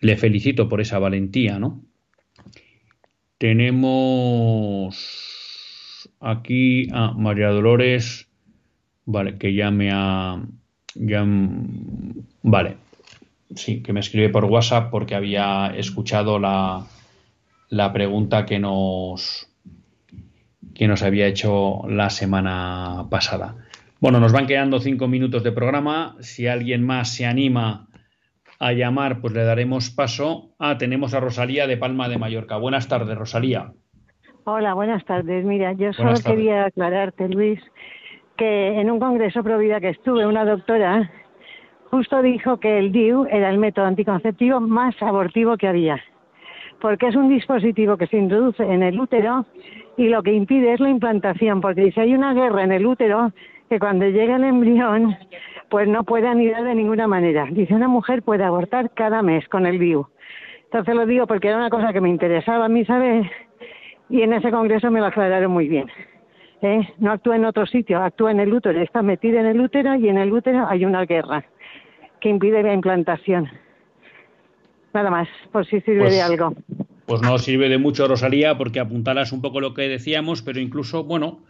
le 0.00 0.16
felicito 0.16 0.70
por 0.70 0.80
esa 0.80 0.98
valentía, 0.98 1.58
¿no? 1.58 1.84
Tenemos 3.36 4.96
aquí 6.18 6.88
a 6.92 7.12
María 7.12 7.48
Dolores, 7.48 8.30
vale, 9.04 9.36
que 9.36 9.52
ya 9.52 9.70
me 9.70 9.90
ha, 9.92 10.42
vale, 10.94 12.76
sí, 13.54 13.82
que 13.82 13.92
me 13.92 14.00
escribe 14.00 14.28
por 14.28 14.44
WhatsApp 14.44 14.90
porque 14.90 15.14
había 15.14 15.72
escuchado 15.76 16.38
la, 16.38 16.86
la 17.68 17.92
pregunta 17.92 18.46
que 18.46 18.58
nos, 18.58 19.48
que 20.74 20.88
nos 20.88 21.02
había 21.02 21.26
hecho 21.26 21.82
la 21.88 22.10
semana 22.10 23.06
pasada. 23.10 23.56
Bueno, 24.00 24.18
nos 24.18 24.32
van 24.32 24.46
quedando 24.46 24.80
cinco 24.80 25.08
minutos 25.08 25.44
de 25.44 25.52
programa. 25.52 26.16
Si 26.20 26.46
alguien 26.46 26.84
más 26.84 27.14
se 27.14 27.26
anima 27.26 27.86
a 28.58 28.72
llamar, 28.72 29.20
pues 29.20 29.34
le 29.34 29.44
daremos 29.44 29.90
paso. 29.90 30.54
Ah, 30.58 30.78
tenemos 30.78 31.14
a 31.14 31.20
Rosalía 31.20 31.66
de 31.66 31.76
Palma 31.76 32.08
de 32.08 32.18
Mallorca. 32.18 32.56
Buenas 32.56 32.88
tardes, 32.88 33.16
Rosalía. 33.16 33.72
Hola, 34.44 34.74
buenas 34.74 35.04
tardes. 35.04 35.44
Mira, 35.44 35.72
yo 35.74 35.92
solo 35.92 36.14
quería 36.24 36.64
aclararte, 36.64 37.28
Luis, 37.28 37.60
que 38.40 38.80
en 38.80 38.90
un 38.90 38.98
congreso 38.98 39.42
pro 39.42 39.58
vida 39.58 39.80
que 39.80 39.90
estuve, 39.90 40.26
una 40.26 40.46
doctora 40.46 41.10
justo 41.90 42.22
dijo 42.22 42.58
que 42.58 42.78
el 42.78 42.90
DIU 42.90 43.26
era 43.30 43.50
el 43.50 43.58
método 43.58 43.84
anticonceptivo 43.84 44.60
más 44.60 44.94
abortivo 45.02 45.58
que 45.58 45.68
había, 45.68 46.02
porque 46.80 47.08
es 47.08 47.16
un 47.16 47.28
dispositivo 47.28 47.98
que 47.98 48.06
se 48.06 48.16
introduce 48.16 48.62
en 48.62 48.82
el 48.82 48.98
útero 48.98 49.44
y 49.98 50.08
lo 50.08 50.22
que 50.22 50.32
impide 50.32 50.72
es 50.72 50.80
la 50.80 50.88
implantación, 50.88 51.60
porque 51.60 51.82
dice 51.82 52.00
hay 52.00 52.14
una 52.14 52.32
guerra 52.32 52.64
en 52.64 52.72
el 52.72 52.86
útero 52.86 53.30
que 53.68 53.78
cuando 53.78 54.06
llega 54.06 54.36
el 54.36 54.44
embrión 54.44 55.14
pues 55.68 55.86
no 55.86 56.04
puede 56.04 56.26
anidar 56.26 56.64
de 56.64 56.74
ninguna 56.74 57.06
manera. 57.06 57.46
Dice, 57.50 57.74
una 57.74 57.88
mujer 57.88 58.22
puede 58.22 58.42
abortar 58.42 58.90
cada 58.94 59.20
mes 59.20 59.46
con 59.48 59.66
el 59.66 59.78
VIU. 59.78 60.06
Entonces 60.64 60.94
lo 60.94 61.04
digo 61.04 61.26
porque 61.26 61.48
era 61.48 61.58
una 61.58 61.68
cosa 61.68 61.92
que 61.92 62.00
me 62.00 62.08
interesaba 62.08 62.64
a 62.64 62.68
mí 62.70 62.86
saber 62.86 63.30
y 64.08 64.22
en 64.22 64.32
ese 64.32 64.50
congreso 64.50 64.90
me 64.90 65.00
lo 65.00 65.06
aclararon 65.06 65.52
muy 65.52 65.68
bien. 65.68 65.88
¿Eh? 66.62 66.80
No 66.98 67.12
actúa 67.12 67.36
en 67.36 67.46
otro 67.46 67.64
sitio, 67.66 68.02
actúa 68.02 68.32
en 68.32 68.40
el 68.40 68.52
útero, 68.52 68.80
está 68.80 69.00
metida 69.00 69.40
en 69.40 69.46
el 69.46 69.60
útero 69.60 69.94
y 69.94 70.08
en 70.08 70.18
el 70.18 70.30
útero 70.30 70.66
hay 70.68 70.84
una 70.84 71.06
guerra 71.06 71.44
que 72.20 72.28
impide 72.28 72.62
la 72.62 72.74
implantación. 72.74 73.48
Nada 74.92 75.10
más, 75.10 75.28
por 75.52 75.64
si 75.64 75.80
sirve 75.80 76.10
de 76.10 76.18
pues, 76.18 76.22
algo. 76.22 76.54
Pues 77.06 77.22
no 77.22 77.38
sirve 77.38 77.68
de 77.68 77.78
mucho, 77.78 78.06
Rosalía, 78.06 78.58
porque 78.58 78.80
apuntalas 78.80 79.32
un 79.32 79.40
poco 79.40 79.60
lo 79.60 79.72
que 79.72 79.88
decíamos, 79.88 80.42
pero 80.42 80.60
incluso, 80.60 81.04
bueno, 81.04 81.40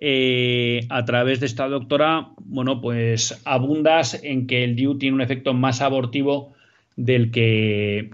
eh, 0.00 0.86
a 0.90 1.04
través 1.04 1.40
de 1.40 1.46
esta 1.46 1.68
doctora, 1.68 2.28
bueno, 2.38 2.80
pues 2.80 3.42
abundas 3.44 4.22
en 4.22 4.46
que 4.46 4.62
el 4.62 4.76
DIU 4.76 4.98
tiene 4.98 5.16
un 5.16 5.22
efecto 5.22 5.54
más 5.54 5.80
abortivo 5.80 6.55
del 6.96 7.30
que, 7.30 8.10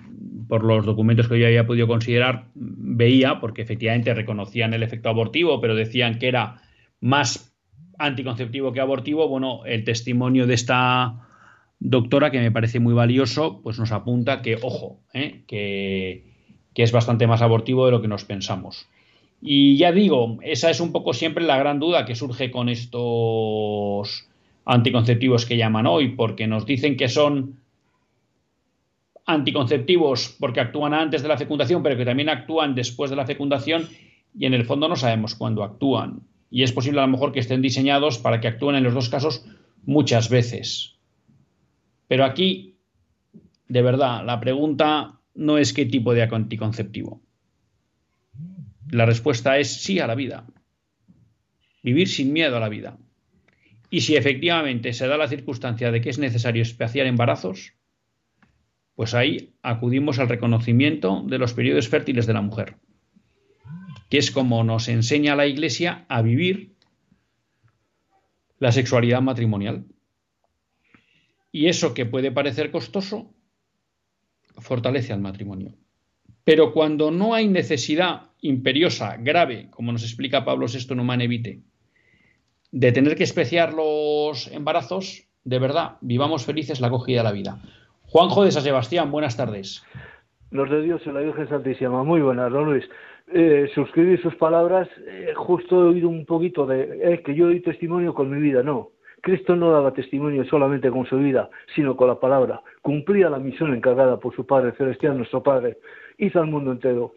por 0.48 0.64
los 0.64 0.84
documentos 0.84 1.28
que 1.28 1.38
yo 1.38 1.46
había 1.46 1.66
podido 1.66 1.86
considerar, 1.86 2.48
veía, 2.54 3.40
porque 3.40 3.62
efectivamente 3.62 4.12
reconocían 4.12 4.74
el 4.74 4.82
efecto 4.82 5.08
abortivo, 5.08 5.60
pero 5.60 5.74
decían 5.74 6.18
que 6.18 6.28
era 6.28 6.60
más 7.00 7.54
anticonceptivo 7.98 8.72
que 8.72 8.80
abortivo. 8.80 9.28
Bueno, 9.28 9.64
el 9.64 9.84
testimonio 9.84 10.46
de 10.46 10.54
esta 10.54 11.28
doctora, 11.78 12.30
que 12.30 12.40
me 12.40 12.50
parece 12.50 12.80
muy 12.80 12.92
valioso, 12.92 13.60
pues 13.62 13.78
nos 13.78 13.92
apunta 13.92 14.42
que, 14.42 14.58
ojo, 14.60 15.00
eh, 15.14 15.42
que, 15.46 16.24
que 16.74 16.82
es 16.82 16.92
bastante 16.92 17.26
más 17.26 17.42
abortivo 17.42 17.86
de 17.86 17.92
lo 17.92 18.02
que 18.02 18.08
nos 18.08 18.24
pensamos. 18.24 18.88
Y 19.40 19.76
ya 19.76 19.90
digo, 19.90 20.38
esa 20.42 20.70
es 20.70 20.80
un 20.80 20.92
poco 20.92 21.12
siempre 21.12 21.44
la 21.44 21.58
gran 21.58 21.80
duda 21.80 22.04
que 22.04 22.14
surge 22.14 22.50
con 22.50 22.68
estos 22.68 24.28
anticonceptivos 24.64 25.46
que 25.46 25.56
llaman 25.56 25.86
hoy, 25.86 26.10
porque 26.10 26.46
nos 26.46 26.64
dicen 26.66 26.96
que 26.96 27.08
son 27.08 27.61
anticonceptivos 29.26 30.36
porque 30.38 30.60
actúan 30.60 30.94
antes 30.94 31.22
de 31.22 31.28
la 31.28 31.38
fecundación, 31.38 31.82
pero 31.82 31.96
que 31.96 32.04
también 32.04 32.28
actúan 32.28 32.74
después 32.74 33.10
de 33.10 33.16
la 33.16 33.26
fecundación 33.26 33.88
y 34.36 34.46
en 34.46 34.54
el 34.54 34.64
fondo 34.64 34.88
no 34.88 34.96
sabemos 34.96 35.34
cuándo 35.34 35.62
actúan. 35.62 36.22
Y 36.50 36.62
es 36.62 36.72
posible 36.72 37.00
a 37.00 37.06
lo 37.06 37.12
mejor 37.12 37.32
que 37.32 37.40
estén 37.40 37.62
diseñados 37.62 38.18
para 38.18 38.40
que 38.40 38.48
actúen 38.48 38.76
en 38.76 38.84
los 38.84 38.94
dos 38.94 39.08
casos 39.08 39.44
muchas 39.84 40.28
veces. 40.28 40.96
Pero 42.08 42.24
aquí, 42.24 42.76
de 43.68 43.82
verdad, 43.82 44.24
la 44.24 44.38
pregunta 44.38 45.20
no 45.34 45.58
es 45.58 45.72
qué 45.72 45.86
tipo 45.86 46.12
de 46.12 46.22
anticonceptivo. 46.22 47.22
La 48.90 49.06
respuesta 49.06 49.58
es 49.58 49.82
sí 49.82 49.98
a 50.00 50.06
la 50.06 50.14
vida. 50.14 50.46
Vivir 51.82 52.08
sin 52.08 52.32
miedo 52.32 52.56
a 52.56 52.60
la 52.60 52.68
vida. 52.68 52.98
Y 53.88 54.02
si 54.02 54.16
efectivamente 54.16 54.92
se 54.92 55.06
da 55.06 55.16
la 55.16 55.28
circunstancia 55.28 55.90
de 55.90 56.00
que 56.00 56.10
es 56.10 56.18
necesario 56.18 56.62
espaciar 56.62 57.06
embarazos, 57.06 57.72
pues 58.94 59.14
ahí 59.14 59.54
acudimos 59.62 60.18
al 60.18 60.28
reconocimiento 60.28 61.22
de 61.26 61.38
los 61.38 61.54
periodos 61.54 61.88
fértiles 61.88 62.26
de 62.26 62.34
la 62.34 62.42
mujer, 62.42 62.76
que 64.08 64.18
es 64.18 64.30
como 64.30 64.64
nos 64.64 64.88
enseña 64.88 65.36
la 65.36 65.46
Iglesia 65.46 66.04
a 66.08 66.22
vivir 66.22 66.72
la 68.58 68.70
sexualidad 68.70 69.22
matrimonial. 69.22 69.84
Y 71.50 71.66
eso 71.66 71.94
que 71.94 72.06
puede 72.06 72.30
parecer 72.30 72.70
costoso, 72.70 73.34
fortalece 74.58 75.12
al 75.12 75.20
matrimonio. 75.20 75.74
Pero 76.44 76.72
cuando 76.72 77.10
no 77.10 77.34
hay 77.34 77.48
necesidad 77.48 78.30
imperiosa, 78.40 79.16
grave, 79.16 79.68
como 79.70 79.92
nos 79.92 80.02
explica 80.02 80.44
Pablo 80.44 80.66
VI 80.66 80.92
en 80.92 81.00
Humane 81.00 81.28
Vitae, 81.28 81.62
de 82.70 82.92
tener 82.92 83.16
que 83.16 83.24
especiar 83.24 83.74
los 83.74 84.48
embarazos, 84.48 85.28
de 85.44 85.58
verdad, 85.58 85.98
vivamos 86.00 86.44
felices 86.44 86.80
la 86.80 86.86
acogida 86.86 87.18
de 87.18 87.24
la 87.24 87.32
vida. 87.32 87.62
Juanjo 88.12 88.44
de 88.44 88.52
San 88.52 88.62
Sebastián, 88.62 89.10
buenas 89.10 89.38
tardes. 89.38 89.82
Los 90.50 90.68
de 90.68 90.82
Dios 90.82 91.00
en 91.06 91.14
la 91.14 91.20
Virgen 91.20 91.48
Santísima, 91.48 92.04
muy 92.04 92.20
buenas, 92.20 92.52
don 92.52 92.66
Luis. 92.66 92.84
Eh, 93.32 93.70
suscribir 93.74 94.20
sus 94.20 94.34
palabras, 94.34 94.86
eh, 95.06 95.32
justo 95.34 95.80
he 95.80 95.88
oído 95.88 96.10
un 96.10 96.26
poquito 96.26 96.66
de 96.66 97.00
eh, 97.02 97.22
que 97.22 97.34
yo 97.34 97.46
doy 97.46 97.60
testimonio 97.60 98.12
con 98.12 98.28
mi 98.28 98.38
vida, 98.38 98.62
no. 98.62 98.90
Cristo 99.22 99.56
no 99.56 99.70
daba 99.70 99.94
testimonio 99.94 100.44
solamente 100.44 100.90
con 100.90 101.06
su 101.06 101.16
vida, 101.16 101.48
sino 101.74 101.96
con 101.96 102.08
la 102.08 102.20
palabra. 102.20 102.60
Cumplía 102.82 103.30
la 103.30 103.38
misión 103.38 103.72
encargada 103.72 104.18
por 104.18 104.36
su 104.36 104.44
Padre 104.44 104.72
Celestial, 104.72 105.16
nuestro 105.16 105.42
Padre. 105.42 105.78
Hizo 106.18 106.38
al 106.38 106.48
mundo 106.48 106.70
entero. 106.70 107.14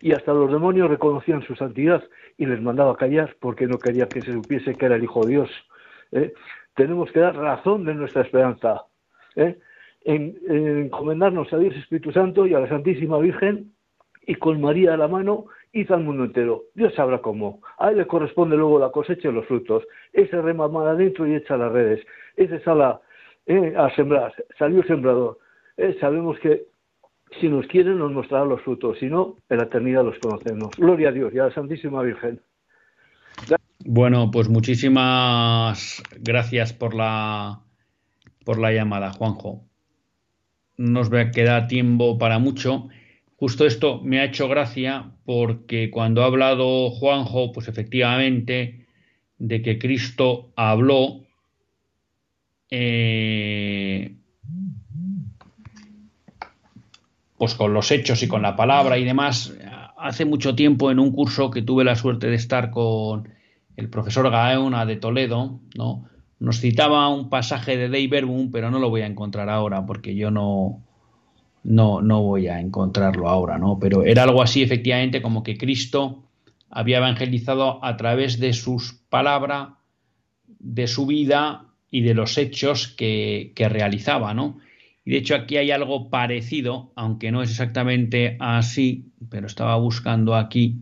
Y 0.00 0.12
hasta 0.12 0.32
los 0.32 0.50
demonios 0.50 0.88
reconocían 0.88 1.42
su 1.42 1.54
santidad 1.56 2.02
y 2.38 2.46
les 2.46 2.62
mandaba 2.62 2.96
callar 2.96 3.36
porque 3.38 3.66
no 3.66 3.78
quería 3.78 4.08
que 4.08 4.22
se 4.22 4.32
supiese 4.32 4.76
que 4.76 4.86
era 4.86 4.96
el 4.96 5.04
Hijo 5.04 5.26
de 5.26 5.30
Dios. 5.30 5.50
¿eh? 6.12 6.32
Tenemos 6.74 7.12
que 7.12 7.20
dar 7.20 7.36
razón 7.36 7.84
de 7.84 7.92
nuestra 7.92 8.22
esperanza, 8.22 8.86
¿eh? 9.34 9.58
En, 10.06 10.38
encomendarnos 10.84 11.52
a 11.52 11.58
Dios 11.58 11.74
Espíritu 11.76 12.12
Santo 12.12 12.46
y 12.46 12.54
a 12.54 12.60
la 12.60 12.68
Santísima 12.68 13.18
Virgen 13.18 13.72
y 14.26 14.36
con 14.36 14.60
María 14.60 14.94
a 14.94 14.96
la 14.96 15.08
mano 15.08 15.46
hizo 15.72 15.94
al 15.94 16.04
mundo 16.04 16.24
entero. 16.24 16.64
Dios 16.74 16.94
sabrá 16.94 17.18
cómo. 17.18 17.60
A 17.78 17.90
él 17.90 17.98
le 17.98 18.06
corresponde 18.06 18.56
luego 18.56 18.78
la 18.78 18.90
cosecha 18.90 19.28
y 19.28 19.32
los 19.32 19.46
frutos. 19.46 19.84
Ese 20.12 20.40
rema 20.40 20.68
mal 20.68 20.86
adentro 20.86 21.26
y 21.26 21.34
echa 21.34 21.56
las 21.56 21.72
redes. 21.72 22.06
Ese 22.36 22.60
sala 22.60 23.00
¿eh? 23.46 23.74
a 23.76 23.94
sembrar. 23.94 24.32
Salió 24.58 24.82
sembrador. 24.84 25.38
sabemos 26.00 26.38
que 26.38 26.64
si 27.40 27.48
nos 27.48 27.66
quieren, 27.66 27.98
nos 27.98 28.12
mostrará 28.12 28.44
los 28.44 28.62
frutos. 28.62 28.98
Si 28.98 29.06
no, 29.06 29.36
en 29.48 29.58
la 29.58 29.64
eternidad 29.64 30.04
los 30.04 30.18
conocemos. 30.18 30.76
Gloria 30.76 31.08
a 31.08 31.12
Dios 31.12 31.34
y 31.34 31.38
a 31.38 31.46
la 31.46 31.54
Santísima 31.54 32.02
Virgen. 32.02 32.40
Bueno, 33.84 34.30
pues 34.32 34.48
muchísimas 34.48 36.02
gracias 36.18 36.72
por 36.72 36.94
la, 36.94 37.60
por 38.44 38.58
la 38.58 38.72
llamada, 38.72 39.12
Juanjo. 39.12 39.65
No 40.76 41.04
nos 41.04 41.10
queda 41.32 41.68
tiempo 41.68 42.18
para 42.18 42.38
mucho. 42.38 42.88
Justo 43.36 43.66
esto 43.66 44.00
me 44.02 44.20
ha 44.20 44.24
hecho 44.24 44.48
gracia 44.48 45.12
porque 45.24 45.90
cuando 45.90 46.22
ha 46.22 46.26
hablado 46.26 46.90
Juanjo, 46.90 47.52
pues 47.52 47.68
efectivamente, 47.68 48.86
de 49.38 49.62
que 49.62 49.78
Cristo 49.78 50.52
habló, 50.56 51.20
eh, 52.70 54.16
pues 57.36 57.54
con 57.54 57.74
los 57.74 57.90
hechos 57.90 58.22
y 58.22 58.28
con 58.28 58.42
la 58.42 58.56
palabra 58.56 58.98
y 58.98 59.04
demás. 59.04 59.54
Hace 59.98 60.24
mucho 60.24 60.54
tiempo 60.54 60.90
en 60.90 60.98
un 60.98 61.12
curso 61.12 61.50
que 61.50 61.62
tuve 61.62 61.84
la 61.84 61.96
suerte 61.96 62.28
de 62.28 62.36
estar 62.36 62.70
con 62.70 63.28
el 63.76 63.90
profesor 63.90 64.30
Gaona 64.30 64.86
de 64.86 64.96
Toledo, 64.96 65.60
¿no? 65.76 66.08
Nos 66.38 66.60
citaba 66.60 67.08
un 67.08 67.30
pasaje 67.30 67.76
de 67.76 67.88
Dei 67.88 68.06
Verbum, 68.08 68.50
pero 68.50 68.70
no 68.70 68.78
lo 68.78 68.90
voy 68.90 69.02
a 69.02 69.06
encontrar 69.06 69.48
ahora 69.48 69.86
porque 69.86 70.14
yo 70.14 70.30
no, 70.30 70.84
no, 71.64 72.02
no 72.02 72.22
voy 72.22 72.48
a 72.48 72.60
encontrarlo 72.60 73.28
ahora, 73.28 73.58
¿no? 73.58 73.78
Pero 73.78 74.04
era 74.04 74.22
algo 74.24 74.42
así, 74.42 74.62
efectivamente, 74.62 75.22
como 75.22 75.42
que 75.42 75.56
Cristo 75.56 76.24
había 76.70 76.98
evangelizado 76.98 77.82
a 77.84 77.96
través 77.96 78.38
de 78.38 78.52
sus 78.52 78.92
palabras, 79.08 79.70
de 80.58 80.86
su 80.86 81.06
vida 81.06 81.66
y 81.90 82.02
de 82.02 82.14
los 82.14 82.36
hechos 82.38 82.88
que, 82.88 83.52
que 83.54 83.68
realizaba, 83.68 84.34
¿no? 84.34 84.58
Y 85.06 85.12
de 85.12 85.18
hecho 85.18 85.36
aquí 85.36 85.56
hay 85.56 85.70
algo 85.70 86.10
parecido, 86.10 86.92
aunque 86.96 87.30
no 87.30 87.40
es 87.40 87.50
exactamente 87.50 88.36
así, 88.40 89.12
pero 89.30 89.46
estaba 89.46 89.76
buscando 89.76 90.34
aquí. 90.34 90.80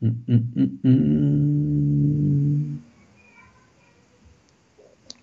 Mm, 0.00 0.08
mm, 0.26 0.78
mm, 0.82 2.35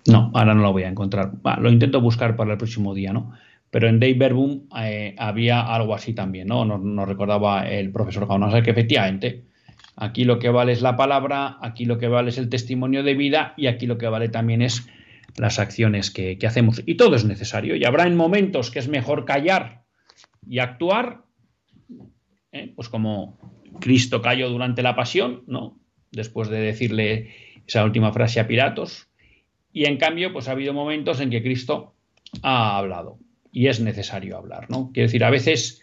no, 0.07 0.31
ahora 0.33 0.53
no 0.53 0.61
lo 0.61 0.71
voy 0.71 0.83
a 0.83 0.89
encontrar. 0.89 1.31
lo 1.59 1.71
intento 1.71 2.01
buscar 2.01 2.35
para 2.35 2.51
el 2.51 2.57
próximo 2.57 2.93
día, 2.93 3.13
¿no? 3.13 3.33
Pero 3.69 3.87
en 3.87 3.99
Dave 3.99 4.13
Verbum 4.13 4.67
eh, 4.79 5.15
había 5.17 5.61
algo 5.61 5.95
así 5.95 6.13
también, 6.13 6.47
¿no? 6.47 6.65
Nos, 6.65 7.07
recordaba 7.07 7.67
el 7.67 7.91
profesor 7.91 8.27
Gauna, 8.27 8.61
que 8.61 8.71
efectivamente 8.71 9.45
aquí 9.95 10.25
lo 10.25 10.39
que 10.39 10.49
vale 10.49 10.73
es 10.73 10.81
la 10.81 10.95
palabra, 10.95 11.57
aquí 11.61 11.85
lo 11.85 11.97
que 11.97 12.07
vale 12.07 12.29
es 12.29 12.37
el 12.37 12.49
testimonio 12.49 13.03
de 13.03 13.15
vida 13.15 13.53
y 13.57 13.67
aquí 13.67 13.87
lo 13.87 13.97
que 13.97 14.07
vale 14.07 14.29
también 14.29 14.61
es 14.61 14.87
las 15.37 15.59
acciones 15.59 16.11
que, 16.11 16.37
hacemos. 16.45 16.83
Y 16.85 16.95
todo 16.95 17.15
es 17.15 17.25
necesario. 17.25 17.75
Y 17.75 17.85
habrá 17.85 18.05
en 18.05 18.15
momentos 18.15 18.69
que 18.69 18.79
es 18.79 18.87
mejor 18.87 19.25
callar 19.25 19.83
y 20.47 20.59
actuar, 20.59 21.23
¿eh? 22.51 22.73
pues 22.75 22.89
como 22.89 23.39
Cristo 23.79 24.21
cayó 24.21 24.49
durante 24.49 24.83
la 24.83 24.95
pasión, 24.95 25.43
¿no? 25.47 25.79
Después 26.11 26.49
de 26.49 26.59
decirle 26.59 27.31
esa 27.65 27.83
última 27.83 28.13
frase 28.13 28.39
a 28.39 28.47
Piratos. 28.47 29.07
Y 29.73 29.85
en 29.85 29.97
cambio, 29.97 30.31
pues 30.31 30.47
ha 30.47 30.51
habido 30.51 30.71
momentos 30.73 31.19
en 31.19 31.31
que 31.31 31.41
Cristo 31.41 31.93
ha 32.43 32.77
hablado. 32.77 33.17
Y 33.51 33.67
es 33.67 33.79
necesario 33.79 34.37
hablar, 34.37 34.69
¿no? 34.69 34.91
Quiero 34.93 35.07
decir, 35.07 35.23
a 35.23 35.29
veces, 35.29 35.81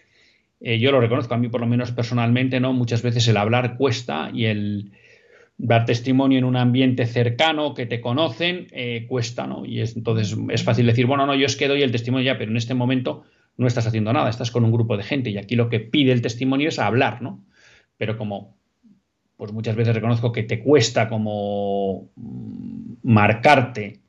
eh, 0.60 0.78
yo 0.78 0.92
lo 0.92 1.00
reconozco 1.00 1.34
a 1.34 1.38
mí 1.38 1.48
por 1.48 1.60
lo 1.60 1.66
menos 1.66 1.90
personalmente, 1.92 2.60
¿no? 2.60 2.72
Muchas 2.72 3.02
veces 3.02 3.26
el 3.28 3.36
hablar 3.36 3.76
cuesta 3.76 4.30
y 4.32 4.46
el 4.46 4.92
dar 5.58 5.84
testimonio 5.84 6.38
en 6.38 6.44
un 6.44 6.56
ambiente 6.56 7.04
cercano 7.06 7.74
que 7.74 7.84
te 7.84 8.00
conocen 8.00 8.68
eh, 8.70 9.06
cuesta, 9.08 9.46
¿no? 9.46 9.66
Y 9.66 9.80
es, 9.80 9.96
entonces 9.96 10.36
es 10.48 10.62
fácil 10.62 10.86
decir, 10.86 11.06
bueno, 11.06 11.26
no, 11.26 11.34
yo 11.34 11.46
es 11.46 11.56
que 11.56 11.68
doy 11.68 11.82
el 11.82 11.92
testimonio 11.92 12.26
ya, 12.26 12.38
pero 12.38 12.50
en 12.50 12.56
este 12.56 12.74
momento 12.74 13.24
no 13.56 13.66
estás 13.66 13.86
haciendo 13.86 14.12
nada, 14.12 14.30
estás 14.30 14.50
con 14.50 14.64
un 14.64 14.72
grupo 14.72 14.96
de 14.96 15.02
gente 15.02 15.30
y 15.30 15.36
aquí 15.36 15.56
lo 15.56 15.68
que 15.68 15.80
pide 15.80 16.12
el 16.12 16.22
testimonio 16.22 16.70
es 16.70 16.78
hablar, 16.78 17.20
¿no? 17.20 17.44
Pero 17.98 18.16
como, 18.16 18.56
pues 19.36 19.52
muchas 19.52 19.76
veces 19.76 19.94
reconozco 19.94 20.32
que 20.32 20.44
te 20.44 20.60
cuesta 20.60 21.08
como 21.10 22.10
mm, 22.16 22.79
marcarte 23.10 24.00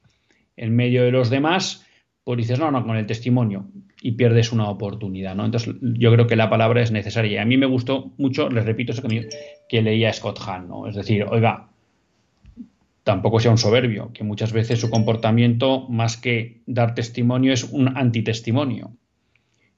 en 0.56 0.76
medio 0.76 1.04
de 1.04 1.12
los 1.12 1.30
demás, 1.30 1.86
pues 2.24 2.38
dices, 2.38 2.60
no, 2.60 2.70
no, 2.70 2.86
con 2.86 2.98
el 2.98 3.08
testimonio 3.08 3.66
y 4.02 4.12
pierdes 4.12 4.52
una 4.52 4.70
oportunidad, 4.70 5.36
¿no? 5.36 5.46
Entonces 5.46 5.76
yo 5.82 6.12
creo 6.12 6.28
que 6.28 6.36
la 6.36 6.50
palabra 6.50 6.82
es 6.82 6.92
necesaria. 6.92 7.34
Y 7.34 7.38
a 7.38 7.46
mí 7.46 7.58
me 7.58 7.66
gustó 7.66 8.14
mucho, 8.18 8.50
les 8.50 8.66
repito 8.66 8.92
eso 8.92 9.02
que, 9.02 9.28
que 9.68 9.82
leía 9.82 10.14
Scott 10.14 10.40
Hahn, 10.46 10.68
¿no? 10.68 10.88
Es 10.88 10.96
decir, 10.96 11.26
oiga, 11.30 11.70
tampoco 13.04 13.40
sea 13.40 13.52
un 13.52 13.58
soberbio, 13.58 14.12
que 14.14 14.24
muchas 14.24 14.54
veces 14.54 14.80
su 14.80 14.90
comportamiento, 14.90 15.88
más 15.90 16.18
que 16.18 16.62
dar 16.68 16.94
testimonio, 16.94 17.54
es 17.54 17.64
un 17.64 17.98
antitestimonio. 17.98 18.92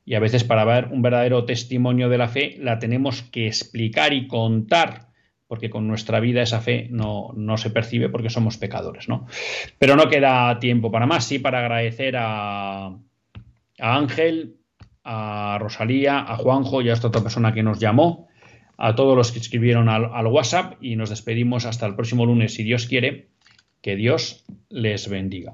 Y 0.06 0.16
a 0.16 0.20
veces 0.20 0.44
para 0.44 0.66
ver 0.66 0.90
un 0.92 1.02
verdadero 1.02 1.46
testimonio 1.46 2.10
de 2.10 2.18
la 2.18 2.28
fe 2.28 2.58
la 2.60 2.80
tenemos 2.80 3.24
que 3.24 3.48
explicar 3.48 4.14
y 4.14 4.28
contar 4.28 5.13
porque 5.54 5.70
con 5.70 5.88
nuestra 5.88 6.20
vida 6.20 6.42
esa 6.42 6.62
fe 6.62 6.88
no, 6.90 7.32
se 7.58 7.70
percibe 7.70 8.10
porque 8.10 8.32
somos 8.32 8.58
pecadores, 8.58 9.08
¿no? 9.08 9.28
Pero 9.78 9.96
no 9.96 10.10
queda 10.10 10.58
tiempo 10.58 10.90
para 10.90 11.06
más, 11.06 11.26
sí 11.26 11.38
para 11.38 11.60
agradecer 11.60 12.16
a, 12.18 12.88
a 12.88 12.98
Ángel, 13.78 14.56
a 15.04 15.60
Rosalía, 15.62 16.22
a 16.22 16.38
Juanjo 16.38 16.82
y 16.82 16.90
a 16.90 16.94
esta 16.94 17.10
otra 17.10 17.22
persona 17.22 17.54
que 17.54 17.62
nos 17.62 17.78
llamó, 17.78 18.30
a 18.80 18.96
todos 18.96 19.16
los 19.16 19.32
que 19.32 19.38
escribieron 19.38 19.90
al 19.90 20.26
WhatsApp 20.26 20.74
y 20.82 20.96
nos 20.96 21.12
despedimos 21.12 21.68
hasta 21.68 21.86
el 21.86 21.94
próximo 21.94 22.26
lunes, 22.26 22.56
si 22.56 22.64
Dios 22.64 22.88
quiere, 22.88 23.28
que 23.84 23.96
Dios 23.96 24.46
les 24.70 25.08
bendiga. 25.08 25.54